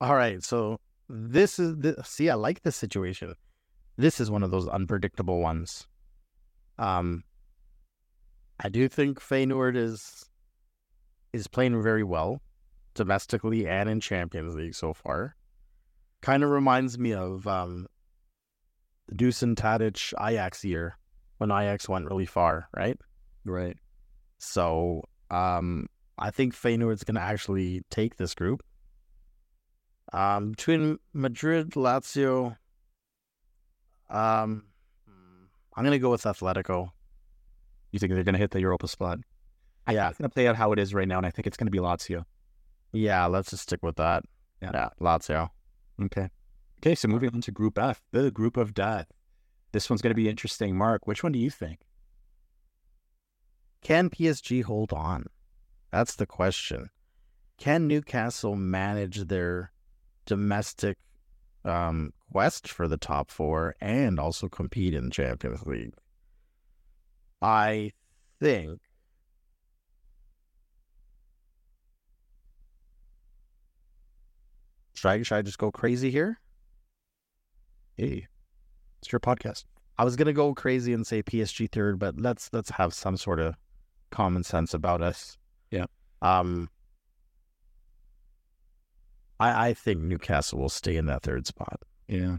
All 0.00 0.14
right, 0.14 0.42
so 0.44 0.78
this 1.08 1.58
is 1.58 1.76
the 1.76 1.96
see, 2.04 2.30
I 2.30 2.34
like 2.34 2.62
this 2.62 2.76
situation. 2.76 3.34
This 3.96 4.20
is 4.20 4.30
one 4.30 4.42
of 4.42 4.50
those 4.50 4.68
unpredictable 4.68 5.40
ones. 5.40 5.86
Um, 6.78 7.24
I 8.60 8.68
do 8.68 8.88
think 8.88 9.20
Feyenoord 9.20 9.76
is 9.76 10.28
is 11.32 11.46
playing 11.46 11.82
very 11.82 12.04
well 12.04 12.40
domestically 12.94 13.66
and 13.66 13.88
in 13.88 14.00
Champions 14.00 14.54
League 14.54 14.74
so 14.74 14.92
far. 14.92 15.36
Kind 16.20 16.42
of 16.42 16.50
reminds 16.50 16.98
me 16.98 17.14
of 17.14 17.46
um, 17.46 17.86
the 19.06 19.14
Dusan 19.14 19.54
Tadic 19.54 20.12
Ajax 20.20 20.64
year 20.64 20.98
when 21.38 21.50
Ajax 21.50 21.88
went 21.88 22.06
really 22.06 22.26
far, 22.26 22.68
right? 22.76 22.98
Right. 23.44 23.76
So 24.38 25.04
um, 25.30 25.86
I 26.18 26.30
think 26.30 26.54
Feyenoord's 26.54 27.04
going 27.04 27.14
to 27.14 27.20
actually 27.20 27.82
take 27.90 28.16
this 28.16 28.34
group. 28.34 28.62
Um, 30.12 30.50
between 30.52 30.98
Madrid, 31.12 31.70
Lazio, 31.70 32.56
um, 34.08 34.64
I'm 35.76 35.84
going 35.84 35.92
to 35.92 35.98
go 35.98 36.10
with 36.10 36.22
Atletico. 36.22 36.90
You 37.92 37.98
think 37.98 38.12
they're 38.12 38.24
going 38.24 38.34
to 38.34 38.38
hit 38.38 38.50
the 38.50 38.60
Europa 38.60 38.88
spot? 38.88 39.18
I 39.86 39.92
Yeah. 39.92 40.08
it's 40.08 40.18
going 40.18 40.28
to 40.28 40.34
play 40.34 40.48
out 40.48 40.56
how 40.56 40.72
it 40.72 40.78
is 40.78 40.94
right 40.94 41.08
now, 41.08 41.18
and 41.18 41.26
I 41.26 41.30
think 41.30 41.46
it's 41.46 41.56
going 41.56 41.66
to 41.66 41.70
be 41.70 41.78
Lazio. 41.78 42.24
Yeah, 42.92 43.26
let's 43.26 43.50
just 43.50 43.62
stick 43.64 43.82
with 43.82 43.96
that. 43.96 44.24
Yeah. 44.62 44.70
yeah 44.74 44.88
Lazio. 45.00 45.50
Okay. 46.02 46.30
Okay, 46.80 46.94
so 46.94 47.08
moving 47.08 47.30
on 47.34 47.40
to 47.42 47.50
Group 47.52 47.78
F, 47.78 48.02
the 48.12 48.30
Group 48.30 48.56
of 48.56 48.72
Death. 48.72 49.10
This 49.72 49.90
one's 49.90 50.00
going 50.00 50.12
to 50.12 50.14
be 50.14 50.28
interesting. 50.28 50.76
Mark, 50.76 51.06
which 51.06 51.22
one 51.22 51.32
do 51.32 51.38
you 51.38 51.50
think? 51.50 51.80
Can 53.82 54.10
PSG 54.10 54.62
hold 54.64 54.92
on? 54.92 55.26
That's 55.90 56.16
the 56.16 56.26
question. 56.26 56.90
Can 57.58 57.86
Newcastle 57.86 58.56
manage 58.56 59.26
their 59.28 59.72
domestic 60.28 60.98
um, 61.64 62.12
quest 62.30 62.68
for 62.68 62.86
the 62.86 62.98
top 62.98 63.30
four 63.30 63.74
and 63.80 64.20
also 64.20 64.48
compete 64.48 64.94
in 64.94 65.06
the 65.06 65.10
Champions 65.10 65.66
League? 65.66 65.94
I 67.40 67.92
think. 68.40 68.80
Should 74.94 75.08
I, 75.08 75.22
should 75.22 75.36
I 75.36 75.42
just 75.42 75.58
go 75.58 75.70
crazy 75.70 76.10
here? 76.10 76.40
Hey, 77.96 78.26
it's 79.00 79.10
your 79.10 79.20
podcast. 79.20 79.64
I 79.96 80.04
was 80.04 80.14
gonna 80.14 80.32
go 80.32 80.54
crazy 80.54 80.92
and 80.92 81.06
say 81.06 81.22
PSG 81.22 81.70
third, 81.72 81.98
but 81.98 82.20
let's 82.20 82.50
let's 82.52 82.70
have 82.70 82.94
some 82.94 83.16
sort 83.16 83.40
of 83.40 83.56
common 84.10 84.44
sense 84.44 84.74
about 84.74 85.02
us. 85.02 85.38
Yeah. 85.70 85.86
Um. 86.22 86.68
I 89.40 89.68
I 89.68 89.74
think 89.74 90.00
Newcastle 90.00 90.58
will 90.58 90.68
stay 90.68 90.96
in 90.96 91.06
that 91.06 91.22
third 91.22 91.46
spot. 91.46 91.82
Yeah. 92.06 92.38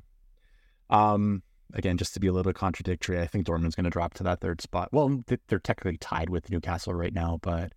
Um. 0.89 1.43
Again, 1.75 1.97
just 1.97 2.15
to 2.15 2.19
be 2.19 2.25
a 2.25 2.33
little 2.33 2.51
contradictory, 2.51 3.21
I 3.21 3.27
think 3.27 3.45
Dortmund's 3.45 3.75
going 3.75 3.83
to 3.83 3.91
drop 3.91 4.15
to 4.15 4.23
that 4.23 4.41
third 4.41 4.59
spot. 4.59 4.89
Well, 4.91 5.23
they're 5.47 5.59
technically 5.59 5.97
tied 5.97 6.27
with 6.31 6.49
Newcastle 6.49 6.95
right 6.95 7.13
now, 7.13 7.37
but 7.43 7.73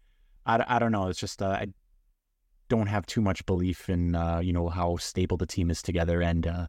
I, 0.46 0.64
I 0.66 0.78
don't 0.78 0.92
know. 0.92 1.08
It's 1.08 1.20
just 1.20 1.42
uh, 1.42 1.50
I 1.50 1.66
don't 2.70 2.86
have 2.86 3.04
too 3.04 3.20
much 3.20 3.44
belief 3.44 3.90
in 3.90 4.14
uh, 4.14 4.38
you 4.38 4.52
know 4.54 4.68
how 4.68 4.96
stable 4.96 5.36
the 5.36 5.46
team 5.46 5.70
is 5.70 5.82
together. 5.82 6.22
And 6.22 6.46
uh, 6.46 6.66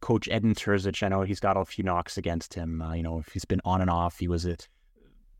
Coach 0.00 0.28
Edin 0.30 0.54
Terzic, 0.54 1.02
I 1.02 1.08
know 1.08 1.22
he's 1.22 1.40
got 1.40 1.56
a 1.56 1.64
few 1.64 1.82
knocks 1.82 2.16
against 2.16 2.54
him. 2.54 2.80
Uh, 2.80 2.94
you 2.94 3.02
know, 3.02 3.18
if 3.18 3.32
he's 3.32 3.44
been 3.44 3.60
on 3.64 3.80
and 3.80 3.90
off, 3.90 4.20
he 4.20 4.28
was 4.28 4.44
it 4.46 4.68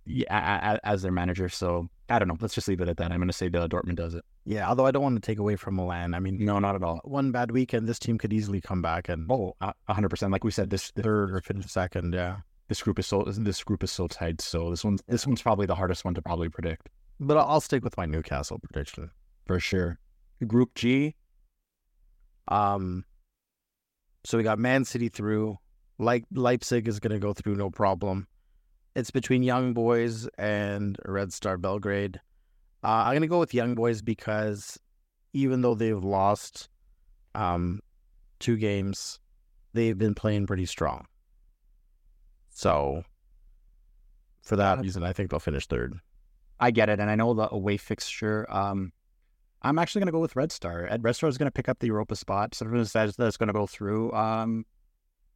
yeah, 0.07 0.79
as 0.85 1.03
their 1.03 1.13
manager. 1.13 1.49
So 1.49 1.89
I 2.09 2.19
don't 2.19 2.29
know. 2.29 2.37
Let's 2.41 2.55
just 2.55 2.69
leave 2.69 2.81
it 2.81 2.89
at 2.89 2.97
that. 2.97 3.13
I'm 3.13 3.19
going 3.19 3.29
to 3.29 3.33
say 3.33 3.49
the 3.49 3.69
Dortmund 3.69 3.97
does 3.97 4.15
it. 4.15 4.25
Yeah, 4.49 4.69
although 4.69 4.87
I 4.87 4.93
don't 4.93 5.03
want 5.03 5.17
to 5.17 5.27
take 5.27 5.41
away 5.41 5.57
from 5.57 5.75
Milan. 5.75 6.15
I 6.15 6.21
mean, 6.21 6.39
No, 6.45 6.61
not 6.61 6.77
at 6.77 6.83
all. 6.85 7.01
one 7.05 7.33
bad 7.33 7.51
weekend, 7.51 7.89
this 7.89 7.99
team 7.99 8.17
could 8.17 8.33
easily 8.33 8.61
come 8.61 8.81
back 8.81 9.09
and 9.09 9.27
Oh, 9.31 9.55
hundred 9.89 10.09
percent. 10.09 10.31
Like 10.33 10.45
we 10.45 10.53
said, 10.53 10.71
this, 10.71 10.93
this 10.93 11.03
third 11.05 11.33
or 11.33 11.41
finish 11.41 11.67
second. 11.67 12.15
Yeah, 12.15 12.37
this 12.69 12.81
group 12.81 12.99
is 13.01 13.07
so 13.09 13.25
this 13.27 13.65
group 13.65 13.83
is 13.83 13.91
so 13.91 14.07
tight. 14.07 14.41
So 14.41 14.71
this 14.71 14.85
one's 14.85 15.03
this 15.09 15.27
one's 15.27 15.43
probably 15.43 15.67
the 15.67 15.75
hardest 15.75 16.05
one 16.05 16.15
to 16.15 16.23
probably 16.23 16.49
predict 16.49 16.89
but 17.19 17.37
I'll 17.37 17.47
I'll 17.49 17.61
stick 17.61 17.83
with 17.83 17.97
my 17.97 18.07
Newcastle 18.07 18.59
prediction. 18.59 19.11
for 19.47 19.59
sure. 19.59 19.99
Group 20.47 20.75
G, 20.75 21.15
Um, 22.49 23.05
so 24.25 24.37
we 24.39 24.45
got 24.45 24.59
Man 24.59 24.85
City 24.85 25.09
through. 25.09 25.59
Like 25.99 26.25
Leipzig 26.31 26.89
is 26.89 27.01
going 27.01 27.13
to 27.15 27.19
go 27.19 27.33
through 27.33 27.57
no 27.57 27.71
problem. 27.71 28.27
It's 28.95 29.11
between 29.11 29.43
Young 29.43 29.73
Boys 29.73 30.29
and 30.39 30.99
Red 31.07 31.33
Star 31.33 31.57
Belgrade. 31.57 32.21
Uh, 32.87 33.03
I'm 33.07 33.15
going 33.15 33.23
to 33.23 33.27
go 33.27 33.41
with 33.41 33.53
Young 33.53 33.75
Boys 33.75 34.01
because 34.01 34.79
even 35.33 35.61
though 35.61 35.75
they've 35.75 36.05
lost 36.05 36.69
um, 37.35 37.81
two 38.39 38.57
games, 38.57 39.19
they've 39.73 39.99
been 39.99 40.15
playing 40.15 40.47
pretty 40.47 40.67
strong. 40.67 41.07
So, 42.51 43.03
for 44.43 44.55
that 44.55 44.79
reason, 44.79 45.03
I 45.03 45.13
think 45.13 45.31
they'll 45.31 45.41
finish 45.41 45.67
third. 45.67 45.99
I 46.61 46.71
get 46.71 46.89
it, 46.89 47.01
and 47.01 47.11
I 47.11 47.17
know 47.17 47.35
the 47.35 47.53
away 47.53 47.77
fixture. 47.77 48.47
Um, 48.49 48.93
I'm 49.63 49.81
actually 49.81 50.03
going 50.03 50.07
to 50.07 50.13
go 50.13 50.21
with 50.21 50.37
Red 50.37 50.53
Star. 50.53 50.87
Ed 50.89 51.03
Red 51.03 51.17
Star 51.17 51.29
is 51.29 51.37
going 51.37 51.49
to 51.49 51.53
pick 51.53 51.69
up 51.69 51.81
the 51.81 51.89
Europa 51.89 52.15
spot. 52.15 52.55
So 52.55 52.67
everyone 52.67 52.87
says 52.87 53.17
that's 53.17 53.37
going 53.37 53.49
to 53.49 53.53
go 53.53 53.67
through. 53.67 54.13
Um, 54.13 54.65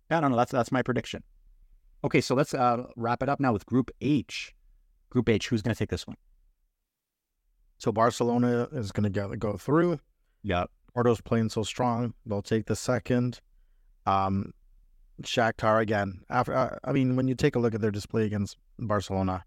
yeah, 0.08 0.18
I 0.18 0.20
don't 0.20 0.30
know. 0.30 0.36
That's 0.36 0.52
that's 0.52 0.70
my 0.70 0.82
prediction. 0.82 1.24
Okay, 2.04 2.20
so 2.20 2.36
let's 2.36 2.54
uh, 2.54 2.84
wrap 2.94 3.24
it 3.24 3.28
up 3.28 3.40
now 3.40 3.52
with 3.52 3.66
Group 3.66 3.90
H. 4.00 4.54
Group 5.10 5.28
H, 5.28 5.48
who's 5.48 5.62
going 5.62 5.74
to 5.74 5.78
take 5.78 5.90
this 5.90 6.06
one? 6.06 6.16
So 7.80 7.90
Barcelona 7.90 8.68
is 8.72 8.92
going 8.92 9.10
to 9.10 9.36
go 9.38 9.56
through. 9.56 9.98
Yeah, 10.42 10.64
Porto's 10.94 11.22
playing 11.22 11.48
so 11.48 11.62
strong; 11.62 12.12
they'll 12.26 12.42
take 12.42 12.66
the 12.66 12.76
second. 12.76 13.40
Um, 14.04 14.52
Shakhtar 15.22 15.80
again. 15.80 16.20
After 16.28 16.54
uh, 16.54 16.76
I 16.84 16.92
mean, 16.92 17.16
when 17.16 17.26
you 17.26 17.34
take 17.34 17.56
a 17.56 17.58
look 17.58 17.74
at 17.74 17.80
their 17.80 17.90
display 17.90 18.26
against 18.26 18.58
Barcelona, 18.78 19.44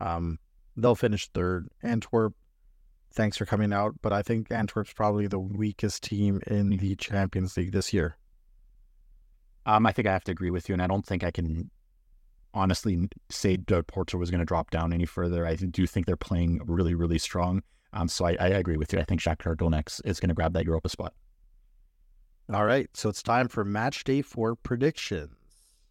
um, 0.00 0.38
they'll 0.74 0.94
finish 0.94 1.28
third. 1.28 1.68
Antwerp, 1.82 2.32
thanks 3.12 3.36
for 3.36 3.44
coming 3.44 3.74
out, 3.74 3.94
but 4.00 4.14
I 4.14 4.22
think 4.22 4.50
Antwerp's 4.50 4.94
probably 4.94 5.26
the 5.26 5.38
weakest 5.38 6.02
team 6.02 6.40
in 6.46 6.70
the 6.70 6.96
Champions 6.96 7.58
League 7.58 7.72
this 7.72 7.92
year. 7.92 8.16
Um, 9.66 9.84
I 9.84 9.92
think 9.92 10.08
I 10.08 10.12
have 10.14 10.24
to 10.24 10.32
agree 10.32 10.50
with 10.50 10.70
you, 10.70 10.72
and 10.72 10.80
I 10.80 10.86
don't 10.86 11.04
think 11.04 11.24
I 11.24 11.30
can 11.30 11.70
honestly 12.54 13.08
say 13.30 13.56
that 13.56 13.86
Porto 13.86 14.18
was 14.18 14.30
going 14.30 14.40
to 14.40 14.44
drop 14.44 14.70
down 14.70 14.92
any 14.92 15.06
further. 15.06 15.46
I 15.46 15.54
do 15.54 15.86
think 15.86 16.06
they're 16.06 16.16
playing 16.16 16.60
really, 16.66 16.94
really 16.94 17.18
strong. 17.18 17.62
Um, 17.92 18.08
so 18.08 18.24
I, 18.24 18.36
I 18.40 18.48
agree 18.48 18.76
with 18.76 18.92
you. 18.92 18.98
I 18.98 19.04
think 19.04 19.20
Shakhtar 19.20 19.56
Donetsk 19.56 20.00
is 20.04 20.20
going 20.20 20.28
to 20.28 20.34
grab 20.34 20.52
that 20.52 20.64
Europa 20.64 20.88
spot. 20.88 21.14
All 22.52 22.64
right, 22.64 22.88
so 22.94 23.08
it's 23.08 23.22
time 23.22 23.46
for 23.48 23.64
match 23.64 24.02
day 24.02 24.22
four 24.22 24.56
predictions. 24.56 25.36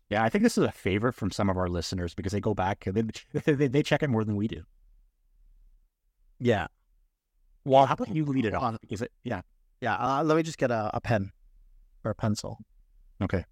Yeah, 0.09 0.23
I 0.23 0.29
think 0.29 0.43
this 0.43 0.57
is 0.57 0.63
a 0.63 0.71
favorite 0.71 1.13
from 1.13 1.31
some 1.31 1.49
of 1.49 1.57
our 1.57 1.69
listeners 1.69 2.13
because 2.13 2.33
they 2.33 2.41
go 2.41 2.53
back 2.53 2.87
and 2.87 2.95
they, 2.95 3.41
they, 3.53 3.67
they 3.67 3.83
check 3.83 4.03
it 4.03 4.09
more 4.09 4.23
than 4.23 4.35
we 4.35 4.47
do. 4.47 4.63
Yeah. 6.39 6.67
Well, 7.65 7.85
how 7.85 7.93
about 7.93 8.13
you 8.13 8.25
lead 8.25 8.45
it 8.45 8.55
off? 8.55 8.77
Is 8.89 9.01
it? 9.01 9.11
Yeah. 9.23 9.41
Yeah. 9.81 9.95
Uh, 9.95 10.23
let 10.23 10.35
me 10.35 10.43
just 10.43 10.57
get 10.57 10.71
a, 10.71 10.89
a 10.93 11.01
pen 11.01 11.31
or 12.03 12.11
a 12.11 12.15
pencil. 12.15 12.57
Okay. 13.21 13.45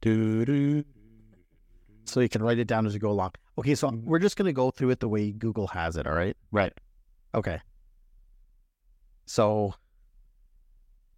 Do, 0.00 0.44
do, 0.44 0.84
so 2.08 2.20
you 2.20 2.28
can 2.28 2.42
write 2.42 2.58
it 2.58 2.66
down 2.66 2.86
as 2.86 2.94
you 2.94 3.00
go 3.00 3.10
along. 3.10 3.32
Okay, 3.58 3.74
so 3.74 3.88
mm-hmm. 3.88 4.06
we're 4.06 4.18
just 4.18 4.36
going 4.36 4.46
to 4.46 4.52
go 4.52 4.70
through 4.70 4.90
it 4.90 5.00
the 5.00 5.08
way 5.08 5.32
Google 5.32 5.66
has 5.68 5.96
it, 5.96 6.06
all 6.06 6.14
right? 6.14 6.36
Right. 6.50 6.72
Okay. 7.34 7.60
So 9.26 9.74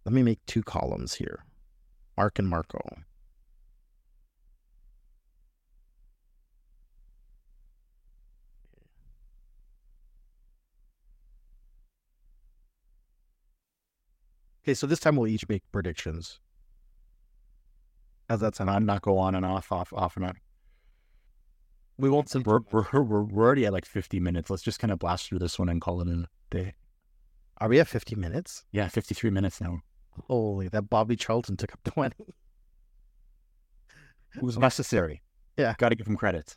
let 0.05 0.13
me 0.13 0.23
make 0.23 0.39
two 0.47 0.63
columns 0.63 1.13
here 1.13 1.45
Mark 2.17 2.39
and 2.39 2.49
Marko. 2.49 2.79
Okay, 14.63 14.73
so 14.73 14.85
this 14.85 14.99
time 14.99 15.15
we'll 15.15 15.27
each 15.27 15.47
make 15.47 15.63
predictions. 15.71 16.39
As 18.29 18.33
How's 18.33 18.41
that 18.41 18.55
sound? 18.55 18.85
Not 18.85 19.01
go 19.01 19.17
on 19.17 19.33
and 19.33 19.43
off, 19.43 19.71
off, 19.71 19.91
off 19.93 20.15
and 20.15 20.25
on. 20.25 20.37
We 21.99 22.09
won't. 22.09 22.33
We're, 22.45 22.61
we're, 22.71 23.03
we're, 23.03 23.45
already 23.45 23.65
at 23.65 23.73
like 23.73 23.85
50 23.85 24.21
minutes. 24.21 24.49
Let's 24.49 24.63
just 24.63 24.79
kind 24.79 24.91
of 24.91 24.99
blast 24.99 25.27
through 25.27 25.39
this 25.39 25.59
one 25.59 25.67
and 25.67 25.81
call 25.81 25.99
it 25.99 26.07
a 26.07 26.25
day. 26.49 26.73
Are 27.57 27.67
we 27.67 27.81
at 27.81 27.89
50 27.89 28.15
minutes? 28.15 28.63
Yeah, 28.71 28.87
53 28.87 29.29
minutes 29.29 29.59
now. 29.59 29.81
Holy, 30.29 30.69
that 30.69 30.83
Bobby 30.83 31.17
Charlton 31.17 31.57
took 31.57 31.73
up 31.73 31.83
20. 31.83 32.15
it 34.37 34.41
was 34.41 34.57
necessary. 34.57 35.21
Yeah. 35.57 35.75
Got 35.77 35.89
to 35.89 35.95
give 35.95 36.07
him 36.07 36.15
credit. 36.15 36.55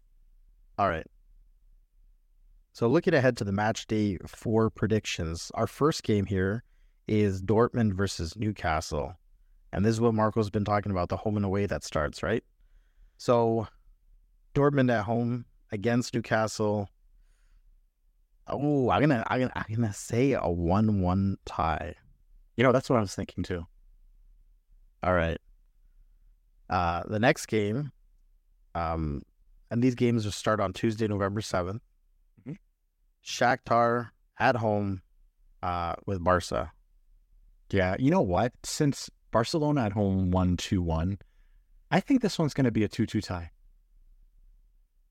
All 0.79 0.89
right. 0.89 1.07
So 2.73 2.87
looking 2.87 3.13
ahead 3.13 3.37
to 3.39 3.45
the 3.45 3.53
match 3.53 3.89
day 3.89 4.19
four 4.25 4.71
predictions, 4.71 5.51
our 5.55 5.67
first 5.67 6.05
game 6.05 6.25
here 6.25 6.63
is 7.09 7.43
Dortmund 7.43 7.95
versus 7.95 8.37
Newcastle. 8.37 9.15
And 9.73 9.85
this 9.85 9.91
is 9.91 10.01
what 10.01 10.15
Marko's 10.15 10.51
been 10.51 10.65
talking 10.65 10.93
about, 10.93 11.09
the 11.09 11.17
home 11.17 11.37
and 11.37 11.45
away 11.45 11.67
that 11.67 11.83
starts, 11.83 12.23
right? 12.23 12.45
So 13.19 13.67
Dortmund 14.55 14.93
at 14.93 15.05
home 15.05 15.45
against 15.71 16.15
Newcastle. 16.15 16.89
Oh, 18.47 18.91
I'm 18.91 19.01
gonna 19.01 19.25
I'm 19.29 19.41
gonna 19.41 19.53
I'm 19.55 19.75
gonna 19.75 19.93
say 19.93 20.33
a 20.33 20.49
one 20.49 21.01
one 21.01 21.37
tie. 21.45 21.95
You 22.57 22.65
know, 22.65 22.73
that's 22.73 22.91
what 22.91 22.97
I 22.97 23.01
was 23.01 23.15
thinking 23.15 23.45
too. 23.45 23.67
All 25.03 25.15
right. 25.15 25.39
Uh 26.69 27.03
the 27.07 27.19
next 27.19 27.47
game, 27.47 27.93
um, 28.75 29.23
and 29.71 29.83
these 29.83 29.95
games 29.95 30.25
will 30.25 30.33
start 30.33 30.61
on 30.61 30.73
Tuesday, 30.73 31.09
November 31.09 31.41
7th. 31.41 31.81
Mm-hmm. 32.41 32.53
Shakhtar 33.25 34.11
at 34.39 34.57
home 34.57 35.03
uh 35.63 35.95
with 36.07 36.23
Barca. 36.23 36.73
Yeah, 37.71 37.97
you 37.99 38.11
know 38.11 38.21
what? 38.21 38.53
Since 38.65 39.11
Barcelona 39.31 39.87
at 39.87 39.93
home 39.93 40.31
won 40.31 40.57
2 40.59 40.83
1, 40.83 41.19
I 41.91 42.01
think 42.01 42.21
this 42.21 42.39
one's 42.39 42.55
going 42.55 42.67
to 42.67 42.71
be 42.71 42.85
a 42.85 42.89
2 42.89 43.07
2 43.07 43.21
tie. 43.23 43.51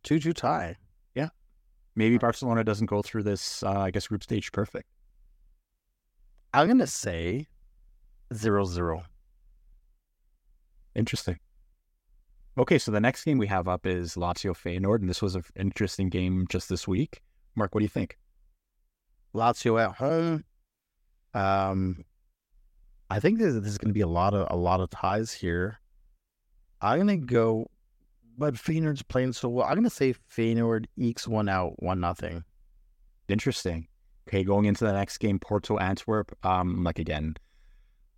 2 0.04 0.20
2 0.20 0.34
tie. 0.34 0.78
Yeah. 1.16 1.30
Maybe 1.96 2.18
Barcelona 2.18 2.64
doesn't 2.64 2.88
go 2.88 3.02
through 3.02 3.24
this, 3.24 3.64
uh, 3.64 3.80
I 3.80 3.92
guess, 3.92 4.08
group 4.08 4.24
stage 4.24 4.52
perfect. 4.52 4.88
I'm 6.54 6.68
going 6.68 6.80
to 6.80 6.88
say 6.88 7.48
0 8.34 8.66
0. 8.66 9.04
Interesting. 10.96 11.40
Okay, 12.58 12.78
so 12.78 12.92
the 12.92 13.00
next 13.00 13.24
game 13.24 13.38
we 13.38 13.48
have 13.48 13.70
up 13.70 13.86
is 13.86 14.16
Lazio 14.16 14.54
Feyenoord, 14.54 15.00
and 15.00 15.10
this 15.10 15.22
was 15.22 15.36
an 15.36 15.44
interesting 15.56 16.10
game 16.10 16.46
just 16.50 16.68
this 16.68 16.86
week. 16.86 17.22
Mark, 17.56 17.74
what 17.74 17.80
do 17.80 17.86
you 17.86 17.90
think? 17.90 18.18
Lazio 19.34 19.82
at 19.82 19.96
home. 19.96 20.44
Um, 21.34 22.04
I 23.10 23.22
think 23.22 23.40
there's, 23.40 23.54
there's 23.54 23.78
going 23.78 23.90
to 23.90 23.94
be 23.94 24.02
a 24.02 24.08
lot 24.08 24.34
of 24.34 24.48
a 24.50 24.56
lot 24.56 24.82
of 24.82 24.90
ties 24.90 25.32
here. 25.32 25.80
I'm 26.82 27.06
going 27.06 27.22
to 27.22 27.26
go 27.26 27.68
but 28.38 28.56
Feyenoord's 28.56 29.04
playing 29.04 29.34
so 29.34 29.50
well. 29.50 29.66
I'm 29.66 29.76
going 29.76 29.84
to 29.84 29.90
say 29.90 30.14
Feyenoord 30.14 30.86
ekes 30.98 31.28
one 31.28 31.50
out, 31.50 31.82
one 31.82 32.00
nothing. 32.00 32.44
Interesting. 33.28 33.88
Okay, 34.28 34.44
going 34.44 34.66
into 34.66 34.86
the 34.86 34.94
next 34.94 35.18
game, 35.18 35.40
Porto 35.40 35.78
Antwerp. 35.78 36.38
Um, 36.46 36.84
like 36.84 37.00
again, 37.00 37.36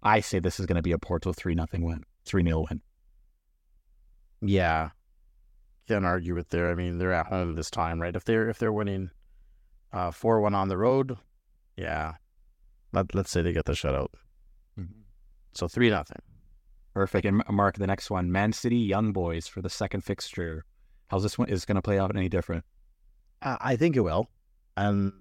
I 0.01 0.19
say 0.19 0.39
this 0.39 0.59
is 0.59 0.65
going 0.65 0.75
to 0.75 0.81
be 0.81 0.91
a 0.91 0.99
Porto 0.99 1.33
three 1.33 1.55
nothing 1.55 1.83
win, 1.83 2.03
three 2.25 2.43
0 2.43 2.65
win. 2.69 2.81
Yeah, 4.41 4.89
can't 5.87 6.05
argue 6.05 6.35
with 6.35 6.49
there. 6.49 6.69
I 6.69 6.75
mean, 6.75 6.97
they're 6.97 7.13
at 7.13 7.27
home 7.27 7.55
this 7.55 7.71
time, 7.71 8.01
right? 8.01 8.15
If 8.15 8.25
they're 8.25 8.49
if 8.49 8.57
they're 8.59 8.73
winning 8.73 9.09
uh 9.91 10.11
four 10.11 10.41
one 10.41 10.55
on 10.55 10.67
the 10.67 10.77
road, 10.77 11.17
yeah. 11.77 12.13
Let 12.91 13.15
let's 13.15 13.31
say 13.31 13.41
they 13.41 13.53
get 13.53 13.65
the 13.65 13.73
shutout. 13.73 14.09
Mm-hmm. 14.79 15.01
So 15.53 15.67
three 15.67 15.89
nothing. 15.89 16.21
Perfect. 16.93 17.25
And 17.25 17.43
Mark, 17.49 17.77
the 17.77 17.87
next 17.87 18.09
one, 18.11 18.31
Man 18.31 18.53
City 18.53 18.77
Young 18.77 19.13
Boys 19.13 19.47
for 19.47 19.61
the 19.61 19.69
second 19.69 20.01
fixture. 20.01 20.63
How's 21.07 21.23
this 21.23 21.37
one 21.37 21.49
is 21.49 21.65
going 21.65 21.75
to 21.75 21.81
play 21.81 21.99
out 21.99 22.15
any 22.15 22.29
different? 22.29 22.63
Uh, 23.41 23.57
I 23.59 23.75
think 23.75 23.95
it 23.95 24.01
will, 24.01 24.29
and 24.77 25.11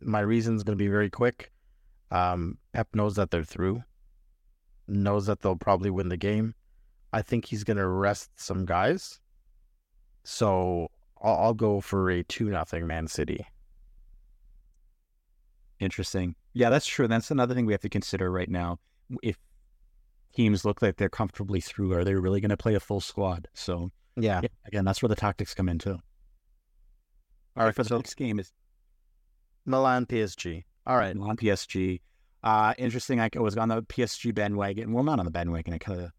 my 0.00 0.20
reason 0.20 0.56
is 0.56 0.62
going 0.62 0.78
to 0.78 0.82
be 0.82 0.88
very 0.88 1.10
quick. 1.10 1.52
Um, 2.10 2.58
Pep 2.72 2.88
knows 2.94 3.16
that 3.16 3.30
they're 3.30 3.44
through, 3.44 3.82
knows 4.86 5.26
that 5.26 5.40
they'll 5.40 5.56
probably 5.56 5.90
win 5.90 6.08
the 6.08 6.16
game. 6.16 6.54
I 7.12 7.22
think 7.22 7.44
he's 7.44 7.64
going 7.64 7.76
to 7.76 7.86
rest 7.86 8.30
some 8.36 8.64
guys, 8.64 9.20
so 10.24 10.88
I'll, 11.20 11.36
I'll 11.36 11.54
go 11.54 11.80
for 11.80 12.10
a 12.10 12.22
two 12.22 12.48
nothing 12.48 12.86
Man 12.86 13.08
City. 13.08 13.44
Interesting. 15.80 16.34
Yeah, 16.54 16.70
that's 16.70 16.86
true. 16.86 17.06
That's 17.06 17.30
another 17.30 17.54
thing 17.54 17.66
we 17.66 17.72
have 17.72 17.82
to 17.82 17.88
consider 17.88 18.30
right 18.30 18.48
now. 18.48 18.78
If 19.22 19.36
teams 20.34 20.64
look 20.64 20.82
like 20.82 20.96
they're 20.96 21.08
comfortably 21.08 21.60
through, 21.60 21.92
are 21.92 22.04
they 22.04 22.14
really 22.14 22.40
going 22.40 22.50
to 22.50 22.56
play 22.56 22.74
a 22.74 22.80
full 22.80 23.00
squad? 23.00 23.48
So 23.54 23.90
yeah. 24.16 24.40
yeah, 24.42 24.48
again, 24.66 24.84
that's 24.84 25.02
where 25.02 25.08
the 25.08 25.16
tactics 25.16 25.54
come 25.54 25.68
into. 25.68 25.98
All 27.56 27.64
right, 27.64 27.74
for 27.74 27.82
the 27.82 27.88
so 27.88 27.96
next 27.96 28.14
game 28.14 28.38
is 28.38 28.52
Milan 29.66 30.06
PSG. 30.06 30.64
All 30.86 30.96
right, 30.96 31.14
Milan 31.14 31.36
PSG. 31.36 32.00
Uh, 32.42 32.72
interesting. 32.78 33.20
I 33.20 33.28
was 33.36 33.56
on 33.56 33.68
the 33.68 33.82
PSG 33.82 34.34
bandwagon. 34.34 34.92
Well, 34.92 35.04
not 35.04 35.18
on 35.18 35.24
the 35.24 35.30
bandwagon. 35.30 35.74
I 35.74 35.78
kind 35.78 36.00
of, 36.00 36.12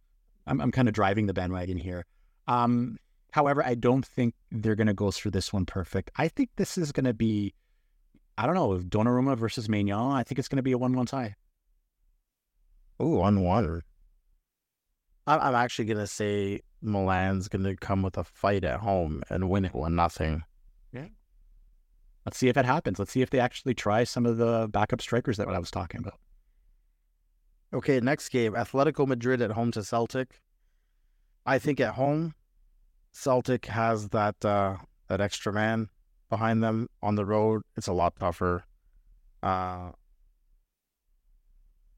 I'm, 0.46 0.60
I'm 0.60 0.72
kind 0.72 0.88
of 0.88 0.94
driving 0.94 1.28
the 1.28 1.34
bandwagon 1.34 1.78
here. 1.78 2.06
Um, 2.48 2.98
however, 3.32 3.64
I 3.66 3.76
don't 3.76 4.06
think 4.06 4.34
they're 4.52 4.76
going 4.76 4.88
to 4.88 4.94
go 4.94 5.12
through 5.12 5.32
this 5.32 5.54
one 5.54 5.66
perfect. 5.66 6.12
I 6.18 6.28
think 6.28 6.50
this 6.58 6.78
is 6.78 6.92
going 6.92 7.06
to 7.06 7.14
be, 7.14 7.54
I 8.38 8.46
don't 8.46 8.56
know, 8.56 8.78
Donnarumma 8.80 9.38
versus 9.38 9.68
Maignan. 9.68 10.14
I 10.14 10.24
think 10.24 10.40
it's 10.40 10.48
going 10.48 10.58
to 10.58 10.64
be 10.64 10.74
a 10.74 10.78
one-one 10.78 11.06
tie. 11.06 11.36
Oh, 13.00 13.20
one-one. 13.20 13.82
I'm 15.38 15.56
actually 15.56 15.86
gonna 15.86 16.08
say 16.08 16.62
Milan's 16.82 17.48
gonna 17.48 17.76
come 17.76 18.02
with 18.02 18.18
a 18.18 18.24
fight 18.24 18.64
at 18.64 18.80
home 18.80 19.22
and 19.30 19.50
win 19.50 19.66
it 19.66 19.74
one 19.74 19.96
nothing. 19.96 20.44
Yeah. 20.92 21.08
Let's 22.26 22.38
see 22.38 22.48
if 22.48 22.58
it 22.58 22.66
happens. 22.66 23.00
Let's 23.00 23.12
see 23.12 23.22
if 23.22 23.30
they 23.30 23.40
actually 23.40 23.74
try 23.74 24.04
some 24.04 24.26
of 24.26 24.38
the 24.38 24.68
backup 24.72 25.02
strikers 25.02 25.38
that 25.38 25.48
I 25.48 25.60
was 25.60 25.72
talking 25.72 26.00
about. 26.00 26.20
Okay, 27.74 28.00
next 28.00 28.30
game: 28.30 28.54
Atletico 28.54 29.06
Madrid 29.06 29.42
at 29.42 29.52
home 29.52 29.72
to 29.72 29.84
Celtic. 29.84 30.42
I 31.46 31.60
think 31.60 31.80
at 31.80 31.94
home, 31.94 32.34
Celtic 33.12 33.68
has 33.68 34.10
that 34.10 34.44
uh, 34.44 34.78
that 35.08 35.22
extra 35.22 35.54
man 35.54 35.90
behind 36.30 36.64
them. 36.64 36.90
On 37.04 37.16
the 37.16 37.26
road, 37.26 37.62
it's 37.78 37.88
a 37.88 37.94
lot 37.94 38.16
tougher. 38.20 38.64
Uh, 39.44 39.92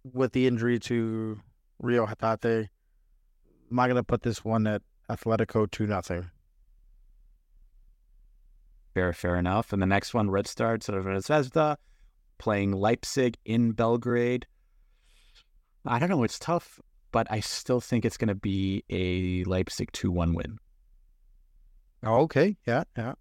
with 0.03 0.33
the 0.33 0.47
injury 0.47 0.79
to 0.79 1.39
Reo 1.79 2.05
Hatate, 2.05 2.69
am 3.71 3.79
I 3.79 3.87
going 3.87 3.95
to 3.95 4.03
put 4.03 4.21
this 4.21 4.43
one 4.43 4.67
at 4.67 4.81
Atletico 5.09 5.69
2 5.69 5.87
nothing? 5.87 6.29
Fair, 8.93 9.13
fair 9.13 9.37
enough. 9.37 9.71
And 9.71 9.81
the 9.81 9.85
next 9.87 10.13
one, 10.13 10.29
Red 10.29 10.47
Star 10.47 10.77
Zvezda, 10.77 11.77
playing 12.37 12.73
Leipzig 12.73 13.37
in 13.45 13.71
Belgrade. 13.71 14.45
I 15.85 15.97
don't 15.97 16.09
know. 16.09 16.23
It's 16.23 16.37
tough, 16.37 16.79
but 17.11 17.27
I 17.31 17.39
still 17.39 17.79
think 17.79 18.03
it's 18.03 18.17
going 18.17 18.27
to 18.27 18.35
be 18.35 18.83
a 18.89 19.43
Leipzig 19.45 19.91
2 19.93 20.11
1 20.11 20.33
win. 20.33 20.57
Oh, 22.03 22.21
okay. 22.21 22.57
Yeah. 22.67 22.83
Yeah. 22.97 23.13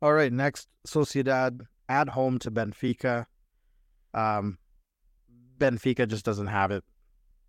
All 0.00 0.12
right. 0.12 0.32
Next, 0.32 0.68
Sociedad 0.86 1.62
at 1.88 2.10
home 2.10 2.38
to 2.40 2.50
Benfica. 2.50 3.26
Um, 4.14 4.58
Benfica 5.58 6.06
just 6.06 6.24
doesn't 6.24 6.48
have 6.48 6.70
it 6.70 6.84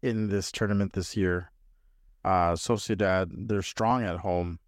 in 0.02 0.30
this 0.30 0.52
tournament 0.52 0.94
this 0.94 1.16
year. 1.16 1.52
Uh, 2.24 2.54
Sociedad, 2.54 3.30
they're 3.32 3.62
strong 3.62 4.04
at 4.04 4.18
home. 4.18 4.60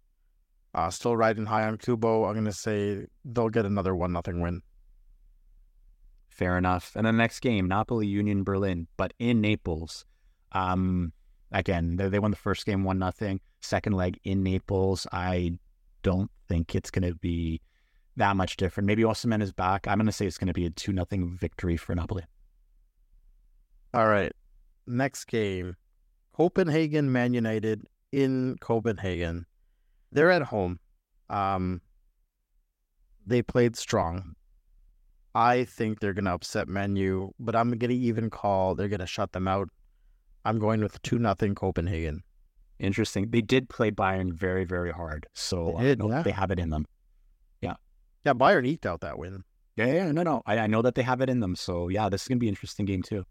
Uh, 0.74 0.90
still 0.90 1.16
riding 1.16 1.46
high 1.46 1.64
on 1.66 1.78
Kubo. 1.78 2.24
I'm 2.24 2.34
going 2.34 2.44
to 2.44 2.52
say 2.52 3.06
they'll 3.24 3.48
get 3.48 3.64
another 3.64 3.94
1 3.96 4.12
nothing 4.12 4.40
win. 4.40 4.62
Fair 6.28 6.58
enough. 6.58 6.92
And 6.94 7.06
the 7.06 7.12
next 7.12 7.40
game, 7.40 7.66
Napoli 7.66 8.06
Union 8.06 8.44
Berlin, 8.44 8.88
but 8.98 9.14
in 9.18 9.40
Naples. 9.40 10.04
Um, 10.52 11.12
again, 11.50 11.96
they, 11.96 12.10
they 12.10 12.18
won 12.18 12.30
the 12.30 12.36
first 12.36 12.66
game 12.66 12.84
one 12.84 12.98
nothing. 12.98 13.40
Second 13.62 13.94
leg 13.94 14.20
in 14.24 14.42
Naples. 14.42 15.06
I 15.12 15.58
don't 16.02 16.30
think 16.48 16.74
it's 16.74 16.90
going 16.90 17.08
to 17.08 17.14
be 17.14 17.62
that 18.16 18.36
much 18.36 18.56
different. 18.56 18.86
Maybe 18.86 19.02
Osimhen 19.02 19.42
is 19.42 19.52
back. 19.52 19.88
I'm 19.88 19.96
going 19.96 20.06
to 20.06 20.12
say 20.12 20.26
it's 20.26 20.38
going 20.38 20.48
to 20.48 20.54
be 20.54 20.66
a 20.66 20.70
two 20.70 20.92
nothing 20.92 21.36
victory 21.36 21.78
for 21.78 21.94
Napoli. 21.94 22.24
All 23.94 24.06
right. 24.06 24.32
Next 24.86 25.24
game, 25.24 25.76
Copenhagen 26.36 27.10
Man 27.10 27.32
United 27.32 27.86
in 28.12 28.56
Copenhagen. 28.60 29.46
They're 30.12 30.30
at 30.30 30.42
home. 30.42 30.78
Um, 31.30 31.80
they 33.26 33.40
played 33.40 33.74
strong. 33.74 34.34
I 35.34 35.64
think 35.64 36.00
they're 36.00 36.12
going 36.12 36.26
to 36.26 36.34
upset 36.34 36.68
Man 36.68 36.94
U, 36.96 37.34
but 37.38 37.56
I'm 37.56 37.70
going 37.70 37.90
to 37.90 37.96
even 37.96 38.28
call 38.28 38.74
they're 38.74 38.88
going 38.88 39.00
to 39.00 39.06
shut 39.06 39.32
them 39.32 39.48
out. 39.48 39.70
I'm 40.44 40.58
going 40.58 40.82
with 40.82 41.00
2 41.00 41.18
nothing 41.18 41.54
Copenhagen. 41.54 42.22
Interesting. 42.78 43.30
They 43.30 43.40
did 43.40 43.70
play 43.70 43.90
Bayern 43.90 44.32
very, 44.32 44.66
very 44.66 44.92
hard. 44.92 45.26
So 45.32 45.74
They 45.78 45.84
did, 45.84 46.02
I 46.02 46.04
know 46.04 46.14
yeah. 46.16 46.22
they 46.22 46.32
have 46.32 46.50
it 46.50 46.58
in 46.58 46.68
them. 46.68 46.84
Yeah. 47.62 47.76
Yeah, 48.26 48.34
Bayern 48.34 48.66
eked 48.66 48.84
out 48.84 49.00
that 49.00 49.18
win. 49.18 49.42
Yeah, 49.76 49.86
yeah, 49.86 50.12
no, 50.12 50.22
no. 50.22 50.42
I, 50.44 50.58
I 50.58 50.66
know 50.66 50.82
that 50.82 50.94
they 50.96 51.02
have 51.02 51.22
it 51.22 51.30
in 51.30 51.40
them. 51.40 51.56
So 51.56 51.88
yeah, 51.88 52.10
this 52.10 52.22
is 52.22 52.28
gonna 52.28 52.38
be 52.38 52.48
an 52.48 52.52
interesting 52.52 52.84
game 52.84 53.02
too. 53.02 53.24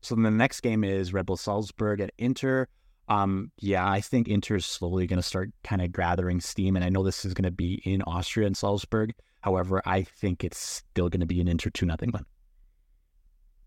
So 0.00 0.14
then 0.14 0.24
the 0.24 0.30
next 0.30 0.60
game 0.60 0.84
is 0.84 1.12
Red 1.12 1.26
Bull 1.26 1.36
Salzburg 1.36 2.00
at 2.00 2.12
Inter. 2.18 2.66
Um, 3.08 3.50
yeah, 3.58 3.88
I 3.88 4.00
think 4.00 4.28
Inter 4.28 4.56
is 4.56 4.66
slowly 4.66 5.06
gonna 5.06 5.22
start 5.22 5.50
kind 5.64 5.82
of 5.82 5.92
gathering 5.92 6.40
steam, 6.40 6.76
and 6.76 6.84
I 6.84 6.88
know 6.88 7.02
this 7.02 7.24
is 7.24 7.34
gonna 7.34 7.50
be 7.50 7.82
in 7.84 8.02
Austria 8.02 8.46
and 8.46 8.56
Salzburg. 8.56 9.12
However, 9.40 9.82
I 9.84 10.02
think 10.02 10.44
it's 10.44 10.58
still 10.58 11.08
gonna 11.08 11.26
be 11.26 11.40
an 11.40 11.48
Inter 11.48 11.70
two 11.70 11.86
nothing 11.86 12.12
win. 12.12 12.24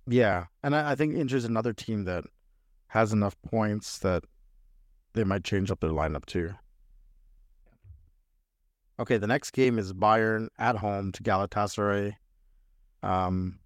Yeah, 0.08 0.46
and 0.64 0.76
I, 0.76 0.92
I 0.92 0.96
think 0.96 1.16
is 1.16 1.46
another 1.46 1.74
team 1.74 2.06
that 2.06 2.26
has 2.88 3.14
enough 3.14 3.36
points 3.42 4.00
that 4.00 4.24
they 5.14 5.24
might 5.24 5.44
change 5.44 5.72
up 5.72 5.80
their 5.80 5.92
lineup 5.92 6.26
too. 6.26 6.54
Okay, 9.00 9.18
the 9.18 9.28
next 9.28 9.52
game 9.52 9.80
is 9.80 9.94
Bayern 9.94 10.48
at 10.60 10.78
home 10.78 11.12
to 11.14 11.24
Galatasaray. 11.24 12.14
Um, 13.02 13.60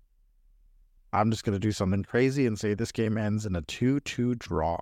I'm 1.17 1.31
just 1.31 1.43
gonna 1.43 1.59
do 1.59 1.71
something 1.71 2.03
crazy 2.03 2.45
and 2.45 2.59
say 2.59 2.73
this 2.73 2.91
game 2.91 3.17
ends 3.17 3.45
in 3.45 3.55
a 3.55 3.61
two-two 3.63 4.35
draw. 4.35 4.79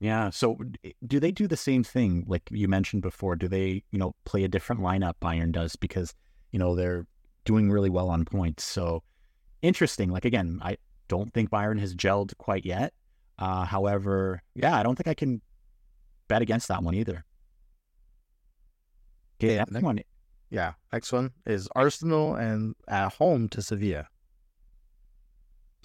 Yeah. 0.00 0.30
So 0.30 0.58
do 1.06 1.20
they 1.20 1.32
do 1.32 1.46
the 1.46 1.56
same 1.56 1.82
thing 1.82 2.24
like 2.26 2.42
you 2.50 2.68
mentioned 2.68 3.02
before? 3.02 3.36
Do 3.36 3.48
they, 3.48 3.82
you 3.90 3.98
know, 3.98 4.14
play 4.24 4.44
a 4.44 4.48
different 4.48 4.82
lineup 4.82 5.14
Bayern 5.22 5.52
does 5.52 5.74
because, 5.76 6.14
you 6.52 6.58
know, 6.58 6.74
they're 6.74 7.06
doing 7.44 7.70
really 7.70 7.88
well 7.88 8.10
on 8.10 8.24
points. 8.24 8.64
So 8.64 9.02
interesting. 9.62 10.10
Like 10.10 10.24
again, 10.24 10.58
I 10.62 10.76
don't 11.08 11.32
think 11.32 11.50
Bayern 11.50 11.80
has 11.80 11.94
gelled 11.94 12.36
quite 12.36 12.66
yet. 12.66 12.92
Uh, 13.38 13.64
however, 13.64 14.42
yeah, 14.54 14.76
I 14.76 14.82
don't 14.82 14.96
think 14.96 15.08
I 15.08 15.14
can 15.14 15.40
bet 16.28 16.42
against 16.42 16.68
that 16.68 16.82
one 16.82 16.94
either. 16.94 17.24
Okay, 19.38 19.56
next 19.70 19.84
one. 19.84 20.00
Yeah, 20.50 20.72
next 20.92 21.12
one 21.12 21.30
is 21.46 21.68
Arsenal 21.74 22.34
and 22.34 22.74
at 22.88 23.12
home 23.12 23.48
to 23.50 23.62
Sevilla. 23.62 24.08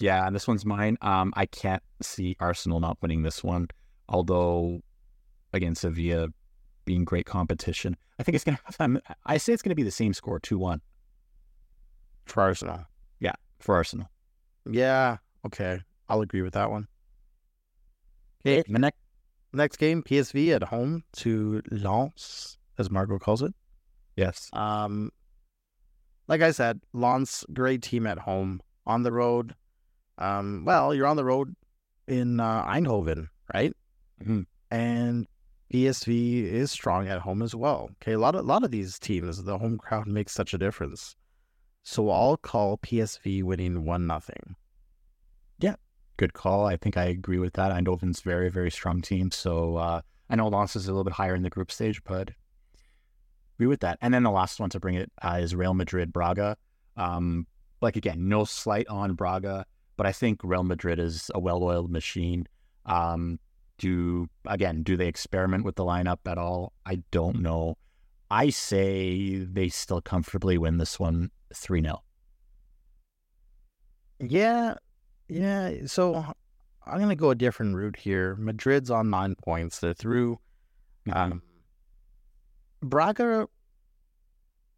Yeah, 0.02 0.26
and 0.26 0.36
this 0.36 0.48
one's 0.48 0.66
mine. 0.66 0.98
Um, 1.02 1.32
I 1.36 1.46
can't 1.46 1.84
see 2.02 2.36
Arsenal 2.40 2.80
not 2.80 2.98
winning 3.02 3.22
this 3.22 3.44
one. 3.44 3.68
Although, 4.10 4.82
again, 5.54 5.76
Sevilla 5.76 6.30
being 6.86 7.06
great 7.06 7.26
competition, 7.26 7.96
I 8.20 8.24
think 8.24 8.36
it's 8.36 8.44
gonna. 8.44 8.60
I'm, 8.80 9.00
I 9.26 9.38
say 9.38 9.54
it's 9.54 9.62
gonna 9.62 9.76
be 9.76 9.84
the 9.84 9.92
same 9.92 10.14
score, 10.14 10.40
two 10.40 10.58
one 10.58 10.82
for 12.26 12.42
Arsenal. 12.42 12.86
Yeah, 13.20 13.36
for 13.60 13.76
Arsenal. 13.76 14.10
Yeah, 14.70 15.18
okay, 15.46 15.80
I'll 16.10 16.22
agree 16.22 16.42
with 16.42 16.54
that 16.54 16.72
one. 16.72 16.88
Okay, 18.46 18.64
the 18.68 18.80
next. 18.80 18.98
Next 19.54 19.78
game, 19.78 20.02
PSV 20.02 20.56
at 20.56 20.64
home 20.64 21.04
to 21.18 21.62
Lens, 21.72 22.58
as 22.78 22.90
Marko 22.90 23.20
calls 23.20 23.42
it. 23.42 23.54
Yes. 24.16 24.50
Um, 24.54 25.12
like 26.30 26.42
I 26.42 26.52
said, 26.52 26.80
Lens, 26.94 27.44
great 27.52 27.82
team 27.82 28.08
at 28.08 28.18
home. 28.18 28.62
On 28.88 29.04
the 29.04 29.12
road, 29.12 29.54
um, 30.18 30.64
well, 30.66 30.94
you're 30.94 31.08
on 31.08 31.18
the 31.18 31.26
road 31.26 31.56
in 32.08 32.40
uh, 32.40 32.66
Eindhoven, 32.66 33.28
right? 33.54 33.74
Mhm. 34.24 34.46
And 34.70 35.28
PSV 35.72 36.44
is 36.44 36.72
strong 36.72 37.08
at 37.08 37.22
home 37.22 37.42
as 37.42 37.56
well. 37.56 37.90
Okay, 38.02 38.14
a 38.14 38.20
lot 38.20 38.36
of 38.36 38.42
a 38.42 38.48
lot 38.48 38.64
of 38.64 38.72
these 38.72 39.00
teams, 39.00 39.44
the 39.44 39.58
home 39.58 39.78
crowd 39.78 40.08
makes 40.08 40.34
such 40.34 40.54
a 40.54 40.58
difference. 40.58 41.16
So 41.84 42.10
I'll 42.10 42.38
call 42.38 42.78
PSV 42.78 43.44
winning 43.44 43.86
one 43.86 44.06
nothing. 44.06 44.56
Yeah, 45.60 45.76
good 46.18 46.34
call. 46.34 46.66
I 46.66 46.78
think 46.78 46.98
I 46.98 47.06
agree 47.06 47.40
with 47.40 47.54
that. 47.54 47.72
Eindhoven's 47.72 48.22
very, 48.22 48.50
very 48.50 48.70
strong 48.70 49.02
team. 49.02 49.32
So 49.32 49.78
uh, 49.78 50.02
I 50.30 50.36
know 50.36 50.48
Lens 50.48 50.76
is 50.76 50.88
a 50.88 50.92
little 50.92 51.04
bit 51.04 51.14
higher 51.14 51.36
in 51.36 51.44
the 51.44 51.50
group 51.50 51.72
stage, 51.72 52.04
but 52.04 52.32
agree 53.56 53.68
with 53.68 53.80
that. 53.82 53.98
And 54.02 54.14
then 54.14 54.24
the 54.24 54.32
last 54.32 54.60
one 54.60 54.70
to 54.72 54.80
bring 54.80 54.96
it 54.96 55.12
uh, 55.22 55.40
is 55.42 55.56
Real 55.56 55.74
Madrid 55.74 56.14
Braga. 56.14 56.58
Um, 56.98 57.48
like 57.82 57.96
again, 57.96 58.28
no 58.28 58.44
slight 58.44 58.88
on 58.88 59.14
Braga, 59.14 59.66
but 60.02 60.08
I 60.08 60.14
think 60.14 60.40
Real 60.44 60.64
Madrid 60.64 60.98
is 60.98 61.30
a 61.36 61.40
well-oiled 61.40 61.92
machine. 61.92 62.48
Um, 62.88 63.38
do 63.78 64.28
again, 64.48 64.82
do 64.82 64.98
they 64.98 65.08
experiment 65.08 65.64
with 65.64 65.76
the 65.76 65.84
lineup 65.86 66.18
at 66.26 66.40
all? 66.40 66.74
I 66.88 67.04
don't 67.12 67.40
know. 67.40 67.78
I 68.32 68.50
say 68.50 69.36
they 69.36 69.70
still 69.70 70.02
comfortably 70.02 70.58
win 70.58 70.80
this 70.80 71.00
one 71.00 71.30
3 71.54 71.84
0. 71.84 72.02
Yeah, 74.22 74.74
yeah. 75.30 75.86
So 75.86 76.26
I'm 76.88 77.00
gonna 77.00 77.16
go 77.16 77.30
a 77.30 77.36
different 77.36 77.76
route 77.76 77.98
here. 77.98 78.36
Madrid's 78.38 78.90
on 78.90 79.12
nine 79.12 79.36
points. 79.36 79.78
They're 79.82 79.94
through. 79.94 80.40
Um, 81.14 81.44
Braga 82.82 83.48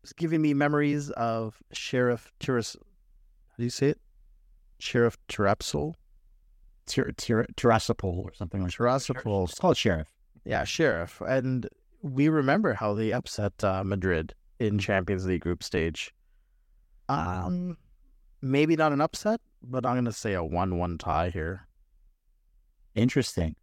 is 0.04 0.12
giving 0.12 0.42
me 0.42 0.54
memories 0.54 1.12
of 1.12 1.64
Sheriff 1.72 2.30
Tiras. 2.42 2.76
How 2.76 3.56
do 3.58 3.64
you 3.64 3.70
say 3.70 3.88
it? 3.88 4.02
Sheriff 4.84 5.18
Tir- 7.18 7.46
Tiraspol 7.56 8.18
or 8.18 8.34
something 8.34 8.62
like. 8.62 8.72
It's 9.50 9.60
called 9.60 9.78
Sheriff. 9.78 10.10
Yeah, 10.46 10.64
Sheriff. 10.66 11.22
And 11.22 11.68
we 12.02 12.28
remember 12.28 12.74
how 12.74 12.94
they 12.94 13.14
upset 13.14 13.64
uh, 13.64 13.84
Madrid 13.84 14.36
in 14.60 14.78
Champions 14.80 15.26
League 15.26 15.42
group 15.42 15.64
stage. 15.64 16.14
Um, 17.10 17.78
maybe 18.42 18.76
not 18.76 18.92
an 18.92 19.02
upset, 19.02 19.40
but 19.62 19.86
I'm 19.86 19.96
gonna 19.96 20.12
say 20.12 20.34
a 20.34 20.44
one-one 20.44 20.98
tie 20.98 21.30
here. 21.30 21.68
Interesting. 22.96 23.56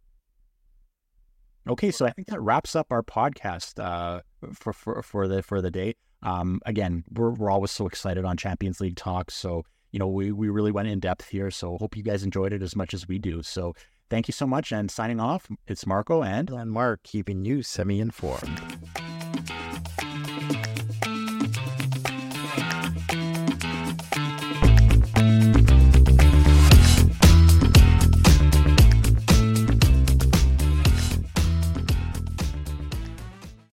Okay, 1.69 1.91
so 1.91 2.07
I 2.07 2.11
think 2.11 2.27
that 2.29 2.41
wraps 2.41 2.75
up 2.75 2.87
our 2.91 3.03
podcast 3.03 3.79
uh, 3.83 4.21
for, 4.53 4.73
for 4.73 5.01
for 5.03 5.27
the 5.27 5.43
for 5.43 5.61
the 5.61 5.69
day. 5.71 5.93
Um, 6.23 6.59
again, 6.65 7.03
we're 7.11 7.31
we're 7.31 7.51
always 7.51 7.71
so 7.71 7.85
excited 7.85 8.25
on 8.25 8.37
Champions 8.37 8.81
League 8.81 8.95
talk, 8.95 9.29
so 9.29 9.63
you 9.91 9.99
know 9.99 10.07
we 10.07 10.31
we 10.31 10.49
really 10.49 10.71
went 10.71 10.87
in 10.87 10.99
depth 10.99 11.29
here. 11.29 11.51
So 11.51 11.77
hope 11.77 11.95
you 11.95 12.03
guys 12.03 12.23
enjoyed 12.23 12.53
it 12.53 12.61
as 12.61 12.75
much 12.75 12.93
as 12.93 13.07
we 13.07 13.19
do. 13.19 13.43
So 13.43 13.73
thank 14.09 14.27
you 14.27 14.31
so 14.33 14.47
much. 14.47 14.71
And 14.71 14.89
signing 14.89 15.19
off, 15.19 15.47
it's 15.67 15.85
Marko 15.85 16.23
and 16.23 16.49
And 16.49 16.71
Mark 16.71 17.03
keeping 17.03 17.45
you 17.45 17.63
semi-informed. 17.63 19.10